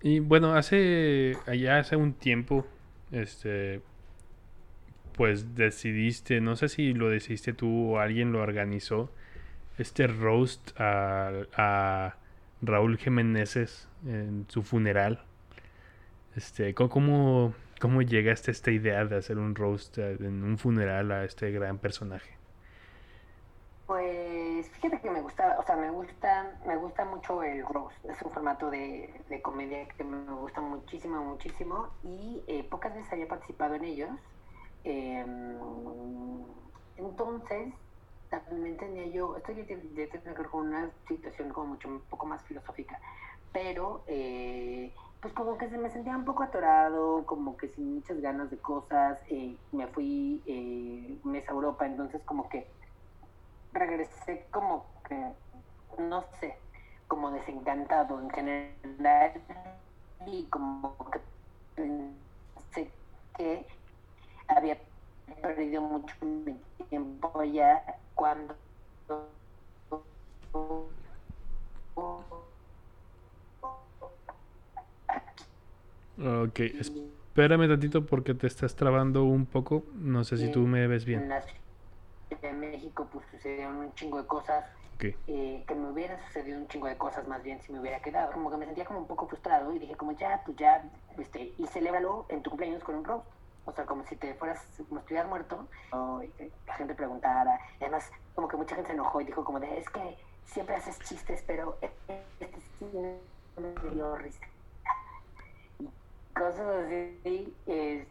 Y 0.00 0.20
bueno, 0.20 0.54
hace 0.54 1.36
allá 1.46 1.78
hace 1.78 1.96
un 1.96 2.14
tiempo, 2.14 2.66
este, 3.10 3.80
pues 5.14 5.54
decidiste, 5.56 6.40
no 6.40 6.56
sé 6.56 6.68
si 6.68 6.94
lo 6.94 7.10
decidiste 7.10 7.52
tú 7.52 7.94
o 7.94 7.98
alguien 7.98 8.32
lo 8.32 8.40
organizó, 8.40 9.10
este 9.76 10.06
roast 10.06 10.70
a, 10.80 11.32
a 11.56 12.16
Raúl 12.62 12.98
Jiménez 12.98 13.88
en 14.06 14.46
su 14.48 14.62
funeral. 14.62 15.24
Este, 16.36 16.74
¿cómo, 16.74 17.54
¿Cómo 17.80 18.02
llegaste 18.02 18.50
a 18.50 18.52
esta 18.52 18.70
idea 18.70 19.04
de 19.04 19.16
hacer 19.16 19.38
un 19.38 19.54
roast 19.54 19.98
en 19.98 20.44
un 20.44 20.58
funeral 20.58 21.10
a 21.12 21.24
este 21.24 21.50
gran 21.50 21.78
personaje? 21.78 22.36
Pues 23.86 24.17
fíjate 24.80 25.00
que 25.00 25.10
me 25.10 25.20
gusta, 25.20 25.56
o 25.58 25.62
sea, 25.62 25.76
me 25.76 25.90
gusta, 25.90 26.58
me 26.64 26.76
gusta 26.76 27.04
mucho 27.04 27.42
el 27.42 27.64
roast. 27.66 28.04
Es 28.04 28.20
un 28.22 28.30
formato 28.30 28.70
de, 28.70 29.24
comedia 29.42 29.86
que 29.88 30.04
me 30.04 30.32
gusta 30.32 30.60
muchísimo, 30.60 31.22
muchísimo. 31.24 31.90
Y 32.02 32.44
eh, 32.46 32.64
pocas 32.70 32.94
veces 32.94 33.12
había 33.12 33.28
participado 33.28 33.74
en 33.74 33.84
ellos. 33.84 34.10
Em, 34.84 35.58
entonces, 36.96 37.74
también 38.30 38.76
tenía 38.76 39.06
yo, 39.06 39.36
esto 39.36 39.52
ya 39.52 39.64
tiene, 39.66 39.82
que 39.94 40.18
ver 40.18 40.48
con 40.50 40.68
una 40.68 40.90
situación 41.08 41.50
como 41.50 41.68
mucho 41.68 41.88
un 41.88 42.00
poco 42.02 42.26
más 42.26 42.44
filosófica, 42.44 43.00
pero 43.52 44.04
eh, 44.06 44.94
pues 45.20 45.32
como 45.34 45.56
que 45.56 45.68
se 45.68 45.78
me 45.78 45.90
sentía 45.90 46.16
un 46.16 46.24
poco 46.24 46.42
atorado, 46.42 47.24
como 47.26 47.56
que 47.56 47.68
sin 47.68 47.96
muchas 47.96 48.20
ganas 48.20 48.50
de 48.50 48.58
cosas, 48.58 49.18
eh, 49.30 49.56
me 49.72 49.86
fui 49.88 50.42
eh, 50.46 51.18
un 51.24 51.32
mes 51.32 51.48
a 51.48 51.52
Europa, 51.52 51.86
entonces 51.86 52.22
como 52.24 52.48
que 52.48 52.77
regresé 53.72 54.46
como 54.50 54.86
que, 55.08 55.32
no 55.98 56.24
sé, 56.40 56.56
como 57.06 57.30
desencantado 57.30 58.20
en 58.20 58.30
general 58.30 59.32
y 60.26 60.44
como 60.46 60.96
que 61.10 61.20
pensé 61.74 62.90
que 63.36 63.66
había 64.48 64.78
perdido 65.42 65.82
mucho 65.82 66.14
tiempo 66.88 67.42
ya 67.44 67.84
cuando 68.14 68.56
Ok, 76.20 76.58
espérame 76.60 77.68
tantito 77.68 78.04
porque 78.04 78.34
te 78.34 78.48
estás 78.48 78.74
trabando 78.74 79.24
un 79.24 79.46
poco. 79.46 79.84
No 79.94 80.24
sé 80.24 80.36
si 80.36 80.50
tú 80.50 80.60
me 80.60 80.86
ves 80.88 81.04
bien. 81.04 81.28
En 82.30 82.60
México 82.60 83.08
pues 83.12 83.26
sucedieron 83.30 83.76
un 83.76 83.94
chingo 83.94 84.20
de 84.20 84.26
cosas. 84.26 84.64
Eh, 85.00 85.64
que 85.68 85.74
me 85.76 85.90
hubiera 85.90 86.18
sucedido 86.26 86.58
un 86.58 86.66
chingo 86.66 86.88
de 86.88 86.96
cosas 86.96 87.28
más 87.28 87.40
bien 87.44 87.62
si 87.62 87.72
me 87.72 87.78
hubiera 87.78 88.00
quedado. 88.00 88.32
Como 88.32 88.50
que 88.50 88.56
me 88.56 88.66
sentía 88.66 88.84
como 88.84 88.98
un 88.98 89.06
poco 89.06 89.28
frustrado 89.28 89.72
y 89.72 89.78
dije 89.78 89.94
como 89.94 90.12
ya, 90.12 90.42
pues 90.44 90.56
ya, 90.56 90.82
este, 91.16 91.52
y 91.56 91.66
celébralo 91.68 92.26
en 92.28 92.42
tu 92.42 92.50
cumpleaños 92.50 92.82
con 92.82 92.96
un 92.96 93.04
roast. 93.04 93.26
O 93.64 93.72
sea, 93.72 93.84
como 93.84 94.04
si 94.06 94.16
te 94.16 94.34
fueras, 94.34 94.60
como 94.88 95.00
si 95.00 95.04
estuvieras 95.04 95.28
muerto, 95.28 95.68
y 95.92 96.66
la 96.66 96.74
gente 96.74 96.94
preguntara. 96.94 97.60
además, 97.80 98.10
como 98.34 98.48
que 98.48 98.56
mucha 98.56 98.74
gente 98.74 98.88
se 98.88 98.94
enojó 98.94 99.20
y 99.20 99.24
dijo 99.24 99.44
como 99.44 99.60
de, 99.60 99.78
es 99.78 99.88
que 99.90 100.16
siempre 100.46 100.74
haces 100.74 100.98
chistes, 101.00 101.44
pero 101.46 101.76
este 101.80 102.60
sí 102.78 102.86
me 102.94 103.90
dio 103.92 104.16
risa 104.16 104.40
cosas 106.38 106.84
así. 106.86 107.54
Este, 107.66 108.06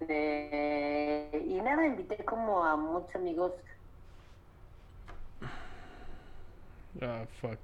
y 0.00 1.60
nada, 1.62 1.86
invité 1.86 2.24
como 2.24 2.64
a 2.64 2.76
muchos 2.76 3.14
amigos. 3.16 3.52
Ah, 7.00 7.24
fuck. 7.40 7.58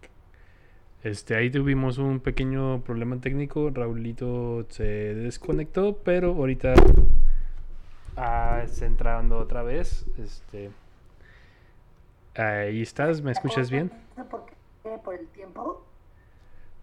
Este, 1.03 1.37
ahí 1.37 1.51
tuvimos 1.51 1.99
un 1.99 2.20
pequeño 2.20 2.80
problema 2.82 3.20
técnico. 3.20 3.70
Raulito 3.70 4.66
se 4.70 4.85
desconectó, 4.85 5.99
pero 5.99 6.28
ahorita 6.30 6.74
ah, 8.16 8.62
está 8.64 8.87
entrando 8.87 9.39
otra 9.39 9.62
vez. 9.62 10.07
Este, 10.18 10.70
ahí 12.37 12.80
estás, 12.80 13.22
¿me 13.22 13.32
escuchas 13.32 13.70
bien? 13.70 13.93
¿Por 14.30 14.47
qué? 14.47 14.55
¿Por 15.05 15.14
el 15.14 15.26
tiempo? 15.28 15.85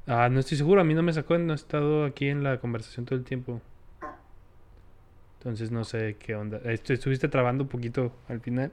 Ah, 0.07 0.29
no 0.29 0.39
estoy 0.39 0.57
seguro, 0.57 0.81
a 0.81 0.83
mí 0.83 0.93
no 0.93 1.03
me 1.03 1.13
sacó, 1.13 1.37
no 1.37 1.53
he 1.53 1.55
estado 1.55 2.05
aquí 2.05 2.27
en 2.27 2.43
la 2.43 2.59
conversación 2.59 3.05
todo 3.05 3.17
el 3.17 3.23
tiempo. 3.23 3.61
Entonces 5.41 5.71
no 5.71 5.83
sé 5.83 6.17
qué 6.19 6.35
onda. 6.35 6.61
Estuviste 6.65 7.27
trabando 7.27 7.63
un 7.63 7.67
poquito 7.67 8.11
al 8.27 8.41
final, 8.41 8.71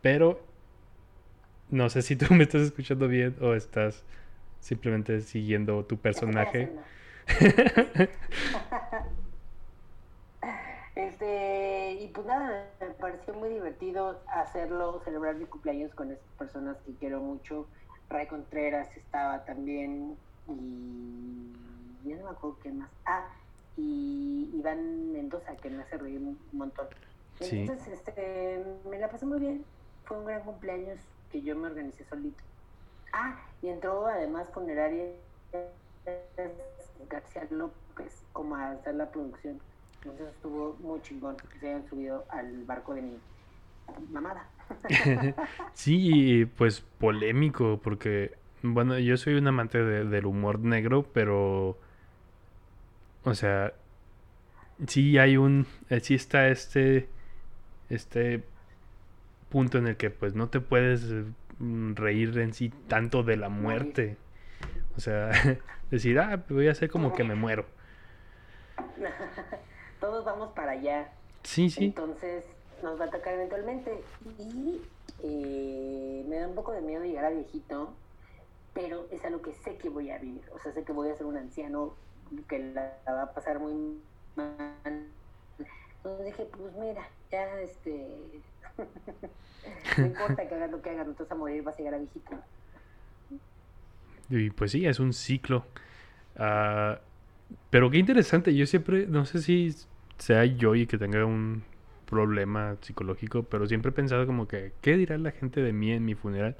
pero 0.00 0.40
no 1.68 1.90
sé 1.90 2.00
si 2.00 2.16
tú 2.16 2.24
me 2.34 2.44
estás 2.44 2.62
escuchando 2.62 3.08
bien 3.08 3.36
o 3.42 3.52
estás 3.52 4.04
simplemente 4.58 5.20
siguiendo 5.20 5.84
tu 5.84 5.98
personaje. 5.98 6.72
este, 10.94 11.92
y 12.00 12.08
pues 12.08 12.26
nada, 12.26 12.70
me 12.80 12.86
pareció 12.86 13.34
muy 13.34 13.50
divertido 13.50 14.22
hacerlo, 14.28 15.02
celebrar 15.04 15.34
mi 15.34 15.44
cumpleaños 15.44 15.94
con 15.94 16.10
estas 16.10 16.32
personas 16.38 16.78
que 16.86 16.94
quiero 16.94 17.20
mucho. 17.20 17.68
Ray 18.08 18.28
Contreras 18.28 18.88
estaba 18.96 19.44
también, 19.44 20.16
y 20.48 21.52
ya 22.08 22.16
no 22.16 22.24
me 22.24 22.30
acuerdo 22.30 22.58
qué 22.62 22.70
más. 22.70 22.88
Ah, 23.04 23.28
y 23.78 24.50
Iván 24.54 25.12
Mendoza, 25.12 25.56
que 25.56 25.70
me 25.70 25.82
hace 25.82 25.96
reír 25.96 26.18
un 26.18 26.38
montón. 26.52 26.88
Entonces, 27.40 27.94
este, 27.94 28.64
me 28.90 28.98
la 28.98 29.08
pasé 29.08 29.24
muy 29.24 29.38
bien. 29.38 29.64
Fue 30.04 30.18
un 30.18 30.26
gran 30.26 30.42
cumpleaños 30.42 30.98
que 31.30 31.40
yo 31.40 31.54
me 31.54 31.68
organicé 31.68 32.04
solito. 32.04 32.42
Ah, 33.12 33.40
y 33.62 33.68
entró 33.68 34.06
además 34.06 34.48
funeraria 34.52 35.06
García 37.08 37.46
López 37.50 38.24
como 38.32 38.56
a 38.56 38.72
hacer 38.72 38.96
la 38.96 39.10
producción. 39.10 39.60
Entonces 40.02 40.34
estuvo 40.34 40.76
muy 40.80 41.00
chingón 41.02 41.36
que 41.36 41.58
se 41.58 41.68
hayan 41.68 41.88
subido 41.88 42.24
al 42.30 42.64
barco 42.64 42.94
de 42.94 43.02
mi 43.02 43.18
mamada. 44.10 44.46
sí, 45.72 46.44
pues 46.56 46.80
polémico, 46.80 47.80
porque 47.82 48.36
bueno, 48.62 48.98
yo 48.98 49.16
soy 49.16 49.34
un 49.34 49.46
amante 49.46 49.82
del 49.82 50.26
humor 50.26 50.58
negro, 50.58 51.04
pero. 51.12 51.78
O 53.24 53.34
sea. 53.34 53.72
Sí 54.86 55.18
hay 55.18 55.36
un. 55.36 55.66
Eh, 55.90 56.00
sí 56.00 56.14
está 56.14 56.48
este. 56.48 57.08
Este. 57.88 58.42
Punto 59.48 59.78
en 59.78 59.86
el 59.86 59.96
que, 59.96 60.10
pues, 60.10 60.34
no 60.34 60.48
te 60.48 60.60
puedes 60.60 61.10
mm, 61.58 61.94
reír 61.94 62.38
en 62.38 62.52
sí 62.52 62.68
tanto 62.86 63.22
de 63.22 63.36
la 63.36 63.48
muerte. 63.48 64.18
O 64.96 65.00
sea, 65.00 65.30
decir, 65.90 66.18
ah, 66.18 66.44
voy 66.50 66.68
a 66.68 66.72
hacer 66.72 66.90
como 66.90 67.14
que 67.14 67.24
me 67.24 67.34
muero. 67.34 67.64
Todos 70.00 70.24
vamos 70.24 70.52
para 70.52 70.72
allá. 70.72 71.10
Sí, 71.44 71.70
sí. 71.70 71.86
Entonces, 71.86 72.44
nos 72.82 73.00
va 73.00 73.06
a 73.06 73.10
tocar 73.10 73.34
eventualmente. 73.34 74.02
Y 74.38 74.82
eh, 75.22 76.24
me 76.28 76.36
da 76.36 76.48
un 76.48 76.54
poco 76.54 76.72
de 76.72 76.82
miedo 76.82 77.04
llegar 77.04 77.24
a 77.24 77.30
viejito 77.30 77.94
pero 78.78 79.08
es 79.10 79.24
algo 79.24 79.42
que 79.42 79.52
sé 79.52 79.76
que 79.76 79.88
voy 79.88 80.10
a 80.10 80.18
vivir. 80.18 80.42
O 80.54 80.58
sea, 80.60 80.72
sé 80.72 80.84
que 80.84 80.92
voy 80.92 81.10
a 81.10 81.16
ser 81.16 81.26
un 81.26 81.36
anciano 81.36 81.94
que 82.48 82.58
la, 82.58 82.98
va 83.06 83.22
a 83.22 83.32
pasar 83.32 83.58
muy 83.58 84.00
mal. 84.36 85.06
Entonces 85.96 86.26
dije, 86.26 86.48
pues 86.56 86.74
mira, 86.76 87.08
ya 87.30 87.60
este. 87.60 88.06
no 89.98 90.06
importa 90.06 90.48
que 90.48 90.54
hagas 90.54 90.70
lo 90.70 90.82
que 90.82 90.90
te 90.90 91.22
vas 91.22 91.30
a 91.30 91.34
morir, 91.34 91.62
vas 91.62 91.74
a 91.74 91.78
llegar 91.78 91.94
a 91.94 91.98
viejito. 91.98 92.30
Y 94.30 94.50
pues 94.50 94.72
sí, 94.72 94.86
es 94.86 95.00
un 95.00 95.12
ciclo. 95.12 95.64
Uh, 96.36 96.96
pero 97.70 97.90
qué 97.90 97.98
interesante, 97.98 98.54
yo 98.54 98.66
siempre, 98.66 99.06
no 99.06 99.24
sé 99.24 99.40
si 99.40 99.74
sea 100.18 100.44
yo 100.44 100.74
y 100.74 100.86
que 100.86 100.98
tenga 100.98 101.24
un 101.24 101.62
problema 102.06 102.76
psicológico, 102.80 103.44
pero 103.44 103.66
siempre 103.66 103.90
he 103.90 103.92
pensado 103.92 104.26
como 104.26 104.48
que, 104.48 104.72
¿qué 104.80 104.96
dirá 104.96 105.18
la 105.18 105.30
gente 105.30 105.62
de 105.62 105.72
mí 105.72 105.92
en 105.92 106.04
mi 106.04 106.14
funeral? 106.14 106.56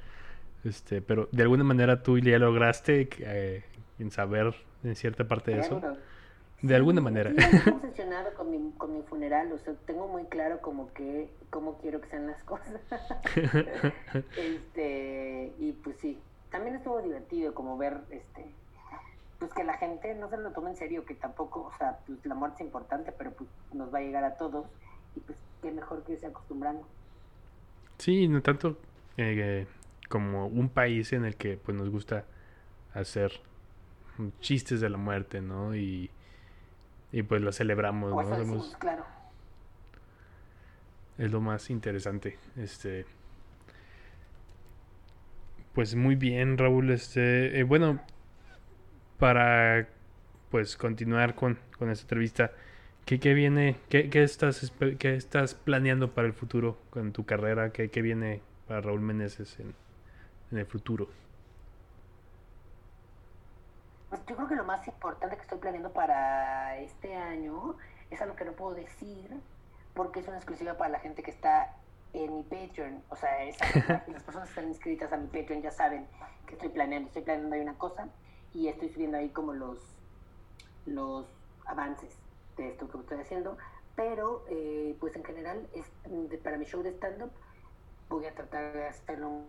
Este, 0.64 1.00
pero 1.02 1.28
de 1.32 1.42
alguna 1.42 1.64
manera 1.64 2.02
tú 2.02 2.18
ya 2.18 2.38
lograste 2.38 3.08
eh, 3.18 3.62
en 3.98 4.10
saber 4.10 4.54
en 4.84 4.94
cierta 4.94 5.26
parte 5.26 5.52
de 5.52 5.60
eso. 5.60 5.80
De 6.60 6.74
alguna 6.74 7.00
manera. 7.00 7.30
estoy 7.30 7.72
obsesionado 7.72 8.34
con 8.34 8.50
mi, 8.50 8.72
con 8.72 8.92
mi 8.92 9.02
funeral, 9.02 9.52
o 9.52 9.58
sea, 9.58 9.74
tengo 9.86 10.08
muy 10.08 10.24
claro 10.24 10.60
como 10.60 10.92
que, 10.92 11.30
cómo 11.50 11.78
quiero 11.78 12.00
que 12.00 12.08
sean 12.08 12.26
las 12.26 12.42
cosas. 12.42 12.80
este, 14.36 15.52
y 15.58 15.72
pues 15.84 15.96
sí, 15.98 16.18
también 16.50 16.76
estuvo 16.76 17.00
divertido 17.00 17.54
como 17.54 17.78
ver, 17.78 17.98
este, 18.10 18.44
pues 19.38 19.52
que 19.54 19.62
la 19.62 19.76
gente 19.78 20.14
no 20.16 20.28
se 20.28 20.36
lo 20.36 20.50
tome 20.50 20.70
en 20.70 20.76
serio, 20.76 21.04
que 21.04 21.14
tampoco, 21.14 21.70
o 21.72 21.78
sea, 21.78 21.98
pues 22.06 22.18
la 22.26 22.34
muerte 22.34 22.56
es 22.62 22.66
importante, 22.66 23.12
pero 23.16 23.30
pues 23.32 23.48
nos 23.72 23.94
va 23.94 23.98
a 23.98 24.02
llegar 24.02 24.24
a 24.24 24.36
todos, 24.36 24.66
y 25.14 25.20
pues 25.20 25.38
qué 25.62 25.70
mejor 25.70 26.02
que 26.02 26.14
irse 26.14 26.26
acostumbrando. 26.26 26.84
Sí, 27.98 28.26
no 28.26 28.42
tanto 28.42 28.76
eh, 29.16 29.66
como 30.08 30.46
un 30.46 30.68
país 30.68 31.12
en 31.12 31.24
el 31.24 31.36
que 31.36 31.56
pues 31.56 31.76
nos 31.76 31.88
gusta 31.88 32.24
hacer 32.94 33.30
chistes 34.40 34.80
de 34.80 34.88
la 34.90 34.98
muerte, 34.98 35.40
¿no? 35.40 35.74
Y, 35.74 36.10
y 37.12 37.22
pues 37.22 37.40
lo 37.42 37.52
celebramos, 37.52 38.10
¿no? 38.10 38.36
Somos- 38.36 38.76
claro. 38.78 39.04
es 41.18 41.30
lo 41.30 41.40
más 41.40 41.70
interesante. 41.70 42.38
Este. 42.56 43.06
Pues 45.74 45.94
muy 45.94 46.14
bien, 46.16 46.58
Raúl. 46.58 46.90
Este. 46.90 47.58
eh, 47.58 47.62
bueno. 47.62 48.00
Para 49.18 49.88
pues 50.50 50.76
continuar 50.76 51.34
con, 51.34 51.58
con 51.78 51.90
esta 51.90 52.02
entrevista. 52.04 52.52
¿Qué, 53.04 53.18
qué 53.18 53.34
viene? 53.34 53.76
Qué, 53.88 54.10
qué 54.10 54.22
estás 54.22 54.72
qué 54.98 55.14
estás 55.16 55.54
planeando 55.54 56.12
para 56.14 56.26
el 56.28 56.34
futuro 56.34 56.78
con 56.90 57.12
tu 57.12 57.24
carrera? 57.26 57.70
¿Qué, 57.72 57.90
qué 57.90 58.00
viene 58.02 58.42
para 58.68 58.80
Raúl 58.82 59.00
Meneses 59.00 59.58
en, 59.58 59.74
en 60.52 60.58
el 60.58 60.66
futuro? 60.66 61.08
Pues 64.08 64.24
yo 64.26 64.36
creo 64.36 64.48
que 64.48 64.56
lo 64.56 64.64
más 64.64 64.86
importante 64.88 65.36
que 65.36 65.42
estoy 65.42 65.58
planeando 65.58 65.92
para 65.92 66.78
este 66.78 67.14
año 67.14 67.76
es 68.10 68.20
algo 68.22 68.36
que 68.36 68.44
no 68.44 68.52
puedo 68.52 68.74
decir 68.74 69.30
porque 69.94 70.20
es 70.20 70.28
una 70.28 70.38
exclusiva 70.38 70.76
para 70.78 70.90
la 70.90 71.00
gente 71.00 71.22
que 71.22 71.30
está 71.30 71.74
en 72.14 72.34
mi 72.36 72.42
Patreon. 72.44 73.04
O 73.10 73.16
sea, 73.16 73.42
esa- 73.44 73.66
las 74.06 74.22
personas 74.22 74.48
que 74.48 74.52
están 74.60 74.68
inscritas 74.68 75.12
a 75.12 75.16
mi 75.18 75.26
Patreon 75.26 75.60
ya 75.62 75.70
saben 75.70 76.08
que 76.46 76.54
estoy 76.54 76.70
planeando. 76.70 77.08
Estoy 77.08 77.22
planeando 77.22 77.54
ahí 77.54 77.62
una 77.62 77.76
cosa 77.76 78.08
y 78.52 78.68
estoy 78.68 78.88
subiendo 78.88 79.18
ahí 79.18 79.30
como 79.30 79.52
los, 79.52 79.78
los 80.86 81.26
avances 81.66 82.18
de 82.56 82.68
esto 82.70 82.88
que 82.88 82.98
estoy 82.98 83.20
haciendo. 83.20 83.58
Pero, 83.94 84.44
eh, 84.48 84.96
pues 85.00 85.16
en 85.16 85.24
general, 85.24 85.68
es, 85.74 85.90
para 86.42 86.56
mi 86.56 86.64
show 86.64 86.82
de 86.82 86.90
stand-up 86.90 87.32
voy 88.08 88.24
a 88.26 88.34
tratar 88.34 88.72
de 88.72 88.86
hacerlo 88.86 89.48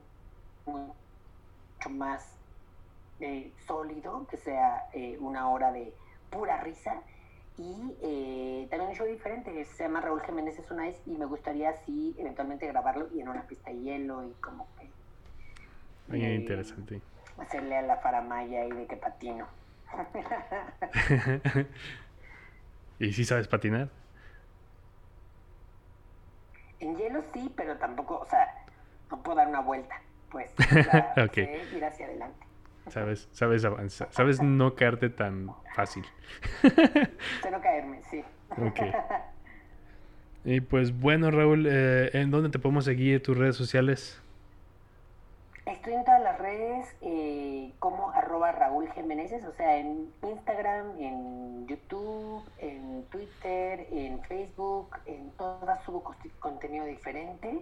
mucho 0.66 0.96
más 1.92 2.39
eh, 3.20 3.52
sólido, 3.68 4.28
que 4.28 4.38
sea 4.38 4.88
eh, 4.94 5.18
una 5.20 5.50
hora 5.50 5.72
de 5.72 5.94
pura 6.30 6.62
risa. 6.62 7.02
Y 7.58 7.94
eh, 8.02 8.68
también 8.70 8.92
un 8.92 8.96
show 8.96 9.06
diferente, 9.06 9.52
que 9.52 9.66
se 9.66 9.84
llama 9.84 10.00
Raúl 10.00 10.22
Jiménez 10.22 10.58
es 10.58 10.72
una 10.72 10.88
y 10.88 11.18
me 11.18 11.26
gustaría 11.26 11.72
así 11.72 12.16
eventualmente 12.18 12.66
grabarlo 12.68 13.10
y 13.14 13.20
en 13.20 13.28
una 13.28 13.44
pista 13.44 13.70
de 13.70 13.80
hielo 13.82 14.24
y 14.26 14.32
como 14.36 14.66
que 14.78 14.90
Muy 16.08 16.24
eh, 16.24 16.36
interesante. 16.36 17.02
hacerle 17.38 17.76
a 17.76 17.82
la 17.82 17.98
faramaya 17.98 18.66
y 18.66 18.72
de 18.72 18.88
que 18.88 18.96
patino. 18.96 19.46
¿Y 23.00 23.12
si 23.12 23.26
sabes 23.26 23.48
patinar? 23.50 23.90
en 26.80 26.96
hielo 26.96 27.22
sí, 27.34 27.52
pero 27.58 27.78
tampoco, 27.78 28.20
o 28.20 28.26
sea, 28.26 28.48
no 29.12 29.22
puedo 29.22 29.38
dar 29.38 29.48
una 29.48 29.60
vuelta, 29.62 30.02
pues. 30.32 30.50
o 30.58 30.84
sea, 30.84 31.14
ir 31.76 31.86
hacia 31.86 32.06
adelante. 32.06 32.46
Sabes, 32.88 33.28
sabes 33.32 33.66
avanzar, 33.66 34.08
sabes 34.12 34.42
no 34.42 34.76
caerte 34.76 35.10
tan 35.10 35.52
fácil. 35.76 36.06
No 37.52 37.62
caerme, 37.62 38.02
sí. 38.10 38.24
Ok. 38.58 38.80
Y 40.46 40.62
pues 40.62 40.98
bueno, 40.98 41.32
Raúl, 41.32 41.68
eh, 41.70 42.10
¿en 42.14 42.32
dónde 42.32 42.50
te 42.50 42.60
podemos 42.60 42.86
seguir 42.86 43.22
tus 43.22 43.38
redes 43.38 43.56
sociales? 43.56 44.22
Estoy 45.66 45.94
en 45.94 46.04
todas 46.04 46.24
las 46.24 46.40
redes 46.40 46.88
eh, 47.02 47.74
como 47.78 48.10
arroba 48.12 48.52
Raúl 48.52 48.90
Jiménez, 48.94 49.32
o 49.46 49.54
sea, 49.54 49.78
en 49.78 50.10
Instagram, 50.24 50.98
en 50.98 51.68
YouTube, 51.68 52.44
en 52.58 53.04
Twitter, 53.12 53.86
en 53.92 54.24
Facebook, 54.24 54.98
en 55.06 55.30
todas 55.32 55.84
subo 55.84 56.04
contenido 56.40 56.86
diferente. 56.86 57.60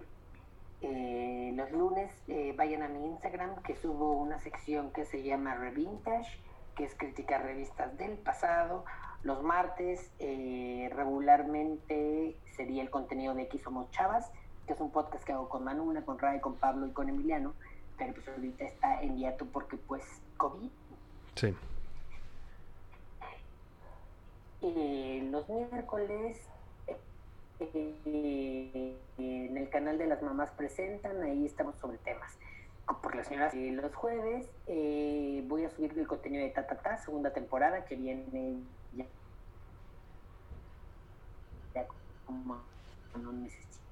Eh, 0.80 1.52
los 1.54 1.70
lunes 1.72 2.10
eh, 2.28 2.54
vayan 2.56 2.82
a 2.82 2.88
mi 2.88 3.04
Instagram 3.06 3.62
que 3.62 3.76
subo 3.76 4.12
una 4.12 4.38
sección 4.38 4.92
que 4.92 5.04
se 5.04 5.22
llama 5.22 5.54
Revintage, 5.54 6.40
que 6.76 6.84
es 6.84 6.94
criticar 6.94 7.42
revistas 7.42 7.96
del 7.98 8.12
pasado. 8.18 8.84
Los 9.22 9.42
martes 9.42 10.12
eh, 10.20 10.90
regularmente 10.94 12.36
sería 12.56 12.82
el 12.82 12.90
contenido 12.90 13.34
de 13.34 13.42
X 13.42 13.62
Somos 13.62 13.90
Chavas, 13.90 14.30
que 14.66 14.74
es 14.74 14.80
un 14.80 14.90
podcast 14.90 15.24
que 15.24 15.32
hago 15.32 15.48
con 15.48 15.64
Manuna, 15.64 16.04
con 16.04 16.18
Ray, 16.18 16.40
con 16.40 16.54
Pablo 16.54 16.86
y 16.86 16.92
con 16.92 17.08
Emiliano 17.08 17.54
pero 17.98 18.14
pues 18.14 18.28
ahorita 18.28 18.64
está 18.64 19.02
en 19.02 19.18
hiato 19.18 19.44
porque 19.46 19.76
pues 19.76 20.04
COVID. 20.36 20.70
Sí. 21.34 21.54
Eh, 24.62 25.28
los 25.30 25.48
miércoles 25.48 26.40
eh, 27.60 29.04
en 29.16 29.56
el 29.56 29.70
canal 29.70 29.98
de 29.98 30.06
las 30.06 30.22
mamás 30.22 30.52
presentan, 30.52 31.22
ahí 31.22 31.46
estamos 31.46 31.76
sobre 31.78 31.98
temas. 31.98 32.38
Por 33.02 33.14
las 33.14 33.26
señoras, 33.28 33.52
Eh, 33.54 33.70
los 33.72 33.94
jueves 33.94 34.50
eh, 34.66 35.42
voy 35.46 35.64
a 35.64 35.70
subir 35.70 35.96
el 35.98 36.06
contenido 36.06 36.42
de 36.44 36.50
Tatata, 36.50 36.96
segunda 36.96 37.32
temporada 37.32 37.84
que 37.84 37.96
viene 37.96 38.64
ya, 38.92 39.06
ya 41.74 41.86
como 42.24 42.66
no 43.14 43.32
necesito. 43.32 43.82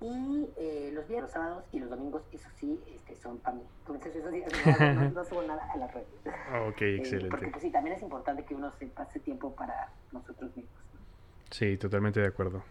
Y 0.00 0.54
eh, 0.56 0.90
los 0.92 1.08
viernes, 1.08 1.22
los 1.22 1.32
sábados 1.32 1.64
y 1.72 1.80
los 1.80 1.90
domingos, 1.90 2.22
eso 2.30 2.48
sí, 2.54 2.84
este, 2.86 3.16
son 3.16 3.40
para 3.40 3.56
mí. 3.56 3.64
Entonces, 3.78 4.14
esos 4.14 4.30
días 4.30 4.48
no, 4.64 4.94
no- 4.94 5.10
no 5.10 5.24
subo 5.24 5.42
nada 5.42 5.66
a 5.72 5.76
las 5.76 5.92
redes. 5.92 6.08
Ok, 6.68 6.80
Eh, 6.82 7.00
porque 7.30 7.46
excelente. 7.46 7.48
pues 7.50 7.62
sí, 7.62 7.72
también 7.72 7.96
es 7.96 8.02
importante 8.02 8.44
que 8.44 8.54
uno 8.54 8.70
se 8.72 8.86
pase 8.86 9.18
tiempo 9.20 9.54
para 9.56 9.74
nosotros 10.12 10.54
mismos. 10.56 10.80
Sí, 11.50 11.76
totalmente 11.76 12.20
de 12.20 12.26
acuerdo. 12.26 12.62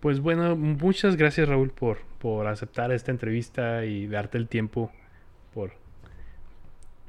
Pues 0.00 0.20
bueno, 0.20 0.56
muchas 0.56 1.16
gracias 1.16 1.48
Raúl 1.48 1.70
por, 1.70 1.98
por 2.20 2.46
aceptar 2.48 2.90
esta 2.90 3.10
entrevista 3.12 3.84
y 3.84 4.08
darte 4.08 4.36
el 4.36 4.48
tiempo 4.48 4.90
por 5.54 5.72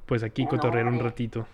pues 0.05 0.21
aquí 0.21 0.43
No, 0.43 0.49
cotorrear 0.49 0.85
un 0.87 0.99
ratito. 0.99 1.47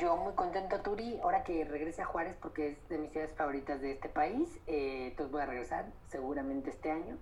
Yo 0.00 0.16
muy 0.16 0.32
contento, 0.34 0.80
Turi, 0.80 1.20
ahora 1.22 1.44
que 1.44 1.64
regrese 1.64 2.02
a 2.02 2.06
Juárez 2.06 2.34
porque 2.42 2.70
es 2.70 2.88
de 2.88 2.98
mis 2.98 3.12
ciudades 3.12 3.32
favoritas 3.36 3.80
de 3.80 3.92
este 3.92 4.08
país. 4.08 4.48
eh, 4.66 5.08
entonces 5.10 5.30
voy 5.30 5.42
a 5.42 5.46
regresar 5.46 5.86
seguramente 6.08 6.70
este 6.70 6.90
año. 6.90 7.16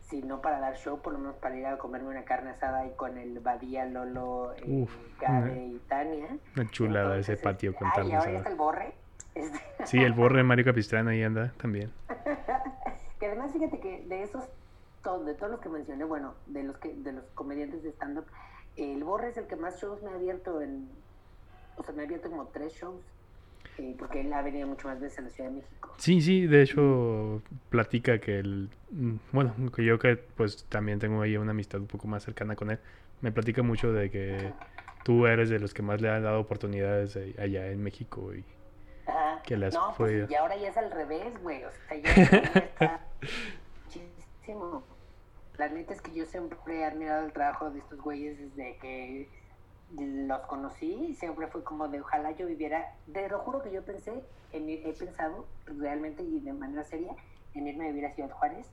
Si 0.00 0.22
no 0.22 0.40
para 0.40 0.58
dar 0.58 0.74
show, 0.76 1.02
por 1.02 1.12
lo 1.12 1.18
menos 1.18 1.36
para 1.36 1.54
ir 1.58 1.66
a 1.66 1.76
comerme 1.76 2.08
una 2.08 2.24
carne 2.24 2.50
asada 2.50 2.86
y 2.86 2.92
con 2.92 3.18
el 3.18 3.40
Badía, 3.40 3.84
Lolo, 3.84 4.54
eh, 4.56 4.62
Uf, 4.66 4.90
Gabe 5.20 5.50
una- 5.52 5.60
y 5.62 5.78
Tania. 5.86 6.38
Una 6.56 6.70
chulada 6.70 7.18
ese 7.18 7.32
Entonces, 7.32 7.38
patio 7.44 7.70
este, 7.72 7.78
con 7.78 7.90
carne 7.90 8.08
y 8.08 8.12
ahora 8.14 8.22
asada. 8.22 8.38
está 8.38 8.48
el 8.50 8.56
borre. 8.56 8.94
Sí, 9.84 9.98
el 9.98 10.12
borre 10.12 10.38
de 10.38 10.42
Mario 10.44 10.64
Capistrán 10.64 11.08
ahí 11.08 11.22
anda 11.22 11.52
también. 11.58 11.90
que 13.18 13.26
además 13.26 13.52
fíjate 13.52 13.80
que 13.80 14.04
de 14.06 14.22
esos 14.22 14.44
de 15.24 15.34
todos 15.34 15.52
los 15.52 15.60
que 15.60 15.70
mencioné 15.70 16.04
bueno 16.04 16.34
de 16.46 16.64
los 16.64 16.76
que 16.76 16.92
de 16.92 17.12
los 17.12 17.24
comediantes 17.34 17.82
de 17.82 17.90
stand 17.90 18.18
up 18.18 18.26
el 18.76 19.02
borre 19.04 19.28
es 19.28 19.38
el 19.38 19.46
que 19.46 19.56
más 19.56 19.80
shows 19.80 20.02
me 20.02 20.10
ha 20.10 20.14
abierto 20.14 20.60
en 20.60 20.86
o 21.76 21.82
sea 21.82 21.94
me 21.94 22.02
ha 22.02 22.04
abierto 22.04 22.28
como 22.28 22.46
tres 22.48 22.74
shows 22.74 23.00
eh, 23.78 23.94
porque 23.98 24.20
él 24.20 24.32
ha 24.32 24.42
venido 24.42 24.66
mucho 24.66 24.88
más 24.88 25.00
veces 25.00 25.20
a 25.20 25.22
la 25.22 25.30
Ciudad 25.30 25.50
de 25.50 25.56
México 25.56 25.94
Sí, 25.96 26.20
sí, 26.20 26.46
de 26.46 26.62
hecho 26.62 27.42
platica 27.70 28.18
que 28.18 28.38
el 28.38 28.68
mm, 28.90 29.14
bueno, 29.32 29.54
que 29.74 29.84
yo 29.84 29.98
que 29.98 30.16
pues 30.16 30.64
también 30.68 30.98
tengo 30.98 31.22
ahí 31.22 31.36
una 31.36 31.52
amistad 31.52 31.80
un 31.80 31.86
poco 31.86 32.06
más 32.06 32.22
cercana 32.22 32.54
con 32.54 32.70
él, 32.70 32.78
me 33.22 33.32
platica 33.32 33.62
mucho 33.62 33.92
de 33.92 34.10
que 34.10 34.52
tú 35.04 35.26
eres 35.26 35.48
de 35.48 35.58
los 35.58 35.72
que 35.72 35.82
más 35.82 36.02
le 36.02 36.10
han 36.10 36.22
dado 36.22 36.40
oportunidades 36.40 37.16
eh, 37.16 37.34
allá 37.38 37.70
en 37.70 37.82
México 37.82 38.34
y 38.34 38.44
Ajá. 39.08 39.42
Que 39.42 39.56
las 39.56 39.74
no 39.74 39.94
pues 39.96 40.30
y 40.30 40.34
ahora 40.34 40.56
ya 40.56 40.68
es 40.68 40.76
al 40.76 40.90
revés 40.90 41.42
güey 41.42 41.64
o 41.64 41.70
sea 41.70 41.96
ya, 41.96 42.10
está 42.22 43.00
muchísimo 43.84 44.84
la 45.58 45.68
neta 45.68 45.92
es 45.92 46.00
que 46.00 46.12
yo 46.12 46.24
siempre 46.24 46.58
he 46.68 46.84
admirado 46.84 47.26
el 47.26 47.32
trabajo 47.32 47.70
de 47.70 47.80
estos 47.80 48.00
güeyes 48.00 48.38
desde 48.38 48.76
que 48.76 49.28
los 49.96 50.40
conocí, 50.42 51.14
siempre 51.18 51.48
fue 51.48 51.64
como 51.64 51.88
de 51.88 52.00
ojalá 52.00 52.30
yo 52.32 52.46
viviera, 52.46 52.94
te 53.12 53.28
lo 53.28 53.40
juro 53.40 53.62
que 53.62 53.72
yo 53.72 53.82
pensé, 53.82 54.22
en, 54.52 54.68
he 54.68 54.92
pensado 54.92 55.46
realmente 55.66 56.22
y 56.22 56.40
de 56.40 56.52
manera 56.52 56.84
seria 56.84 57.12
en 57.54 57.66
irme 57.66 57.86
a 57.86 57.88
vivir 57.88 58.06
a 58.06 58.12
Ciudad 58.12 58.30
Juárez 58.30 58.68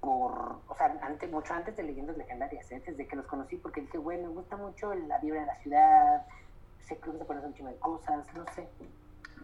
por, 0.00 0.58
o 0.68 0.74
sea, 0.76 0.96
antes, 1.02 1.30
mucho 1.30 1.54
antes 1.54 1.74
de 1.76 1.82
leyendas 1.82 2.16
legendarias, 2.16 2.70
¿eh? 2.70 2.82
desde 2.86 3.06
que 3.06 3.16
los 3.16 3.26
conocí, 3.26 3.56
porque 3.56 3.80
dije, 3.80 3.98
güey, 3.98 4.18
me 4.18 4.28
gusta 4.28 4.56
mucho 4.56 4.94
la 4.94 5.18
vibra 5.18 5.40
de 5.40 5.46
la 5.46 5.56
ciudad, 5.56 6.26
sé 6.84 6.98
que 6.98 7.12
se 7.12 7.24
ponen 7.24 7.46
un 7.46 7.54
chingo 7.54 7.70
de 7.70 7.76
cosas, 7.78 8.26
no 8.34 8.44
sé. 8.54 8.68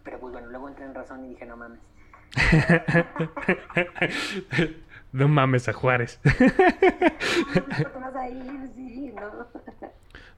Pero 0.03 0.19
pues 0.19 0.33
bueno, 0.33 0.47
luego 0.49 0.69
entré 0.69 0.85
en 0.85 0.93
razón 0.93 1.25
y 1.25 1.29
dije, 1.29 1.45
no 1.45 1.57
mames. 1.57 1.79
no 5.11 5.27
mames 5.27 5.69
a 5.69 5.73
Juárez. 5.73 6.19
¿Por 6.23 6.33
qué 6.35 7.83
vas 7.99 8.15
a 8.15 8.29
ir? 8.29 8.69
Sí, 8.75 9.13
¿no? 9.15 9.47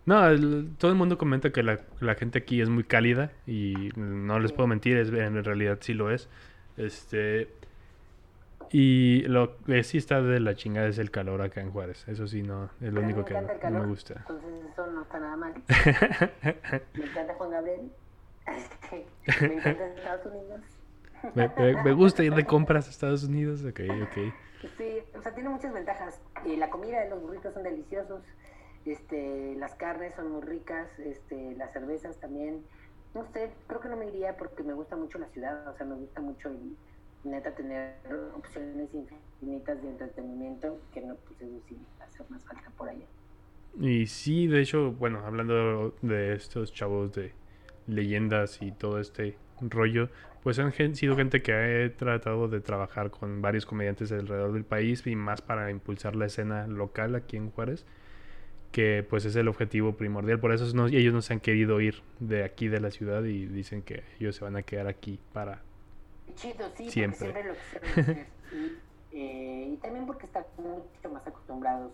No, 0.06 0.28
el- 0.28 0.70
todo 0.78 0.92
el 0.92 0.98
mundo 0.98 1.18
comenta 1.18 1.52
que 1.52 1.64
la, 1.64 1.80
la 2.00 2.16
gente 2.16 2.40
aquí 2.40 2.62
es 2.62 2.70
muy 2.70 2.84
cálida 2.84 3.32
y 3.48 3.90
no 3.96 4.40
les 4.40 4.52
puedo 4.52 4.68
mentir, 4.68 4.98
es, 4.98 5.10
en 5.12 5.44
realidad 5.44 5.80
sí 5.82 5.94
lo 5.94 6.12
es. 6.12 6.30
Este 6.78 7.50
y 8.72 9.22
lo 9.28 9.58
que 9.66 9.84
sí 9.84 9.98
está 9.98 10.22
de 10.22 10.40
la 10.40 10.56
chingada 10.56 10.88
es 10.88 10.98
el 10.98 11.12
calor 11.12 11.42
acá 11.42 11.62
en 11.62 11.72
Juárez. 11.72 12.04
Eso 12.08 12.28
sí 12.28 12.42
no 12.42 12.70
es 12.82 12.92
lo 12.92 13.02
único 13.02 13.20
me 13.20 13.26
que 13.26 13.34
no, 13.34 13.70
no 13.70 13.80
me 13.82 13.86
gusta. 13.86 14.16
Entonces 14.28 14.66
eso 14.74 14.88
no 14.88 15.04
está 15.04 15.20
nada 15.20 15.36
mal. 15.38 15.54
Me 16.94 17.06
encanta 17.06 17.34
Juan 17.36 17.52
Gabriel. 17.52 17.92
Me 19.42 19.54
encanta 19.54 19.88
Estados 19.88 20.26
Unidos. 20.26 20.62
me, 21.84 21.94
gusta 21.94 22.24
ir 22.24 22.34
de 22.36 22.46
compras 22.46 22.88
a 22.88 22.92
Estados 22.92 23.24
Unidos. 23.24 23.64
Ok, 23.64 23.82
ok. 24.04 24.34
Sí, 24.78 25.00
o 25.18 25.22
sea, 25.22 25.34
tiene 25.34 25.50
muchas 25.50 25.74
ventajas. 25.74 26.20
Y 26.46 26.56
la 26.56 26.70
comida 26.70 27.02
de 27.02 27.10
los 27.10 27.22
burritos 27.22 27.54
son 27.54 27.64
deliciosos. 27.64 28.24
Este, 28.86 29.56
las 29.56 29.74
carnes 29.76 30.14
son 30.16 30.32
muy 30.32 30.42
ricas. 30.42 30.88
Este, 31.00 31.56
las 31.56 31.72
cervezas 31.74 32.18
también. 32.20 32.64
No 33.14 33.26
sé, 33.32 33.52
creo 33.68 33.80
que 33.80 33.90
no 33.90 33.96
me 33.96 34.08
iría 34.08 34.36
porque 34.38 34.64
me 34.64 34.74
gusta 34.74 34.96
mucho 34.96 35.18
la 35.18 35.28
ciudad. 35.28 35.68
O 35.68 35.78
sea, 35.78 35.86
me 35.86 35.96
gusta 35.96 36.22
mucho 36.22 36.50
el, 36.50 36.76
neta 37.26 37.52
tener 37.56 37.96
opciones 38.36 38.90
infinitas 38.94 39.82
de 39.82 39.90
entretenimiento 39.90 40.80
que 40.94 41.02
no, 41.02 41.16
pues 41.16 41.42
eso 41.42 41.60
sí, 41.68 41.78
hacer 42.00 42.26
más 42.30 42.44
falta 42.46 42.70
por 42.78 42.90
allá. 42.90 43.06
Y 43.80 44.06
sí, 44.08 44.48
de 44.48 44.62
hecho, 44.62 44.92
bueno, 44.94 45.20
hablando 45.26 45.94
de 46.02 46.34
estos 46.34 46.72
chavos 46.72 47.12
de 47.14 47.34
leyendas 47.88 48.62
y 48.62 48.72
todo 48.72 49.00
este 49.00 49.38
rollo, 49.62 50.10
pues 50.44 50.60
han 50.60 50.74
sido 50.96 51.16
gente 51.16 51.42
que 51.42 51.54
ha 51.54 51.98
tratado 51.98 52.48
de 52.48 52.62
trabajar 52.62 53.10
con 53.10 53.42
varios 53.42 53.66
comediantes 53.66 54.12
alrededor 54.12 54.54
del 54.54 54.66
país 54.66 55.06
y 55.08 55.16
más 55.16 55.42
para 55.42 55.72
impulsar 55.72 56.16
la 56.16 56.26
escena 56.26 56.68
local 56.68 57.16
aquí 57.16 57.38
en 57.38 57.50
Juárez, 57.50 57.86
que 58.72 59.06
pues 59.10 59.26
es 59.26 59.36
el 59.36 59.48
objetivo 59.48 59.96
primordial. 59.96 60.40
Por 60.40 60.54
eso 60.54 60.66
no, 60.76 60.88
ellos 60.88 61.14
no 61.14 61.22
se 61.22 61.34
han 61.34 61.40
querido 61.40 61.82
ir 61.82 62.04
de 62.20 62.44
aquí 62.44 62.68
de 62.68 62.80
la 62.80 62.92
ciudad 62.92 63.24
y 63.24 63.46
dicen 63.46 63.82
que 63.82 64.04
ellos 64.20 64.36
se 64.36 64.44
van 64.44 64.56
a 64.56 64.64
quedar 64.64 64.88
aquí 64.88 65.20
para 65.34 65.62
Chido, 66.36 66.70
sí, 66.76 66.90
siempre. 66.90 67.18
siempre 67.18 67.44
lo 67.44 67.54
que 68.06 68.26
eh, 69.14 69.70
y 69.74 69.78
también 69.78 70.06
porque 70.06 70.26
están 70.26 70.44
mucho 70.58 71.10
más 71.12 71.26
acostumbrados 71.26 71.94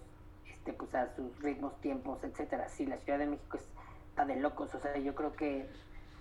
este, 0.49 0.73
pues, 0.73 0.93
a 0.95 1.15
sus 1.15 1.39
ritmos, 1.41 1.79
tiempos, 1.81 2.23
etcétera. 2.23 2.67
Sí, 2.69 2.85
la 2.85 2.97
Ciudad 2.97 3.19
de 3.19 3.27
México 3.27 3.57
está 4.11 4.25
de 4.25 4.35
locos, 4.35 4.73
o 4.75 4.79
sea, 4.79 4.97
yo 4.97 5.15
creo 5.15 5.33
que 5.33 5.67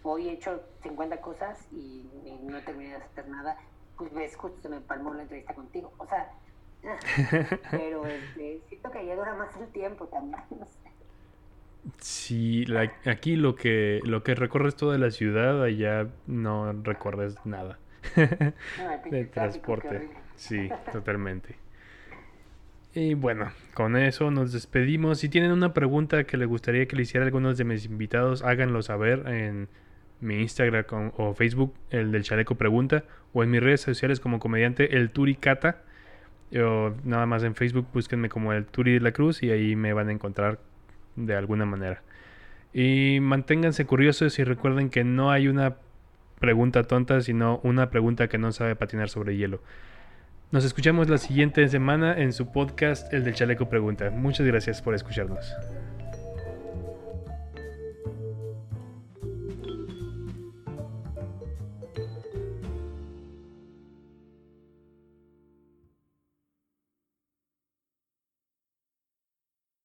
hoy 0.02 0.28
he 0.28 0.32
hecho 0.32 0.62
50 0.82 1.20
cosas 1.20 1.58
y, 1.72 2.08
no 2.42 2.58
he 2.58 2.62
terminado 2.62 3.00
de 3.00 3.04
hacer 3.04 3.28
nada, 3.28 3.56
pues 3.96 4.12
ves, 4.14 4.36
justo 4.36 4.60
se 4.62 4.68
me 4.68 4.80
palmó 4.80 5.12
la 5.12 5.22
entrevista 5.22 5.54
contigo, 5.54 5.92
o 5.98 6.06
sea, 6.06 6.30
pero 7.70 8.06
este, 8.06 8.62
siento 8.68 8.90
que 8.90 9.04
ya 9.04 9.16
dura 9.16 9.34
más 9.34 9.54
el 9.56 9.68
tiempo 9.68 10.06
también, 10.06 10.42
no 10.50 10.64
sé. 10.64 10.90
Sí, 11.98 12.66
aquí 13.06 13.36
lo 13.36 13.56
que 13.56 14.00
lo 14.04 14.22
que 14.22 14.34
recorres 14.34 14.76
toda 14.76 14.98
la 14.98 15.10
ciudad, 15.10 15.62
allá 15.62 16.08
no 16.26 16.72
recorres 16.72 17.34
nada 17.44 17.78
de 19.10 19.24
transporte. 19.24 20.10
Sí, 20.36 20.70
totalmente. 20.92 21.56
Y 22.92 23.14
bueno, 23.14 23.52
con 23.74 23.96
eso 23.96 24.30
nos 24.30 24.52
despedimos. 24.52 25.18
Si 25.20 25.28
tienen 25.28 25.52
una 25.52 25.72
pregunta 25.72 26.24
que 26.24 26.36
les 26.36 26.48
gustaría 26.48 26.86
que 26.86 26.96
le 26.96 27.02
hiciera 27.02 27.24
algunos 27.24 27.56
de 27.56 27.64
mis 27.64 27.84
invitados, 27.84 28.42
háganlo 28.42 28.82
saber 28.82 29.28
en 29.28 29.68
mi 30.20 30.40
Instagram 30.40 31.12
o 31.16 31.34
Facebook, 31.34 31.74
el 31.90 32.10
del 32.10 32.24
Chaleco 32.24 32.56
Pregunta, 32.56 33.04
o 33.32 33.44
en 33.44 33.50
mis 33.50 33.62
redes 33.62 33.80
sociales 33.80 34.18
como 34.18 34.40
comediante, 34.40 34.96
el 34.96 35.10
Turicata. 35.10 35.82
O 36.52 36.92
nada 37.04 37.26
más 37.26 37.44
en 37.44 37.54
Facebook, 37.54 37.86
búsquenme 37.92 38.28
como 38.28 38.52
el 38.52 38.66
Turi 38.66 38.94
de 38.94 39.00
la 39.00 39.12
Cruz 39.12 39.44
y 39.44 39.52
ahí 39.52 39.76
me 39.76 39.92
van 39.92 40.08
a 40.08 40.12
encontrar 40.12 40.58
de 41.14 41.36
alguna 41.36 41.64
manera. 41.64 42.02
Y 42.72 43.18
manténganse 43.20 43.86
curiosos 43.86 44.36
y 44.40 44.44
recuerden 44.44 44.90
que 44.90 45.04
no 45.04 45.30
hay 45.30 45.46
una 45.46 45.76
pregunta 46.40 46.84
tonta, 46.84 47.20
sino 47.20 47.60
una 47.62 47.90
pregunta 47.90 48.28
que 48.28 48.38
no 48.38 48.50
sabe 48.50 48.74
patinar 48.74 49.08
sobre 49.10 49.36
hielo. 49.36 49.62
Nos 50.52 50.64
escuchamos 50.64 51.08
la 51.08 51.18
siguiente 51.18 51.68
semana 51.68 52.18
en 52.18 52.32
su 52.32 52.46
podcast 52.46 53.12
El 53.14 53.22
del 53.22 53.34
Chaleco 53.34 53.68
Pregunta. 53.68 54.10
Muchas 54.10 54.44
gracias 54.44 54.82
por 54.82 54.96
escucharnos. 54.96 55.54